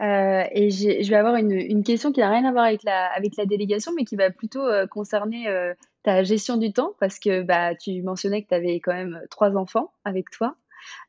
Euh, 0.00 0.44
et 0.50 0.70
je 0.70 1.08
vais 1.08 1.16
avoir 1.16 1.36
une, 1.36 1.84
question 1.84 2.10
qui 2.10 2.20
n'a 2.20 2.30
rien 2.30 2.44
à 2.44 2.52
voir 2.52 2.64
avec 2.64 2.82
la, 2.82 3.46
délégation, 3.46 3.92
mais 3.94 4.04
qui 4.04 4.16
va 4.16 4.30
plutôt 4.30 4.66
euh, 4.66 4.86
concerner 4.86 5.48
euh, 5.48 5.72
ta 6.02 6.24
gestion 6.24 6.56
du 6.56 6.72
temps, 6.72 6.94
parce 6.98 7.18
que 7.18 7.42
bah, 7.42 7.74
tu 7.76 8.02
mentionnais 8.02 8.42
que 8.42 8.48
tu 8.48 8.54
avais 8.54 8.80
quand 8.80 8.92
même 8.94 9.22
trois 9.30 9.56
enfants 9.56 9.92
avec 10.04 10.30
toi. 10.30 10.56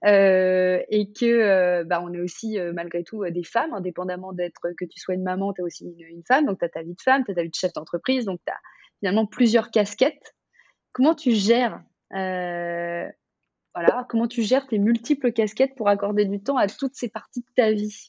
et 0.04 1.12
que 1.20 1.84
bah, 1.84 2.02
on 2.04 2.14
est 2.14 2.22
aussi 2.22 2.58
malgré 2.74 3.04
tout 3.04 3.26
des 3.30 3.44
femmes, 3.44 3.74
indépendamment 3.74 4.34
d'être 4.34 4.70
que 4.78 4.86
tu 4.86 5.00
sois 5.00 5.16
une 5.16 5.24
maman, 5.24 5.54
tu 5.54 5.62
es 5.62 5.64
aussi 5.64 5.96
une, 6.00 6.24
femme, 6.24 6.46
donc 6.46 6.60
tu 6.60 6.66
as 6.66 6.70
ta 6.70 6.84
vie 6.84 6.94
de 6.94 7.02
femme, 7.02 7.24
tu 7.26 7.32
as 7.32 7.36
ta 7.36 7.44
vie 7.44 7.50
de 7.50 7.56
chef 7.56 7.74
d'entreprise, 7.74 8.26
donc 8.26 8.40
tu 8.46 8.52
as 8.52 8.58
finalement 9.00 9.26
plusieurs 9.26 9.72
casquettes. 9.72 10.36
Comment 10.94 11.16
tu 11.16 11.32
gères 11.32 11.82
voilà, 13.76 14.06
comment 14.08 14.28
tu 14.30 14.42
gères 14.42 14.68
tes 14.68 14.80
multiples 14.80 15.34
casquettes 15.34 15.76
pour 15.76 15.90
accorder 15.90 16.24
du 16.24 16.42
temps 16.42 16.56
à 16.56 16.68
toutes 16.68 16.96
ces 16.96 17.10
parties 17.10 17.42
de 17.42 17.54
ta 17.58 17.74
vie? 17.74 18.08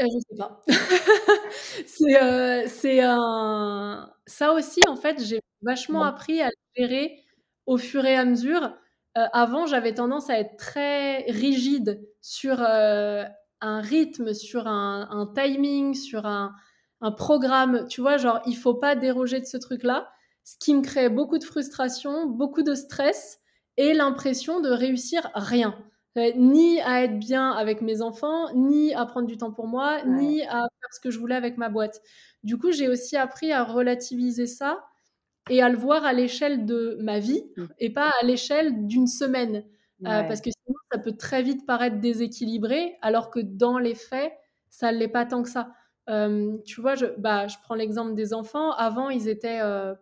Euh, 0.00 0.04
Je 0.04 0.18
sais 0.28 0.36
pas. 0.36 0.62
c'est 1.86 3.02
euh, 3.02 3.08
un. 3.08 4.12
Ça 4.26 4.52
aussi, 4.52 4.80
en 4.88 4.96
fait, 4.96 5.22
j'ai 5.24 5.40
vachement 5.62 6.04
appris 6.04 6.40
à 6.42 6.50
gérer 6.76 7.18
au 7.66 7.78
fur 7.78 8.04
et 8.04 8.16
à 8.16 8.24
mesure. 8.24 8.74
Euh, 9.18 9.26
avant, 9.32 9.66
j'avais 9.66 9.94
tendance 9.94 10.30
à 10.30 10.38
être 10.38 10.56
très 10.56 11.22
rigide 11.30 12.02
sur 12.20 12.60
un 12.60 13.80
rythme, 13.80 14.34
sur 14.34 14.66
un, 14.66 15.32
timing, 15.34 15.94
sur 15.94 16.26
un, 16.26 16.54
un, 17.00 17.12
programme. 17.12 17.86
Tu 17.88 18.00
vois, 18.00 18.16
genre, 18.16 18.40
il 18.46 18.56
faut 18.56 18.74
pas 18.74 18.96
déroger 18.96 19.40
de 19.40 19.46
ce 19.46 19.56
truc-là. 19.56 20.10
Ce 20.44 20.56
qui 20.58 20.74
me 20.74 20.82
crée 20.82 21.08
beaucoup 21.08 21.38
de 21.38 21.44
frustration, 21.44 22.26
beaucoup 22.26 22.62
de 22.62 22.74
stress 22.74 23.38
et 23.76 23.94
l'impression 23.94 24.60
de 24.60 24.70
réussir 24.70 25.30
rien. 25.34 25.76
Euh, 26.18 26.30
ni 26.36 26.78
à 26.82 27.04
être 27.04 27.18
bien 27.18 27.52
avec 27.52 27.80
mes 27.80 28.02
enfants, 28.02 28.52
ni 28.54 28.92
à 28.92 29.06
prendre 29.06 29.26
du 29.26 29.38
temps 29.38 29.52
pour 29.52 29.66
moi, 29.66 30.02
ni 30.04 30.42
à 30.42 30.60
faire 30.60 30.92
ce 30.92 31.00
que 31.00 31.10
je 31.10 31.18
voulais 31.18 31.34
avec 31.34 31.56
ma 31.56 31.70
boîte. 31.70 32.02
Du 32.42 32.58
coup, 32.58 32.70
j'ai 32.70 32.88
aussi 32.88 33.16
appris 33.16 33.50
à 33.50 33.64
relativiser 33.64 34.46
ça 34.46 34.84
et 35.48 35.62
à 35.62 35.70
le 35.70 35.78
voir 35.78 36.04
à 36.04 36.12
l'échelle 36.12 36.66
de 36.66 36.98
ma 37.00 37.18
vie 37.18 37.42
mmh. 37.56 37.64
et 37.78 37.90
pas 37.90 38.10
à 38.20 38.26
l'échelle 38.26 38.86
d'une 38.86 39.06
semaine. 39.06 39.64
Euh, 40.04 40.24
parce 40.24 40.40
que 40.40 40.50
sinon, 40.50 40.76
ça 40.90 40.98
peut 40.98 41.16
très 41.16 41.42
vite 41.44 41.64
paraître 41.64 42.00
déséquilibré, 42.00 42.98
alors 43.02 43.30
que 43.30 43.38
dans 43.38 43.78
les 43.78 43.94
faits, 43.94 44.32
ça 44.68 44.90
ne 44.90 44.98
l'est 44.98 45.06
pas 45.06 45.24
tant 45.24 45.44
que 45.44 45.48
ça. 45.48 45.72
Euh, 46.10 46.58
tu 46.66 46.80
vois, 46.80 46.96
je, 46.96 47.06
bah, 47.18 47.46
je 47.46 47.54
prends 47.62 47.76
l'exemple 47.76 48.14
des 48.14 48.34
enfants. 48.34 48.72
Avant, 48.72 49.10
ils 49.10 49.28
étaient 49.28 49.60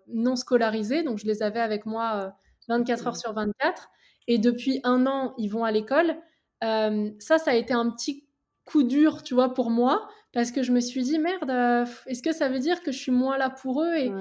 non 0.08 0.36
scolarisés, 0.36 1.02
donc 1.02 1.18
je 1.18 1.26
les 1.26 1.42
avais 1.42 1.60
avec 1.60 1.84
moi 1.84 2.34
24 2.68 3.06
heures 3.06 3.16
sur 3.16 3.32
24. 3.34 3.90
Et 4.30 4.38
depuis 4.38 4.80
un 4.84 5.06
an, 5.06 5.34
ils 5.38 5.48
vont 5.48 5.64
à 5.64 5.72
l'école. 5.72 6.16
Euh, 6.62 7.10
ça, 7.18 7.38
ça 7.38 7.50
a 7.50 7.54
été 7.54 7.74
un 7.74 7.90
petit 7.90 8.28
coup 8.64 8.84
dur, 8.84 9.24
tu 9.24 9.34
vois, 9.34 9.54
pour 9.54 9.70
moi, 9.70 10.08
parce 10.32 10.52
que 10.52 10.62
je 10.62 10.70
me 10.70 10.78
suis 10.78 11.02
dit, 11.02 11.18
merde, 11.18 11.50
euh, 11.50 11.84
est-ce 12.06 12.22
que 12.22 12.30
ça 12.30 12.48
veut 12.48 12.60
dire 12.60 12.80
que 12.84 12.92
je 12.92 12.98
suis 12.98 13.10
moins 13.10 13.36
là 13.38 13.50
pour 13.50 13.82
eux 13.82 13.92
Et 13.96 14.12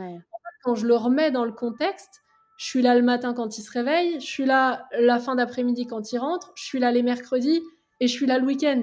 quand 0.63 0.73
je 0.73 0.87
le 0.87 0.95
remets 0.95 1.29
dans 1.29 1.45
le 1.45 1.51
contexte, 1.51 2.23
je 2.57 2.65
suis 2.65 2.81
là 2.81 2.95
le 2.95 3.03
matin 3.03 3.35
quand 3.35 3.59
ils 3.59 3.61
se 3.61 3.71
réveillent, 3.71 4.19
je 4.19 4.25
suis 4.25 4.45
là 4.45 4.87
la 4.99 5.19
fin 5.19 5.35
d'après-midi 5.35 5.85
quand 5.85 6.11
ils 6.11 6.17
rentrent, 6.17 6.53
je 6.55 6.63
suis 6.63 6.79
là 6.79 6.91
les 6.91 7.03
mercredis 7.03 7.61
et 7.99 8.07
je 8.07 8.11
suis 8.11 8.25
là 8.25 8.39
le 8.39 8.45
week-end. 8.47 8.81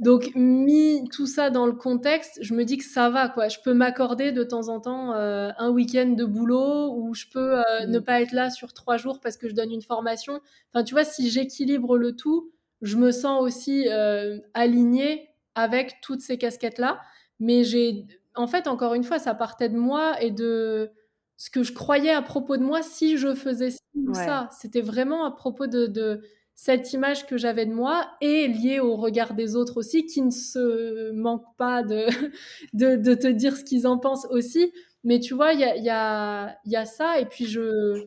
Donc, 0.00 0.32
mis 0.34 1.08
tout 1.12 1.26
ça 1.26 1.50
dans 1.50 1.66
le 1.66 1.72
contexte, 1.72 2.38
je 2.40 2.54
me 2.54 2.64
dis 2.64 2.76
que 2.78 2.84
ça 2.84 3.10
va, 3.10 3.28
quoi. 3.28 3.48
Je 3.48 3.58
peux 3.64 3.74
m'accorder 3.74 4.32
de 4.32 4.42
temps 4.44 4.68
en 4.68 4.80
temps 4.80 5.12
euh, 5.14 5.50
un 5.58 5.70
week-end 5.70 6.08
de 6.08 6.24
boulot 6.24 6.94
ou 6.96 7.14
je 7.14 7.26
peux 7.32 7.58
euh, 7.58 7.86
ne 7.86 7.98
mm. 7.98 8.04
pas 8.04 8.22
être 8.22 8.32
là 8.32 8.50
sur 8.50 8.72
trois 8.72 8.96
jours 8.96 9.20
parce 9.20 9.36
que 9.36 9.48
je 9.48 9.54
donne 9.54 9.70
une 9.70 9.82
formation. 9.82 10.40
Enfin, 10.72 10.84
tu 10.84 10.94
vois, 10.94 11.04
si 11.04 11.30
j'équilibre 11.30 11.98
le 11.98 12.14
tout, 12.14 12.50
je 12.82 12.96
me 12.96 13.10
sens 13.10 13.40
aussi 13.42 13.88
euh, 13.88 14.38
alignée 14.54 15.28
avec 15.54 16.00
toutes 16.02 16.20
ces 16.20 16.38
casquettes-là. 16.38 17.00
Mais 17.40 17.64
j'ai, 17.64 18.06
en 18.34 18.46
fait, 18.46 18.66
encore 18.66 18.94
une 18.94 19.04
fois, 19.04 19.18
ça 19.18 19.34
partait 19.34 19.68
de 19.68 19.76
moi 19.76 20.20
et 20.22 20.30
de 20.30 20.90
ce 21.36 21.50
que 21.50 21.62
je 21.62 21.72
croyais 21.72 22.12
à 22.12 22.22
propos 22.22 22.56
de 22.56 22.62
moi 22.62 22.82
si 22.82 23.18
je 23.18 23.34
faisais 23.34 23.70
ça. 24.12 24.48
C'était 24.58 24.80
vraiment 24.80 25.24
à 25.24 25.30
propos 25.30 25.66
de 25.66 26.20
cette 26.56 26.94
image 26.94 27.26
que 27.26 27.36
j'avais 27.36 27.66
de 27.66 27.72
moi 27.72 28.08
est 28.22 28.48
liée 28.48 28.80
au 28.80 28.96
regard 28.96 29.34
des 29.34 29.56
autres 29.56 29.76
aussi, 29.76 30.06
qui 30.06 30.22
ne 30.22 30.30
se 30.30 31.12
manquent 31.12 31.54
pas 31.58 31.82
de, 31.82 32.06
de, 32.72 33.14
te 33.14 33.28
dire 33.28 33.56
ce 33.56 33.62
qu'ils 33.62 33.86
en 33.86 33.98
pensent 33.98 34.26
aussi. 34.30 34.72
Mais 35.04 35.20
tu 35.20 35.34
vois, 35.34 35.52
il 35.52 35.60
y 35.60 35.64
a, 35.64 36.56
y, 36.64 36.76
a, 36.76 36.84
ça, 36.86 37.20
et 37.20 37.26
puis 37.26 37.44
je, 37.44 38.06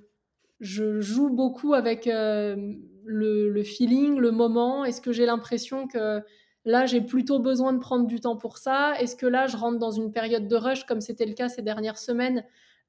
je 0.60 1.00
joue 1.00 1.30
beaucoup 1.30 1.76
avec 1.76 2.08
euh, 2.08 2.74
le, 3.06 3.50
le, 3.50 3.64
feeling, 3.64 4.18
le 4.18 4.32
moment. 4.32 4.84
Est-ce 4.84 5.00
que 5.00 5.12
j'ai 5.12 5.28
l'impression 5.28 5.88
que 5.88 6.22
là, 6.66 6.88
j'ai 6.88 7.02
plutôt 7.02 7.38
besoin 7.38 7.72
de 7.72 7.80
prendre 7.80 8.08
du 8.08 8.20
temps 8.20 8.36
pour 8.36 8.58
ça? 8.58 9.00
Est-ce 9.00 9.16
que 9.16 9.28
là, 9.28 9.46
je 9.46 9.58
rentre 9.58 9.78
dans 9.78 9.92
une 9.92 10.12
période 10.12 10.48
de 10.48 10.56
rush, 10.56 10.86
comme 10.86 11.02
c'était 11.02 11.28
le 11.28 11.34
cas 11.36 11.50
ces 11.50 11.62
dernières 11.62 12.00
semaines, 12.00 12.44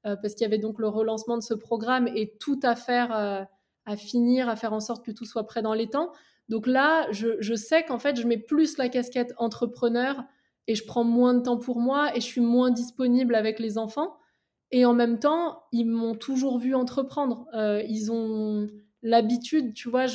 euh, 0.07 0.15
parce 0.15 0.33
qu'il 0.33 0.41
y 0.41 0.47
avait 0.47 0.57
donc 0.57 0.79
le 0.79 0.87
relancement 0.87 1.37
de 1.37 1.43
ce 1.43 1.53
programme 1.53 2.07
et 2.07 2.33
tout 2.39 2.59
à 2.63 2.75
faire... 2.75 3.15
Euh, 3.15 3.43
à 3.85 3.97
finir, 3.97 4.49
à 4.49 4.55
faire 4.55 4.73
en 4.73 4.79
sorte 4.79 5.05
que 5.05 5.11
tout 5.11 5.25
soit 5.25 5.45
prêt 5.45 5.61
dans 5.61 5.73
les 5.73 5.87
temps. 5.87 6.11
Donc 6.49 6.67
là, 6.67 7.09
je, 7.11 7.55
sais 7.55 7.83
qu'en 7.83 7.99
fait, 7.99 8.19
je 8.19 8.27
mets 8.27 8.37
plus 8.37 8.77
la 8.77 8.89
casquette 8.89 9.33
entrepreneur 9.37 10.23
et 10.67 10.75
je 10.75 10.85
prends 10.85 11.03
moins 11.03 11.33
de 11.33 11.41
temps 11.41 11.57
pour 11.57 11.79
moi 11.79 12.15
et 12.15 12.19
je 12.19 12.25
suis 12.25 12.41
moins 12.41 12.71
disponible 12.71 13.35
avec 13.35 13.59
les 13.59 13.77
enfants. 13.77 14.17
Et 14.71 14.85
en 14.85 14.93
même 14.93 15.19
temps, 15.19 15.63
ils 15.71 15.85
m'ont 15.85 16.15
toujours 16.15 16.59
vu 16.59 16.75
entreprendre. 16.75 17.47
Euh, 17.53 17.81
ils 17.87 18.11
ont 18.11 18.69
l'habitude, 19.01 19.73
tu 19.73 19.89
vois, 19.89 20.05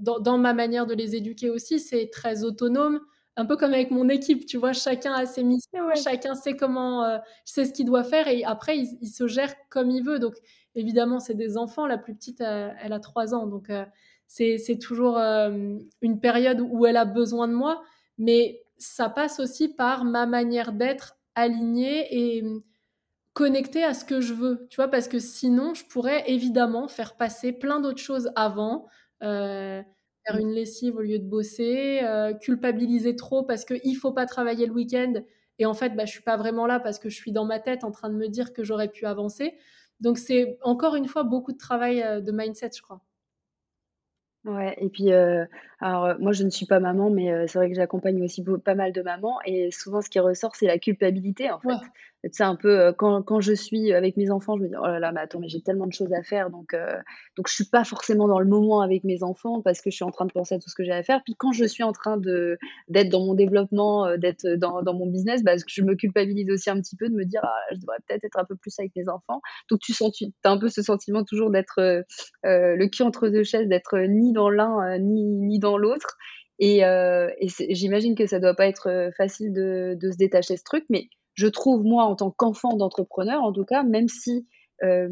dans, 0.00 0.38
ma 0.38 0.52
manière 0.52 0.86
de 0.86 0.94
les 0.94 1.16
éduquer 1.16 1.50
aussi, 1.50 1.80
c'est 1.80 2.10
très 2.12 2.44
autonome. 2.44 3.00
Un 3.36 3.44
peu 3.44 3.56
comme 3.56 3.74
avec 3.74 3.90
mon 3.90 4.08
équipe, 4.08 4.46
tu 4.46 4.56
vois, 4.56 4.72
chacun 4.72 5.12
a 5.12 5.26
ses 5.26 5.42
missions, 5.42 5.94
chacun 6.02 6.34
sait 6.34 6.56
comment, 6.56 7.04
euh, 7.04 7.18
sait 7.44 7.66
ce 7.66 7.72
qu'il 7.72 7.84
doit 7.84 8.04
faire 8.04 8.28
et 8.28 8.44
après, 8.44 8.78
il, 8.78 8.98
il, 9.02 9.08
se 9.08 9.26
gère 9.26 9.54
comme 9.68 9.90
il 9.90 10.02
veut. 10.02 10.18
Donc, 10.18 10.36
évidemment, 10.76 11.18
c'est 11.18 11.34
des 11.34 11.56
enfants. 11.56 11.86
La 11.86 11.98
plus 11.98 12.14
petite, 12.14 12.40
euh, 12.42 12.70
elle, 12.80 12.92
a 12.92 13.00
trois 13.00 13.34
ans. 13.34 13.46
Donc, 13.46 13.70
euh, 13.70 13.84
c'est 14.28 14.78
toujours 14.80 15.18
euh, 15.18 15.78
une 16.02 16.20
période 16.20 16.60
où 16.60 16.86
elle 16.86 16.96
a 16.96 17.04
besoin 17.04 17.48
de 17.48 17.54
moi. 17.54 17.82
Mais 18.18 18.62
ça 18.78 19.08
passe 19.08 19.40
aussi 19.40 19.68
par 19.68 20.04
ma 20.04 20.26
manière 20.26 20.72
d'être 20.72 21.16
alignée 21.34 22.06
et 22.10 22.44
connectée 23.32 23.84
à 23.84 23.94
ce 23.94 24.04
que 24.04 24.20
je 24.20 24.34
veux. 24.34 24.66
Tu 24.70 24.76
vois, 24.76 24.88
parce 24.88 25.08
que 25.08 25.18
sinon, 25.18 25.74
je 25.74 25.84
pourrais 25.84 26.30
évidemment 26.30 26.88
faire 26.88 27.16
passer 27.16 27.52
plein 27.52 27.80
d'autres 27.80 28.00
choses 28.00 28.30
avant. 28.36 28.86
Faire 30.26 30.38
une 30.38 30.50
lessive 30.52 30.96
au 30.96 31.02
lieu 31.02 31.18
de 31.18 31.24
bosser, 31.28 32.00
culpabiliser 32.40 33.16
trop 33.16 33.42
parce 33.44 33.64
qu'il 33.64 33.92
ne 33.92 33.96
faut 33.98 34.12
pas 34.12 34.26
travailler 34.26 34.66
le 34.66 34.72
week-end. 34.72 35.14
Et 35.58 35.66
en 35.66 35.74
fait, 35.74 35.90
bah, 35.96 36.04
je 36.04 36.12
suis 36.12 36.22
pas 36.22 36.36
vraiment 36.36 36.66
là 36.66 36.80
parce 36.80 36.98
que 36.98 37.08
je 37.08 37.16
suis 37.16 37.32
dans 37.32 37.44
ma 37.44 37.60
tête 37.60 37.84
en 37.84 37.90
train 37.90 38.10
de 38.10 38.14
me 38.16 38.28
dire 38.28 38.52
que 38.52 38.62
j'aurais 38.64 38.88
pu 38.88 39.06
avancer. 39.06 39.54
Donc 40.00 40.18
c'est 40.18 40.58
encore 40.62 40.94
une 40.94 41.08
fois 41.08 41.22
beaucoup 41.24 41.52
de 41.52 41.58
travail 41.58 42.02
euh, 42.02 42.20
de 42.20 42.32
mindset, 42.32 42.70
je 42.76 42.82
crois. 42.82 43.00
Ouais, 44.44 44.76
et 44.80 44.88
puis, 44.88 45.12
euh, 45.12 45.44
alors 45.80 46.06
euh, 46.06 46.14
moi 46.18 46.32
je 46.32 46.44
ne 46.44 46.50
suis 46.50 46.66
pas 46.66 46.80
maman, 46.80 47.10
mais 47.10 47.46
c'est 47.46 47.58
vrai 47.58 47.68
que 47.68 47.74
j'accompagne 47.76 48.22
aussi 48.22 48.44
pas 48.64 48.74
mal 48.74 48.92
de 48.92 49.02
mamans, 49.02 49.38
et 49.44 49.70
souvent 49.70 50.00
ce 50.00 50.08
qui 50.08 50.18
ressort, 50.18 50.56
c'est 50.56 50.66
la 50.66 50.78
culpabilité 50.78 51.50
en 51.50 51.60
fait. 51.60 51.68
tu 52.24 52.30
sais, 52.32 52.42
un 52.42 52.56
peu, 52.56 52.92
quand, 52.96 53.22
quand 53.22 53.40
je 53.40 53.52
suis 53.52 53.92
avec 53.92 54.16
mes 54.16 54.30
enfants, 54.30 54.56
je 54.56 54.62
me 54.62 54.68
dis, 54.68 54.74
oh 54.76 54.86
là 54.86 54.98
là, 54.98 55.12
mais 55.12 55.20
attends, 55.20 55.38
mais 55.38 55.48
j'ai 55.48 55.60
tellement 55.60 55.86
de 55.86 55.92
choses 55.92 56.12
à 56.12 56.22
faire, 56.22 56.50
donc, 56.50 56.74
donc 57.36 57.48
je 57.48 57.54
suis 57.54 57.66
pas 57.66 57.84
forcément 57.84 58.26
dans 58.26 58.40
le 58.40 58.46
moment 58.46 58.80
avec 58.80 59.04
mes 59.04 59.22
enfants 59.22 59.60
parce 59.62 59.80
que 59.80 59.90
je 59.90 59.96
suis 59.96 60.04
en 60.04 60.10
train 60.10 60.26
de 60.26 60.32
penser 60.32 60.54
à 60.54 60.58
tout 60.58 60.68
ce 60.68 60.74
que 60.74 60.82
j'ai 60.82 60.92
à 60.92 61.02
faire. 61.02 61.20
Puis 61.24 61.34
quand 61.38 61.52
je 61.52 61.64
suis 61.64 61.82
en 61.82 61.92
train 61.92 62.16
de 62.16 62.58
d'être 62.88 63.10
dans 63.10 63.24
mon 63.24 63.34
développement, 63.34 64.16
d'être 64.16 64.46
dans, 64.56 64.82
dans 64.82 64.94
mon 64.94 65.06
business, 65.06 65.42
bah, 65.44 65.52
je 65.66 65.82
me 65.82 65.94
culpabilise 65.94 66.50
aussi 66.50 66.70
un 66.70 66.80
petit 66.80 66.96
peu 66.96 67.08
de 67.08 67.14
me 67.14 67.24
dire, 67.24 67.40
ah, 67.44 67.54
je 67.72 67.78
devrais 67.78 67.98
peut-être 68.08 68.24
être 68.24 68.38
un 68.38 68.44
peu 68.44 68.56
plus 68.56 68.74
avec 68.78 68.92
mes 68.96 69.08
enfants. 69.08 69.40
Donc 69.70 69.80
tu 69.80 69.92
sens, 69.92 70.12
tu 70.12 70.26
as 70.44 70.50
un 70.50 70.58
peu 70.58 70.68
ce 70.68 70.82
sentiment 70.82 71.22
toujours 71.22 71.50
d'être 71.50 72.04
le 72.42 72.86
cul 72.88 73.02
entre 73.02 73.28
deux 73.28 73.44
chaises, 73.44 73.68
d'être 73.68 73.98
ni 73.98 74.32
dans 74.32 74.50
l'un 74.50 74.98
ni, 74.98 75.24
ni 75.24 75.58
dans 75.58 75.65
l'autre. 75.74 76.16
Et, 76.58 76.78
et 76.80 77.74
j'imagine 77.74 78.14
que 78.14 78.26
ça 78.26 78.40
doit 78.40 78.54
pas 78.54 78.66
être 78.66 79.10
facile 79.16 79.52
de, 79.52 79.98
se 80.00 80.16
détacher 80.16 80.56
ce 80.56 80.64
truc, 80.64 80.84
mais 80.88 81.10
je 81.36 81.46
trouve, 81.46 81.84
moi, 81.84 82.04
en 82.04 82.16
tant 82.16 82.30
qu'enfant 82.30 82.76
d'entrepreneur, 82.76 83.42
en 83.42 83.52
tout 83.52 83.64
cas, 83.64 83.82
même 83.82 84.08
si 84.08 84.46
euh, 84.82 85.08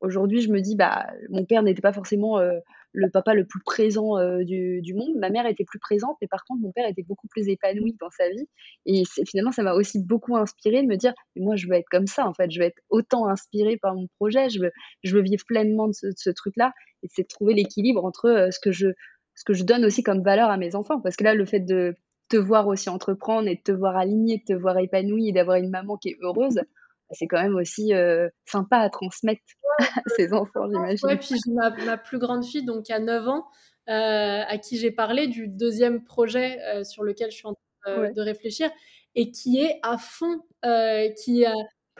aujourd'hui 0.00 0.40
je 0.40 0.50
me 0.50 0.60
dis, 0.60 0.74
bah, 0.74 1.06
mon 1.28 1.44
père 1.44 1.62
n'était 1.62 1.82
pas 1.82 1.92
forcément 1.92 2.38
euh, 2.38 2.58
le 2.92 3.10
papa 3.10 3.34
le 3.34 3.46
plus 3.46 3.60
présent 3.62 4.16
euh, 4.18 4.42
du, 4.42 4.94
monde, 4.94 5.14
ma 5.16 5.28
mère 5.28 5.44
était 5.44 5.64
plus 5.64 5.78
présente, 5.78 6.16
mais 6.22 6.28
par 6.28 6.44
contre, 6.46 6.62
mon 6.62 6.72
père 6.72 6.88
était 6.88 7.02
beaucoup 7.02 7.28
plus 7.28 7.46
épanoui 7.48 7.94
dans 8.00 8.08
sa 8.10 8.30
vie. 8.30 8.48
Et 8.86 9.02
finalement, 9.28 9.52
ça 9.52 9.62
m'a 9.62 9.74
aussi 9.74 10.02
beaucoup 10.02 10.34
inspiré 10.34 10.82
de 10.82 10.88
me 10.88 10.96
dire, 10.96 11.12
moi, 11.36 11.56
je 11.56 11.68
veux 11.68 11.74
être 11.74 11.88
comme 11.90 12.06
ça, 12.06 12.26
en 12.26 12.32
fait, 12.32 12.50
je 12.50 12.58
veux 12.58 12.66
être 12.66 12.80
autant 12.88 13.28
inspiré 13.28 13.76
par 13.76 13.94
mon 13.94 14.06
projet, 14.16 14.48
je 14.48 14.60
veux, 14.60 14.72
je 15.04 15.14
veux 15.14 15.22
vivre 15.22 15.44
pleinement 15.46 15.88
de 15.88 15.92
ce, 15.92 16.06
ce 16.16 16.30
truc-là, 16.30 16.72
et 17.02 17.08
c'est 17.12 17.22
de 17.22 17.28
trouver 17.28 17.52
l'équilibre 17.52 18.02
entre 18.02 18.48
ce 18.50 18.58
que 18.58 18.72
je 18.72 18.88
ce 19.36 19.44
que 19.44 19.54
je 19.54 19.62
donne 19.62 19.84
aussi 19.84 20.02
comme 20.02 20.22
valeur 20.22 20.50
à 20.50 20.56
mes 20.56 20.74
enfants. 20.74 21.00
Parce 21.00 21.14
que 21.14 21.24
là, 21.24 21.34
le 21.34 21.44
fait 21.44 21.60
de, 21.60 21.94
te 22.28 22.36
voir 22.36 22.66
aussi 22.66 22.88
entreprendre 22.88 23.48
et 23.48 23.56
de 23.56 23.62
te 23.62 23.72
voir 23.72 23.96
aligné, 23.96 24.38
de 24.38 24.54
te 24.54 24.58
voir 24.58 24.78
épanoui 24.78 25.28
et 25.28 25.32
d'avoir 25.32 25.56
une 25.56 25.70
maman 25.70 25.96
qui 25.96 26.10
est 26.10 26.16
heureuse, 26.20 26.60
c'est 27.12 27.26
quand 27.26 27.40
même 27.40 27.54
aussi 27.54 27.94
euh, 27.94 28.28
sympa 28.44 28.78
à 28.78 28.90
transmettre 28.90 29.42
à 29.78 30.00
ses 30.16 30.32
enfants, 30.32 30.66
j'imagine. 30.68 31.06
Ouais, 31.06 31.16
puis 31.16 31.36
ma, 31.54 31.70
ma, 31.70 31.96
plus 31.96 32.18
grande 32.18 32.44
fille, 32.44 32.64
donc 32.64 32.90
a 32.90 32.98
9 32.98 33.28
ans, 33.28 33.46
euh, 33.88 34.42
à 34.46 34.58
qui 34.58 34.76
j'ai 34.76 34.90
parlé 34.90 35.28
du 35.28 35.46
deuxième 35.46 36.02
projet 36.02 36.58
euh, 36.62 36.82
sur 36.82 37.04
lequel 37.04 37.30
je 37.30 37.36
suis 37.36 37.46
en 37.46 37.54
train 37.54 38.10
de 38.10 38.20
réfléchir 38.20 38.68
et 39.14 39.30
qui 39.30 39.60
est 39.60 39.78
à 39.84 39.96
fond, 39.96 40.40
qui 41.24 41.44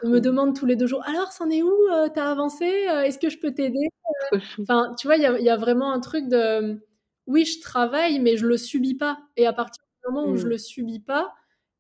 me 0.03 0.19
demande 0.19 0.57
tous 0.57 0.67
les 0.67 0.75
deux 0.75 0.89
jours 0.89 1.03
alors, 1.07 1.31
c'en 1.31 1.49
est 1.49 1.63
où 1.63 1.73
T'as 2.13 2.29
avancé? 2.29 2.65
Est-ce 2.65 3.21
que 3.21 3.31
je 3.31 3.39
peux 3.39 3.55
t'aider 3.55 3.89
Enfin, 4.61 4.93
tu 4.99 5.07
vois, 5.07 5.17
il 5.17 5.23
y, 5.23 5.45
y 5.45 5.49
a, 5.49 5.57
vraiment 5.57 5.93
un 5.93 6.01
truc 6.01 6.29
de 6.29 6.83
oui, 7.27 7.45
je 7.45 7.61
travaille, 7.61 8.19
mais 8.21 8.37
je 8.37 8.47
le 8.47 8.57
subis 8.57 8.95
pas. 8.95 9.19
Et 9.37 9.47
à 9.47 9.53
partir 9.53 9.83
moment 10.11 10.29
où 10.29 10.37
je 10.37 10.47
mmh. 10.47 10.51
le 10.51 10.59
subis 10.59 11.01
pas, 11.01 11.35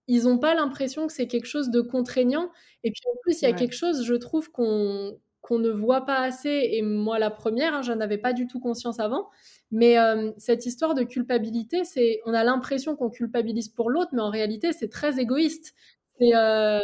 ils 0.08 0.24
n'ont 0.24 0.38
pas 0.38 0.54
l'impression 0.54 1.06
que 1.06 1.12
c'est 1.12 1.26
quelque 1.26 1.46
chose 1.46 1.70
de 1.70 1.80
contraignant. 1.80 2.50
Et 2.84 2.90
puis 2.90 3.02
en 3.12 3.16
plus, 3.22 3.42
il 3.42 3.44
y 3.44 3.48
a 3.48 3.52
quelque 3.52 3.74
chose, 3.74 4.04
je 4.04 4.14
trouve, 4.14 4.50
qu'on 4.50 5.18
qu'on 5.42 5.58
ne 5.60 5.70
voit 5.70 6.04
pas 6.04 6.18
assez. 6.22 6.70
Et 6.72 6.82
moi, 6.82 7.20
la 7.20 7.30
première, 7.30 7.72
hein, 7.72 7.82
je 7.82 7.92
n'en 7.92 8.00
avais 8.00 8.18
pas 8.18 8.32
du 8.32 8.48
tout 8.48 8.58
conscience 8.58 8.98
avant. 8.98 9.28
Mais 9.70 9.96
cette 10.38 10.66
histoire 10.66 10.94
de 10.94 11.04
culpabilité, 11.04 11.84
c'est, 11.84 12.20
on 12.26 12.34
a 12.34 12.42
l'impression 12.42 12.96
qu'on 12.96 13.10
culpabilise 13.10 13.68
pour 13.68 13.90
l'autre, 13.90 14.10
mais 14.12 14.22
en 14.22 14.30
réalité, 14.30 14.72
c'est 14.72 14.88
très 14.88 15.20
égoïste. 15.20 15.72
C'est 16.18 16.34
euh, 16.34 16.80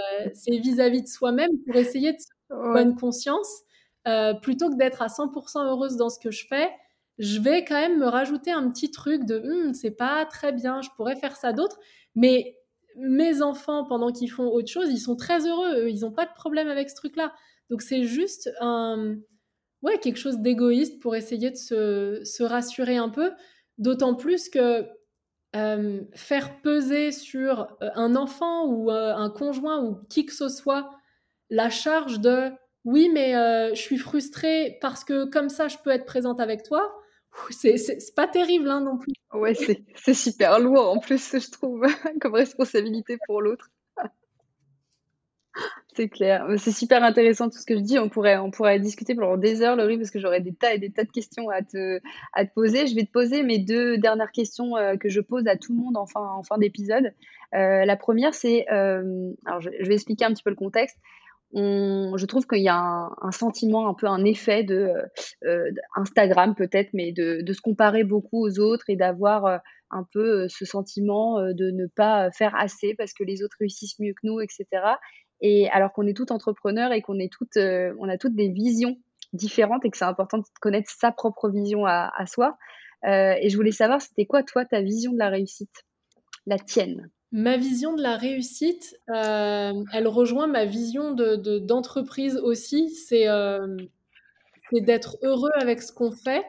vis-à-vis 0.49 1.03
de 1.03 1.09
soi-même 1.09 1.51
pour 1.67 1.75
essayer 1.75 2.13
de 2.13 2.19
se 2.19 2.27
faire 2.49 2.73
bonne 2.73 2.95
conscience, 2.95 3.63
euh, 4.07 4.35
plutôt 4.35 4.71
que 4.71 4.77
d'être 4.77 5.03
à 5.03 5.09
100% 5.09 5.65
heureuse 5.67 5.97
dans 5.97 6.09
ce 6.09 6.21
que 6.21 6.31
je 6.31 6.47
fais 6.47 6.71
je 7.19 7.41
vais 7.41 7.65
quand 7.65 7.75
même 7.75 7.99
me 7.99 8.07
rajouter 8.07 8.51
un 8.51 8.71
petit 8.71 8.91
truc 8.91 9.25
de 9.25 9.39
«Hum, 9.39 9.75
c'est 9.75 9.91
pas 9.91 10.25
très 10.27 10.53
bien, 10.53 10.81
je 10.83 10.89
pourrais 10.97 11.17
faire 11.17 11.37
ça 11.37 11.53
d'autre. 11.53 11.79
Mais 12.15 12.57
mes 12.97 13.43
enfants, 13.43 13.85
pendant 13.85 14.13
qu'ils 14.13 14.31
font 14.31 14.47
autre 14.47 14.69
chose, 14.69 14.91
ils 14.91 14.99
sont 14.99 15.17
très 15.17 15.47
heureux, 15.47 15.89
ils 15.89 16.01
n'ont 16.01 16.13
pas 16.13 16.27
de 16.27 16.33
problème 16.35 16.69
avec 16.69 16.91
ce 16.91 16.97
truc-là. 16.97 17.33
Donc 17.71 17.83
c'est 17.83 18.05
juste 18.05 18.51
un, 18.61 19.17
ouais, 19.83 19.99
quelque 19.99 20.19
chose 20.19 20.39
d'égoïste 20.39 21.01
pour 21.01 21.17
essayer 21.17 21.51
de 21.51 21.57
se, 21.57 22.43
rassurer 22.43 22.97
un 22.97 23.09
peu. 23.09 23.33
D'autant 23.79 24.15
plus 24.15 24.49
que 24.49 24.87
faire 26.15 26.61
peser 26.63 27.13
sur 27.13 27.77
un 27.81 28.17
enfant 28.17 28.67
ou 28.67 28.91
un 28.91 29.31
conjoint 29.31 29.83
ou 29.83 29.97
qui 30.09 30.27
que 30.27 30.33
ce 30.35 30.49
soit 30.49 30.91
la 31.51 31.69
charge 31.69 32.21
de 32.21 32.51
oui, 32.85 33.11
mais 33.13 33.33
je 33.75 33.81
suis 33.81 33.99
frustrée 33.99 34.79
parce 34.81 35.05
que 35.05 35.25
comme 35.25 35.49
ça, 35.49 35.69
je 35.69 35.77
peux 35.83 35.91
être 35.91 36.05
présente 36.05 36.41
avec 36.41 36.63
toi 36.63 37.02
c'est 37.51 38.15
pas 38.15 38.29
terrible 38.29 38.69
hein, 38.69 38.81
non 38.81 38.99
plus. 38.99 39.13
Ouais, 39.33 39.55
c'est 39.55 40.15
super 40.15 40.59
lourd 40.59 40.91
en 40.91 40.99
plus, 40.99 41.39
je 41.39 41.51
trouve, 41.51 41.87
comme 42.21 42.35
responsabilité 42.35 43.19
pour 43.27 43.41
l'autre. 43.41 43.71
C'est 45.95 46.09
clair. 46.09 46.47
C'est 46.57 46.73
super 46.73 47.05
intéressant 47.05 47.51
tout 47.51 47.59
ce 47.59 47.67
que 47.67 47.77
je 47.77 47.83
dis. 47.83 47.99
On 47.99 48.09
pourrait, 48.09 48.39
on 48.39 48.51
pourrait 48.51 48.81
discuter 48.81 49.15
pendant 49.15 49.37
des 49.37 49.61
heures, 49.61 49.77
Laurie, 49.77 49.99
parce 49.99 50.11
que 50.11 50.19
j'aurais 50.19 50.41
des 50.41 50.55
tas 50.55 50.73
et 50.73 50.79
des 50.79 50.91
tas 50.91 51.05
de 51.05 51.11
questions 51.11 51.51
à 51.51 51.61
te, 51.63 52.01
à 52.33 52.47
te 52.47 52.55
poser. 52.55 52.87
Je 52.87 52.95
vais 52.95 53.05
te 53.05 53.11
poser 53.11 53.43
mes 53.43 53.59
deux 53.59 53.99
dernières 53.99 54.33
questions 54.33 54.77
euh, 54.77 54.97
que 54.97 55.11
je 55.11 55.21
pose 55.21 55.47
à 55.47 55.57
tout 55.57 55.73
le 55.75 55.79
monde 55.79 55.99
en 55.99 56.07
fin, 56.07 56.27
en 56.27 56.43
fin 56.43 56.57
d'épisode. 56.57 57.13
Euh, 57.55 57.85
la 57.85 57.97
première, 57.97 58.33
c'est, 58.33 58.67
euh, 58.73 59.33
alors 59.45 59.61
je, 59.61 59.69
vais 59.69 59.95
expliquer 59.95 60.25
un 60.25 60.33
petit 60.33 60.43
peu 60.43 60.51
le 60.51 60.57
contexte 60.57 60.97
je 61.55 62.27
trouve 62.27 62.47
qu'il 62.47 62.63
y 62.63 62.69
a 62.69 63.11
un, 63.21 63.33
sentiment, 63.33 63.89
un 63.89 63.95
peu 63.95 64.07
un 64.07 64.25
effet 64.25 64.65
de 64.65 64.93
euh, 65.45 65.71
Instagram 65.97 66.55
peut-être, 66.55 66.91
mais 66.95 67.13
de, 67.13 67.53
se 67.53 67.61
comparer 67.61 68.05
beaucoup 68.05 68.47
aux 68.47 68.59
autres 68.59 68.89
et 68.89 68.97
d'avoir 68.97 69.47
euh, 69.47 69.59
un 69.91 70.07
peu 70.13 70.45
euh, 70.45 70.47
ce 70.49 70.65
sentiment 70.65 71.41
de 71.43 71.71
ne 71.71 71.87
pas 71.87 72.31
faire 72.31 72.55
assez 72.57 72.95
parce 72.95 73.13
que 73.13 73.25
les 73.25 73.43
autres 73.43 73.57
réussissent 73.61 73.99
mieux 73.99 74.13
que 74.13 74.27
nous, 74.27 74.41
etc. 74.41 74.67
Et 75.41 75.69
alors 75.71 75.93
qu'on 75.93 76.07
est 76.07 76.17
tout 76.17 76.33
entrepreneur 76.33 76.93
et 76.93 77.03
qu'on 77.03 77.19
est 77.19 77.33
toutes, 77.33 77.57
on 77.57 78.09
a 78.09 78.17
toutes 78.17 78.37
des 78.37 78.49
visions 78.49 78.97
différentes 79.33 79.85
et 79.85 79.91
que 79.91 79.97
c'est 79.97 80.05
important 80.05 80.39
de 80.39 80.45
connaître 80.61 80.91
sa 80.91 81.11
propre 81.11 81.51
vision 81.51 81.85
à 81.85 82.27
soi. 82.27 82.57
et 83.05 83.49
je 83.49 83.57
voulais 83.57 83.73
savoir, 83.73 84.01
c'était 84.01 84.25
quoi 84.25 84.45
toi 84.45 84.65
ta 84.65 84.81
vision 84.81 85.13
de 85.13 85.19
la 85.19 85.31
réussite, 85.31 85.85
la 86.47 86.59
tienne? 86.59 87.11
Ma 87.33 87.57
vision 87.57 87.95
de 87.95 88.03
la 88.03 88.17
réussite, 88.19 89.01
euh, 89.09 89.73
elle 89.93 90.07
rejoint 90.07 90.47
ma 90.47 90.67
vision 90.67 91.13
d'entreprise 91.13 92.35
de, 92.35 92.41
aussi. 92.41 92.95
Euh, 93.13 93.77
c'est 94.71 94.81
d'être 94.83 95.17
heureux 95.23 95.51
avec 95.59 95.81
ce 95.81 95.93
qu'on 95.93 96.11
fait 96.11 96.45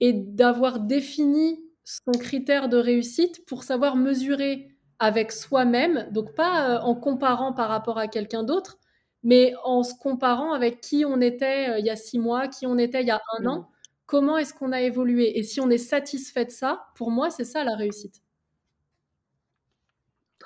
et 0.00 0.12
d'avoir 0.12 0.80
défini 0.80 1.60
son 1.84 2.10
critère 2.10 2.68
de 2.68 2.76
réussite 2.76 3.46
pour 3.46 3.62
savoir 3.62 3.94
mesurer 3.94 4.68
avec 4.98 5.30
soi-même, 5.30 6.08
donc 6.10 6.34
pas 6.34 6.70
euh, 6.70 6.80
en 6.80 6.96
comparant 6.96 7.52
par 7.52 7.68
rapport 7.68 7.98
à 7.98 8.08
quelqu'un 8.08 8.42
d'autre, 8.42 8.78
mais 9.22 9.54
en 9.62 9.84
se 9.84 9.94
comparant 9.94 10.52
avec 10.52 10.80
qui 10.80 11.04
on 11.04 11.20
était 11.20 11.78
il 11.78 11.86
y 11.86 11.90
a 11.90 11.96
six 11.96 12.18
mois, 12.18 12.48
qui 12.48 12.66
on 12.66 12.78
était 12.78 13.02
il 13.02 13.06
y 13.06 13.12
a 13.12 13.20
un 13.38 13.42
mmh. 13.42 13.48
an, 13.48 13.70
comment 14.06 14.38
est-ce 14.38 14.54
qu'on 14.54 14.72
a 14.72 14.80
évolué? 14.80 15.38
Et 15.38 15.44
si 15.44 15.60
on 15.60 15.70
est 15.70 15.78
satisfait 15.78 16.46
de 16.46 16.50
ça, 16.50 16.86
pour 16.96 17.12
moi, 17.12 17.30
c'est 17.30 17.44
ça 17.44 17.62
la 17.62 17.76
réussite. 17.76 18.22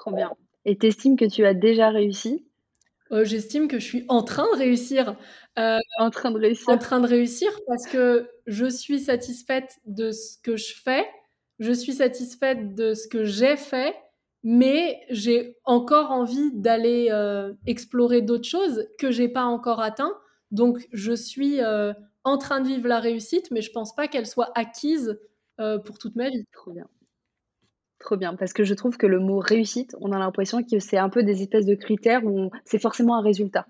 Trop 0.01 0.13
bien. 0.13 0.33
Et 0.65 0.79
t'estimes 0.79 1.19
que 1.19 1.27
tu 1.27 1.45
as 1.45 1.53
déjà 1.53 1.91
réussi? 1.91 2.47
Euh, 3.13 3.23
J'estime 3.27 3.69
que 3.69 3.79
je 3.79 3.85
suis 3.85 4.05
en 4.09 4.23
train 4.23 4.47
de 4.55 4.57
réussir. 4.57 5.15
Euh, 5.59 5.77
en 5.99 6.09
train 6.09 6.31
de 6.31 6.39
réussir. 6.39 6.71
En 6.71 6.79
train 6.79 7.01
de 7.01 7.07
réussir 7.07 7.51
parce 7.67 7.87
que 7.87 8.27
je 8.47 8.65
suis 8.65 8.99
satisfaite 8.99 9.79
de 9.85 10.11
ce 10.11 10.39
que 10.43 10.57
je 10.57 10.75
fais, 10.75 11.07
je 11.59 11.73
suis 11.73 11.93
satisfaite 11.93 12.75
de 12.75 12.95
ce 12.95 13.09
que 13.09 13.25
j'ai 13.25 13.59
fait, 13.59 13.95
mais 14.43 14.99
j'ai 15.11 15.59
encore 15.67 16.13
envie 16.13 16.51
d'aller 16.55 17.09
euh, 17.11 17.53
explorer 17.67 18.23
d'autres 18.23 18.49
choses 18.49 18.89
que 18.99 19.11
j'ai 19.11 19.29
pas 19.29 19.45
encore 19.45 19.81
atteint. 19.83 20.17
Donc 20.51 20.89
je 20.95 21.13
suis 21.13 21.59
en 22.25 22.39
train 22.39 22.61
de 22.61 22.69
vivre 22.69 22.89
la 22.89 23.01
réussite, 23.01 23.51
mais 23.51 23.61
je 23.61 23.71
pense 23.71 23.95
pas 23.95 24.09
qu'elle 24.09 24.27
soit 24.27 24.51
acquise 24.55 25.21
pour 25.85 25.99
toute 25.99 26.17
ma 26.17 26.31
vie. 26.31 26.47
Trop 26.55 26.73
bien. 26.73 26.87
Trop 28.01 28.17
bien, 28.17 28.35
parce 28.35 28.55
que 28.55 28.65
je 28.65 28.73
trouve 28.73 28.97
que 28.97 29.07
le 29.07 29.21
mot 29.21 29.39
réussite, 29.39 29.95
on 30.01 30.11
a 30.13 30.19
l'impression 30.19 30.63
que 30.63 30.79
c'est 30.79 30.97
un 30.97 31.11
peu 31.11 31.23
des 31.23 31.43
espèces 31.43 31.67
de 31.67 31.75
critères 31.75 32.25
où 32.25 32.51
c'est 32.65 32.81
forcément 32.81 33.17
un 33.17 33.23
résultat. 33.23 33.67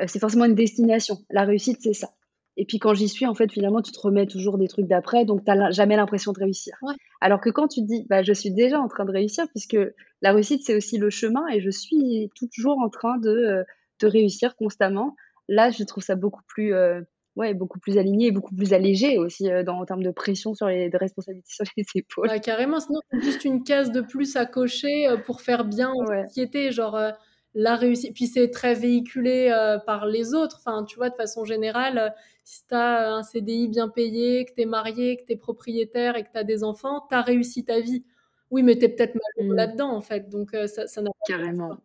Euh, 0.00 0.04
c'est 0.08 0.18
forcément 0.18 0.44
une 0.44 0.56
destination. 0.56 1.18
La 1.30 1.44
réussite, 1.44 1.78
c'est 1.80 1.92
ça. 1.92 2.10
Et 2.56 2.64
puis 2.64 2.80
quand 2.80 2.92
j'y 2.92 3.08
suis, 3.08 3.24
en 3.24 3.34
fait, 3.34 3.52
finalement, 3.52 3.80
tu 3.80 3.92
te 3.92 4.00
remets 4.00 4.26
toujours 4.26 4.58
des 4.58 4.66
trucs 4.66 4.88
d'après, 4.88 5.24
donc 5.24 5.44
tu 5.44 5.50
n'as 5.52 5.70
jamais 5.70 5.94
l'impression 5.94 6.32
de 6.32 6.40
réussir. 6.40 6.76
Alors 7.20 7.40
que 7.40 7.50
quand 7.50 7.68
tu 7.68 7.82
te 7.82 7.86
dis, 7.86 8.04
bah, 8.08 8.24
je 8.24 8.32
suis 8.32 8.50
déjà 8.50 8.80
en 8.80 8.88
train 8.88 9.04
de 9.04 9.12
réussir, 9.12 9.46
puisque 9.50 9.76
la 10.22 10.32
réussite, 10.32 10.62
c'est 10.64 10.74
aussi 10.74 10.98
le 10.98 11.08
chemin, 11.08 11.46
et 11.46 11.60
je 11.60 11.70
suis 11.70 12.30
toujours 12.52 12.80
en 12.80 12.88
train 12.88 13.16
de, 13.18 13.30
euh, 13.30 13.64
de 14.00 14.06
réussir 14.08 14.56
constamment, 14.56 15.14
là, 15.48 15.70
je 15.70 15.84
trouve 15.84 16.02
ça 16.02 16.16
beaucoup 16.16 16.42
plus, 16.48 16.74
euh, 16.74 17.00
ouais, 17.38 17.54
beaucoup 17.54 17.78
plus 17.78 17.96
aligné 17.98 18.26
et 18.26 18.32
beaucoup 18.32 18.54
plus 18.54 18.72
allégé 18.72 19.16
aussi 19.16 19.50
euh, 19.50 19.62
dans, 19.62 19.78
en 19.78 19.86
termes 19.86 20.02
de 20.02 20.10
pression 20.10 20.54
sur 20.54 20.66
les 20.66 20.90
de 20.90 20.98
responsabilités 20.98 21.50
sur 21.54 21.64
les 21.76 21.84
épaules. 21.94 22.28
Ouais, 22.28 22.40
carrément, 22.40 22.80
sinon 22.80 23.00
c'est 23.10 23.22
juste 23.22 23.44
une 23.44 23.62
case 23.62 23.90
de 23.92 24.00
plus 24.00 24.36
à 24.36 24.44
cocher 24.44 25.08
euh, 25.08 25.16
pour 25.16 25.40
faire 25.40 25.64
bien 25.64 25.90
en 25.90 26.04
société, 26.06 26.72
genre 26.72 26.96
euh, 26.96 27.12
la 27.54 27.76
réussite. 27.76 28.12
Puis 28.14 28.26
c'est 28.26 28.50
très 28.50 28.74
véhiculé 28.74 29.50
par 29.86 30.06
les 30.06 30.34
autres, 30.34 30.58
enfin, 30.58 30.84
tu 30.84 30.96
vois, 30.96 31.08
de 31.08 31.14
façon 31.14 31.44
générale, 31.44 32.14
si 32.44 32.66
tu 32.66 32.74
as 32.74 33.14
un 33.14 33.22
CDI 33.22 33.68
bien 33.68 33.88
payé, 33.88 34.44
que 34.44 34.52
tu 34.54 34.62
es 34.62 34.66
marié, 34.66 35.16
que 35.16 35.24
tu 35.24 35.32
es 35.32 35.36
propriétaire 35.36 36.16
et 36.16 36.24
que 36.24 36.30
tu 36.30 36.38
as 36.38 36.44
des 36.44 36.62
enfants, 36.62 37.06
tu 37.08 37.14
as 37.16 37.22
réussi 37.22 37.64
ta 37.64 37.80
vie. 37.80 38.04
Oui, 38.50 38.62
mais 38.62 38.76
tu 38.78 38.84
es 38.84 38.88
peut-être 38.88 39.14
mal 39.14 39.48
mmh. 39.48 39.54
là-dedans, 39.54 39.90
en 39.90 40.02
fait, 40.02 40.28
donc 40.28 40.54
ça 40.66 41.02
n'a 41.02 41.10
Carrément. 41.26 41.78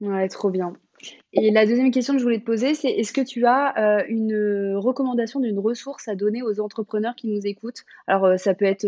Ouais, 0.00 0.28
trop 0.28 0.50
bien. 0.50 0.72
Et 1.32 1.50
la 1.50 1.66
deuxième 1.66 1.90
question 1.90 2.14
que 2.14 2.18
je 2.18 2.24
voulais 2.24 2.40
te 2.40 2.44
poser, 2.44 2.74
c'est 2.74 2.90
est-ce 2.90 3.12
que 3.12 3.20
tu 3.20 3.46
as 3.46 4.04
une 4.08 4.74
recommandation 4.76 5.40
d'une 5.40 5.58
ressource 5.58 6.08
à 6.08 6.14
donner 6.14 6.42
aux 6.42 6.60
entrepreneurs 6.60 7.14
qui 7.14 7.28
nous 7.28 7.46
écoutent? 7.46 7.84
Alors, 8.06 8.38
ça 8.38 8.54
peut 8.54 8.64
être 8.64 8.86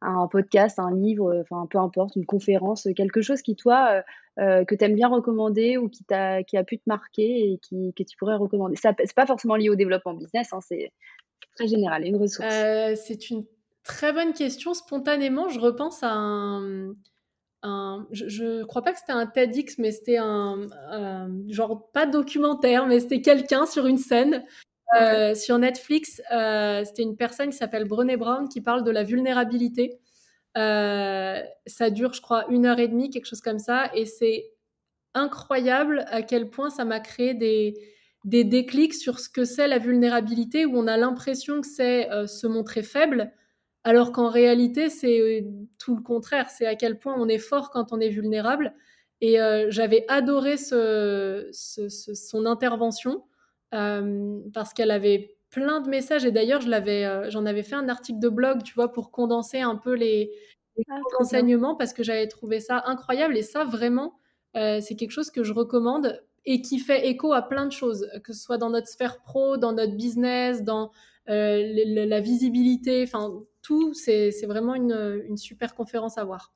un 0.00 0.26
podcast, 0.26 0.78
un 0.78 0.94
livre, 0.94 1.42
enfin 1.42 1.66
peu 1.70 1.78
importe, 1.78 2.16
une 2.16 2.26
conférence, 2.26 2.88
quelque 2.96 3.20
chose 3.20 3.42
qui, 3.42 3.56
toi, 3.56 4.02
que 4.38 4.74
tu 4.74 4.84
aimes 4.84 4.94
bien 4.94 5.08
recommander 5.08 5.76
ou 5.76 5.88
qui, 5.88 6.04
t'a, 6.04 6.42
qui 6.42 6.56
a 6.56 6.64
pu 6.64 6.78
te 6.78 6.84
marquer 6.86 7.52
et 7.52 7.60
que 7.68 8.02
tu 8.02 8.16
pourrais 8.16 8.36
recommander? 8.36 8.76
Ce 8.76 8.88
n'est 8.88 8.94
pas 9.14 9.26
forcément 9.26 9.56
lié 9.56 9.68
au 9.68 9.76
développement 9.76 10.14
business, 10.14 10.52
hein, 10.52 10.60
c'est 10.60 10.92
très 11.56 11.68
général, 11.68 12.06
une 12.06 12.16
ressource. 12.16 12.48
c'est 12.96 13.30
une 13.30 13.44
très 13.84 14.12
bonne 14.12 14.32
question. 14.32 14.74
Spontanément, 14.74 15.48
je 15.48 15.60
repense 15.60 16.02
à 16.02 16.12
un 16.12 16.94
je, 17.62 18.58
ne 18.58 18.64
crois 18.64 18.82
pas 18.82 18.92
que 18.92 18.98
c'était 18.98 19.12
un 19.12 19.26
TEDx, 19.26 19.78
mais 19.78 19.92
c'était 19.92 20.18
un, 20.18 20.66
genre 21.48 21.90
pas 21.92 22.06
documentaire, 22.06 22.86
mais 22.86 23.00
c'était 23.00 23.22
quelqu'un 23.22 23.66
sur 23.66 23.86
une 23.86 23.98
scène 23.98 24.44
euh, 25.00 25.34
sur 25.34 25.58
Netflix. 25.58 26.20
Euh, 26.32 26.84
c'était 26.84 27.02
une 27.02 27.16
personne 27.16 27.50
qui 27.50 27.56
s'appelle 27.56 27.84
Brené 27.84 28.16
Brown 28.16 28.48
qui 28.48 28.60
parle 28.60 28.84
de 28.84 28.90
la 28.90 29.04
vulnérabilité. 29.04 29.98
Euh, 30.58 31.40
ça 31.66 31.90
dure, 31.90 32.12
je 32.12 32.20
crois, 32.20 32.46
une 32.50 32.66
heure 32.66 32.78
et 32.78 32.88
demie, 32.88 33.10
quelque 33.10 33.26
chose 33.26 33.40
comme 33.40 33.58
ça, 33.58 33.90
et 33.94 34.04
c'est 34.04 34.50
incroyable 35.14 36.04
à 36.08 36.22
quel 36.22 36.50
point 36.50 36.68
ça 36.68 36.84
m'a 36.84 37.00
créé 37.00 37.32
des, 37.32 37.74
des 38.24 38.44
déclics 38.44 38.94
sur 38.94 39.18
ce 39.18 39.28
que 39.28 39.44
c'est 39.44 39.68
la 39.68 39.78
vulnérabilité, 39.78 40.66
où 40.66 40.76
on 40.76 40.86
a 40.86 40.96
l'impression 40.96 41.60
que 41.62 41.66
c'est 41.66 42.08
se 42.26 42.46
montrer 42.46 42.82
faible, 42.82 43.32
alors 43.84 44.12
qu'en 44.12 44.28
réalité, 44.28 44.90
c'est 44.90 45.20
euh, 45.20 45.42
tout 45.78 45.96
le 45.96 46.02
contraire. 46.02 46.50
C'est 46.50 46.66
à 46.66 46.76
quel 46.76 46.98
point 46.98 47.14
on 47.18 47.28
est 47.28 47.38
fort 47.38 47.70
quand 47.70 47.92
on 47.92 48.00
est 48.00 48.10
vulnérable. 48.10 48.74
Et 49.20 49.40
euh, 49.40 49.66
j'avais 49.70 50.04
adoré 50.08 50.56
ce, 50.56 51.48
son 51.52 52.46
intervention 52.46 53.24
euh, 53.74 54.40
parce 54.52 54.72
qu'elle 54.72 54.90
avait 54.90 55.36
plein 55.50 55.80
de 55.80 55.88
messages. 55.88 56.24
Et 56.24 56.32
d'ailleurs, 56.32 56.60
j'en 56.60 57.46
avais 57.46 57.62
fait 57.62 57.74
un 57.74 57.88
article 57.88 58.20
de 58.20 58.28
blog, 58.28 58.62
tu 58.62 58.74
vois, 58.74 58.92
pour 58.92 59.10
condenser 59.10 59.60
un 59.60 59.76
peu 59.76 59.94
les, 59.94 60.32
ah, 60.88 61.00
enseignements 61.20 61.76
parce 61.76 61.92
que 61.92 62.02
j'avais 62.02 62.28
trouvé 62.28 62.60
ça 62.60 62.82
incroyable. 62.86 63.36
Et 63.36 63.42
ça, 63.42 63.64
vraiment, 63.64 64.18
c'est 64.54 64.96
quelque 64.96 65.12
chose 65.12 65.30
que 65.30 65.44
je 65.44 65.52
recommande 65.52 66.22
et 66.44 66.60
qui 66.62 66.78
fait 66.80 67.08
écho 67.08 67.32
à 67.32 67.42
plein 67.42 67.66
de 67.66 67.72
choses, 67.72 68.08
que 68.24 68.32
ce 68.32 68.42
soit 68.42 68.58
dans 68.58 68.70
notre 68.70 68.88
sphère 68.88 69.22
pro, 69.22 69.56
dans 69.56 69.72
notre 69.72 69.94
business, 69.94 70.64
dans 70.64 70.90
la 71.26 72.20
visibilité, 72.20 73.04
enfin 73.06 73.44
tout, 73.62 73.94
c'est 73.94 74.30
vraiment 74.46 74.74
une, 74.74 75.36
super 75.36 75.74
conférence 75.74 76.18
à 76.18 76.24
voir. 76.24 76.52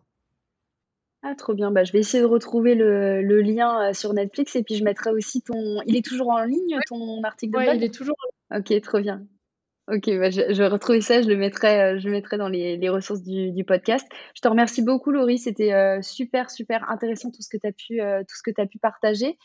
Ah, 1.23 1.35
trop 1.35 1.55
bien. 1.55 1.71
Bah, 1.71 1.83
je 1.83 1.93
vais 1.93 1.99
essayer 1.99 2.23
de 2.23 2.29
retrouver 2.29 2.75
le, 2.75 3.41
lien 3.41 3.89
euh, 3.89 3.93
sur 3.93 4.13
Netflix 4.13 4.55
et 4.55 4.63
puis 4.63 4.77
je 4.77 4.85
mettrai 4.85 5.11
aussi 5.11 5.43
ton. 5.43 5.81
Il 5.87 5.97
est 5.97 6.05
toujours 6.05 6.29
en 6.29 6.45
ligne, 6.45 6.79
ton 6.87 7.23
article 7.25 7.59
de 7.59 7.65
blog? 7.65 7.77
il 7.77 7.85
est 7.85 7.95
toujours 7.95 8.15
en 8.51 8.57
ligne. 8.57 8.61
Ok, 8.61 8.81
trop 8.83 9.01
bien. 9.01 9.27
Ok, 9.89 10.11
bah 10.19 10.31
je, 10.31 10.53
je, 10.53 10.63
vais 10.63 10.67
retrouver 10.67 11.01
ça, 11.01 11.23
je 11.23 11.29
le 11.29 11.37
mettrai, 11.37 11.81
euh, 11.81 11.99
je 11.99 12.07
le 12.07 12.13
mettrai 12.13 12.39
dans 12.39 12.49
les, 12.49 12.89
ressources 12.89 13.23
du, 13.23 13.65
podcast. 13.65 14.07
Je 14.35 14.41
te 14.41 14.49
remercie 14.49 14.83
beaucoup, 14.83 15.13
Laurie. 15.13 15.39
C'était 15.39 15.73
euh, 15.73 16.03
super, 16.03 16.51
super 16.51 16.89
intéressant 16.91 17.31
tout 17.31 17.43
ce 17.43 17.49
que 17.49 17.57
tu 17.57 17.67
as 17.67 17.73
pu, 17.73 17.99
tout 18.29 18.37
ce 18.37 18.43
que 18.43 18.61
as 18.61 18.67
pu 18.67 18.79
partager. 18.79 19.39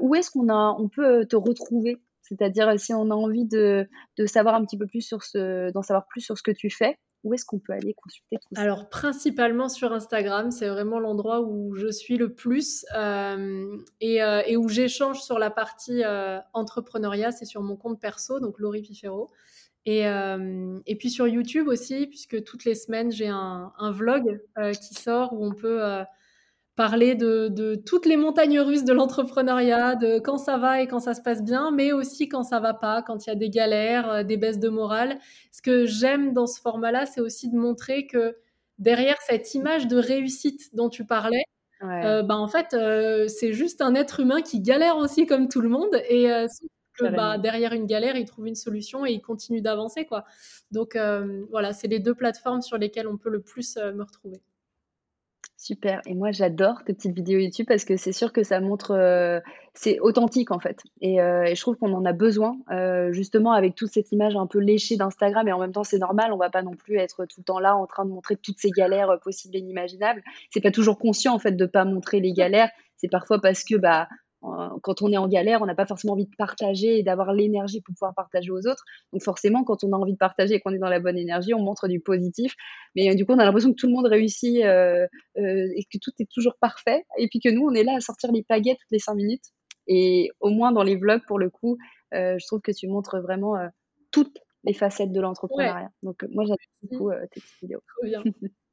où 0.00 0.14
est-ce 0.14 0.30
qu'on 0.30 0.48
a, 0.48 0.76
on 0.78 0.88
peut 0.88 1.26
te 1.26 1.36
retrouver? 1.36 1.98
C'est-à-dire, 2.24 2.80
si 2.80 2.94
on 2.94 3.10
a 3.10 3.14
envie 3.14 3.44
de, 3.44 3.86
savoir 4.26 4.54
un 4.54 4.64
petit 4.64 4.78
peu 4.78 4.86
plus 4.86 5.02
sur 5.02 5.22
ce, 5.22 5.70
d'en 5.72 5.82
savoir 5.82 6.06
plus 6.06 6.22
sur 6.22 6.38
ce 6.38 6.42
que 6.42 6.50
tu 6.50 6.70
fais, 6.70 6.98
où 7.22 7.32
est-ce 7.32 7.44
qu'on 7.44 7.58
peut 7.58 7.72
aller 7.72 7.94
consulter 7.94 8.36
tout 8.36 8.54
ça? 8.54 8.60
Alors, 8.60 8.88
principalement 8.88 9.68
sur 9.68 9.92
Instagram, 9.92 10.50
c'est 10.50 10.68
vraiment 10.68 10.98
l'endroit 10.98 11.40
où 11.40 11.74
je 11.74 11.90
suis 11.90 12.16
le 12.16 12.34
plus 12.34 12.84
euh, 12.94 13.76
euh, 14.02 14.42
et, 14.46 14.56
où 14.56 14.68
j'échange 14.68 15.20
sur 15.20 15.38
la 15.38 15.50
partie 15.50 16.02
euh, 16.04 16.38
entrepreneuriat, 16.52 17.30
c'est 17.30 17.46
sur 17.46 17.62
mon 17.62 17.76
compte 17.76 18.00
perso, 18.00 18.40
donc 18.40 18.58
Laurie 18.58 18.82
Pifero. 18.82 19.30
Et, 19.86 20.06
puis 20.98 21.10
sur 21.10 21.28
YouTube 21.28 21.68
aussi, 21.68 22.06
puisque 22.06 22.42
toutes 22.44 22.64
les 22.64 22.74
semaines, 22.74 23.12
j'ai 23.12 23.28
un 23.28 23.90
vlog 23.92 24.40
qui 24.80 24.94
sort 24.94 25.34
où 25.34 25.44
on 25.44 25.52
peut 25.52 26.04
parler 26.76 27.14
de, 27.14 27.76
toutes 27.86 28.06
les 28.06 28.16
montagnes 28.16 28.60
russes 28.60 28.84
de 28.84 28.92
l'entrepreneuriat, 28.92 29.94
de 29.94 30.18
quand 30.18 30.38
ça 30.38 30.58
va 30.58 30.82
et 30.82 30.88
quand 30.88 31.00
ça 31.00 31.14
se 31.14 31.22
passe 31.22 31.42
bien, 31.42 31.70
mais 31.70 31.92
aussi 31.92 32.28
quand 32.28 32.42
ça 32.42 32.58
va 32.60 32.74
pas, 32.74 33.02
quand 33.02 33.26
il 33.26 33.30
y 33.30 33.32
a 33.32 33.36
des 33.36 33.50
galères, 33.50 34.10
euh, 34.10 34.22
des 34.24 34.36
baisses 34.36 34.58
de 34.58 34.68
morale. 34.68 35.18
Ce 35.52 35.62
que 35.62 35.86
j'aime 35.86 36.32
dans 36.32 36.46
ce 36.46 36.60
format-là, 36.60 37.06
c'est 37.06 37.20
aussi 37.20 37.48
de 37.48 37.56
montrer 37.56 38.06
que 38.06 38.36
derrière 38.78 39.20
cette 39.22 39.54
image 39.54 39.86
de 39.86 39.96
réussite 39.96 40.74
dont 40.74 40.88
tu 40.88 41.04
parlais, 41.04 41.44
euh, 41.82 42.22
bah, 42.22 42.36
en 42.36 42.48
fait, 42.48 42.72
euh, 42.72 43.28
c'est 43.28 43.52
juste 43.52 43.80
un 43.80 43.94
être 43.94 44.20
humain 44.20 44.40
qui 44.40 44.60
galère 44.60 44.96
aussi 44.96 45.26
comme 45.26 45.48
tout 45.48 45.60
le 45.60 45.68
monde 45.68 45.94
et 46.08 46.28
que, 46.98 47.04
bah, 47.14 47.36
derrière 47.38 47.72
une 47.72 47.86
galère, 47.86 48.16
il 48.16 48.24
trouve 48.24 48.46
une 48.46 48.54
solution 48.54 49.04
et 49.04 49.12
il 49.12 49.20
continue 49.20 49.60
d'avancer. 49.60 50.06
quoi. 50.06 50.24
Donc 50.70 50.96
voilà, 51.50 51.72
c'est 51.72 51.88
les 51.88 52.00
deux 52.00 52.14
plateformes 52.14 52.62
sur 52.62 52.78
lesquelles 52.78 53.06
on 53.06 53.18
peut 53.18 53.30
le 53.30 53.42
plus 53.42 53.76
me 53.76 54.02
retrouver. 54.02 54.40
Super. 55.64 56.02
Et 56.04 56.12
moi, 56.12 56.30
j'adore 56.30 56.84
tes 56.84 56.92
petites 56.92 57.14
vidéos 57.14 57.38
YouTube 57.38 57.64
parce 57.66 57.86
que 57.86 57.96
c'est 57.96 58.12
sûr 58.12 58.34
que 58.34 58.42
ça 58.42 58.60
montre, 58.60 58.90
euh, 58.90 59.40
c'est 59.72 59.98
authentique 60.00 60.50
en 60.50 60.58
fait. 60.58 60.82
Et, 61.00 61.22
euh, 61.22 61.44
et 61.44 61.54
je 61.54 61.60
trouve 61.62 61.76
qu'on 61.76 61.94
en 61.94 62.04
a 62.04 62.12
besoin, 62.12 62.58
euh, 62.70 63.12
justement, 63.12 63.52
avec 63.52 63.74
toute 63.74 63.88
cette 63.88 64.12
image 64.12 64.36
un 64.36 64.46
peu 64.46 64.58
léchée 64.58 64.98
d'Instagram. 64.98 65.48
Et 65.48 65.54
en 65.54 65.58
même 65.58 65.72
temps, 65.72 65.82
c'est 65.82 65.96
normal, 65.96 66.34
on 66.34 66.36
va 66.36 66.50
pas 66.50 66.60
non 66.60 66.74
plus 66.74 66.98
être 66.98 67.24
tout 67.24 67.40
le 67.40 67.44
temps 67.44 67.60
là 67.60 67.76
en 67.76 67.86
train 67.86 68.04
de 68.04 68.10
montrer 68.10 68.36
toutes 68.36 68.58
ces 68.58 68.68
galères 68.68 69.18
possibles 69.22 69.56
et 69.56 69.60
inimaginables. 69.60 70.22
C'est 70.50 70.60
pas 70.60 70.70
toujours 70.70 70.98
conscient 70.98 71.34
en 71.34 71.38
fait 71.38 71.52
de 71.52 71.64
pas 71.64 71.86
montrer 71.86 72.20
les 72.20 72.34
galères. 72.34 72.68
C'est 72.98 73.08
parfois 73.08 73.40
parce 73.40 73.64
que 73.64 73.76
bah 73.76 74.06
quand 74.82 75.02
on 75.02 75.12
est 75.12 75.16
en 75.16 75.28
galère, 75.28 75.62
on 75.62 75.66
n'a 75.66 75.74
pas 75.74 75.86
forcément 75.86 76.14
envie 76.14 76.26
de 76.26 76.36
partager 76.36 76.98
et 76.98 77.02
d'avoir 77.02 77.32
l'énergie 77.32 77.80
pour 77.80 77.94
pouvoir 77.94 78.14
partager 78.14 78.50
aux 78.50 78.66
autres. 78.66 78.84
Donc 79.12 79.22
forcément, 79.22 79.64
quand 79.64 79.84
on 79.84 79.92
a 79.92 79.96
envie 79.96 80.12
de 80.12 80.18
partager 80.18 80.54
et 80.54 80.60
qu'on 80.60 80.72
est 80.72 80.78
dans 80.78 80.88
la 80.88 81.00
bonne 81.00 81.16
énergie, 81.16 81.54
on 81.54 81.62
montre 81.62 81.88
du 81.88 82.00
positif. 82.00 82.54
Mais 82.94 83.10
euh, 83.10 83.14
du 83.14 83.24
coup, 83.24 83.32
on 83.32 83.38
a 83.38 83.44
l'impression 83.44 83.70
que 83.70 83.76
tout 83.76 83.86
le 83.86 83.92
monde 83.92 84.06
réussit 84.06 84.62
euh, 84.62 85.06
euh, 85.38 85.68
et 85.74 85.84
que 85.84 85.98
tout 86.00 86.12
est 86.18 86.30
toujours 86.30 86.56
parfait. 86.60 87.04
Et 87.18 87.28
puis 87.28 87.40
que 87.40 87.48
nous, 87.48 87.62
on 87.66 87.74
est 87.74 87.84
là 87.84 87.94
à 87.96 88.00
sortir 88.00 88.32
les 88.32 88.42
pagaiettes 88.42 88.78
toutes 88.78 88.92
les 88.92 88.98
cinq 88.98 89.14
minutes. 89.14 89.44
Et 89.86 90.30
au 90.40 90.50
moins 90.50 90.72
dans 90.72 90.82
les 90.82 90.96
vlogs, 90.96 91.24
pour 91.26 91.38
le 91.38 91.50
coup, 91.50 91.76
je 92.12 92.46
trouve 92.46 92.60
que 92.60 92.72
tu 92.72 92.86
montres 92.88 93.20
vraiment 93.20 93.56
toutes 94.12 94.38
les 94.62 94.72
facettes 94.72 95.12
de 95.12 95.20
l'entrepreneuriat. 95.20 95.90
Donc 96.02 96.24
moi, 96.30 96.44
j'aime 96.46 96.56
beaucoup 96.82 97.10
tes 97.10 97.40
petites 97.40 97.60
vidéos. 97.60 97.80
Trop 97.86 98.06
bien. 98.06 98.22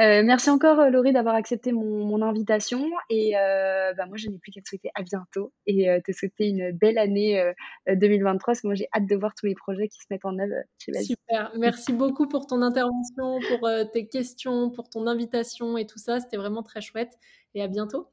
Euh, 0.00 0.22
merci 0.24 0.50
encore 0.50 0.80
euh, 0.80 0.90
Laurie 0.90 1.12
d'avoir 1.12 1.36
accepté 1.36 1.70
mon, 1.70 2.20
invitation. 2.22 2.90
Et 3.10 3.36
euh, 3.36 3.92
bah, 3.94 4.06
moi 4.06 4.16
je 4.16 4.28
n'ai 4.28 4.38
plus 4.38 4.50
qu'à 4.50 4.60
te 4.60 4.68
souhaiter 4.68 4.90
à 4.94 5.02
bientôt. 5.02 5.52
Et 5.66 5.88
te 6.04 6.12
souhaiter 6.12 6.48
une 6.48 6.72
belle 6.72 6.98
année 6.98 7.52
2023 7.88 8.52
parce 8.52 8.60
que 8.60 8.66
moi 8.66 8.74
j'ai 8.74 8.88
hâte 8.94 9.06
de 9.06 9.16
voir 9.16 9.34
tous 9.34 9.46
les 9.46 9.54
projets 9.54 9.88
qui 9.88 9.98
se 9.98 10.06
mettent 10.10 10.24
en 10.24 10.38
œuvre 10.38 10.54
Super, 10.78 11.52
merci 11.56 11.92
beaucoup 11.92 12.28
pour 12.28 12.46
ton 12.46 12.62
intervention, 12.62 13.38
pour 13.48 13.68
tes 13.92 14.06
questions, 14.06 14.70
pour 14.70 14.88
ton 14.88 15.06
invitation 15.06 15.76
et 15.76 15.86
tout 15.86 15.98
ça, 15.98 16.20
c'était 16.20 16.36
vraiment 16.36 16.62
très 16.62 16.80
chouette. 16.80 17.12
Et 17.54 17.62
à 17.62 17.68
bientôt. 17.68 18.08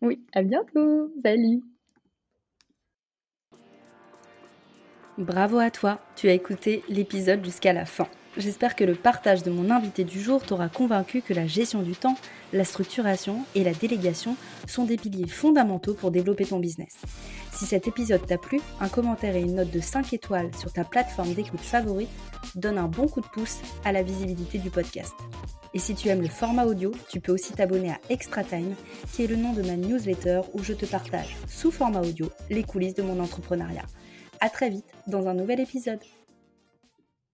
Oui, 0.00 0.24
à 0.32 0.42
bientôt, 0.42 1.12
salut. 1.24 1.62
Bravo 5.18 5.58
à 5.58 5.70
toi, 5.70 5.98
tu 6.14 6.28
as 6.28 6.32
écouté 6.32 6.84
l'épisode 6.88 7.44
jusqu'à 7.44 7.72
la 7.72 7.84
fin. 7.84 8.06
J'espère 8.38 8.76
que 8.76 8.84
le 8.84 8.94
partage 8.94 9.42
de 9.42 9.50
mon 9.50 9.68
invité 9.68 10.04
du 10.04 10.20
jour 10.20 10.44
t'aura 10.44 10.68
convaincu 10.68 11.22
que 11.22 11.34
la 11.34 11.48
gestion 11.48 11.82
du 11.82 11.96
temps, 11.96 12.14
la 12.52 12.64
structuration 12.64 13.40
et 13.56 13.64
la 13.64 13.74
délégation 13.74 14.36
sont 14.68 14.84
des 14.84 14.96
piliers 14.96 15.26
fondamentaux 15.26 15.94
pour 15.94 16.12
développer 16.12 16.44
ton 16.44 16.60
business. 16.60 16.98
Si 17.52 17.66
cet 17.66 17.88
épisode 17.88 18.24
t'a 18.24 18.38
plu, 18.38 18.60
un 18.80 18.88
commentaire 18.88 19.34
et 19.34 19.40
une 19.40 19.56
note 19.56 19.72
de 19.72 19.80
5 19.80 20.12
étoiles 20.12 20.54
sur 20.56 20.72
ta 20.72 20.84
plateforme 20.84 21.34
d'écoute 21.34 21.58
favorite 21.58 22.08
donne 22.54 22.78
un 22.78 22.86
bon 22.86 23.08
coup 23.08 23.20
de 23.20 23.26
pouce 23.26 23.58
à 23.84 23.90
la 23.90 24.04
visibilité 24.04 24.58
du 24.58 24.70
podcast. 24.70 25.14
Et 25.74 25.80
si 25.80 25.96
tu 25.96 26.06
aimes 26.06 26.22
le 26.22 26.28
format 26.28 26.64
audio, 26.64 26.92
tu 27.10 27.18
peux 27.18 27.32
aussi 27.32 27.52
t'abonner 27.54 27.90
à 27.90 27.98
Extra 28.08 28.44
Time, 28.44 28.76
qui 29.12 29.24
est 29.24 29.26
le 29.26 29.36
nom 29.36 29.52
de 29.52 29.62
ma 29.62 29.74
newsletter 29.74 30.42
où 30.54 30.62
je 30.62 30.74
te 30.74 30.86
partage, 30.86 31.36
sous 31.48 31.72
format 31.72 32.02
audio, 32.02 32.30
les 32.50 32.62
coulisses 32.62 32.94
de 32.94 33.02
mon 33.02 33.18
entrepreneuriat. 33.18 33.84
A 34.40 34.48
très 34.48 34.70
vite 34.70 34.86
dans 35.08 35.26
un 35.26 35.34
nouvel 35.34 35.58
épisode. 35.58 35.98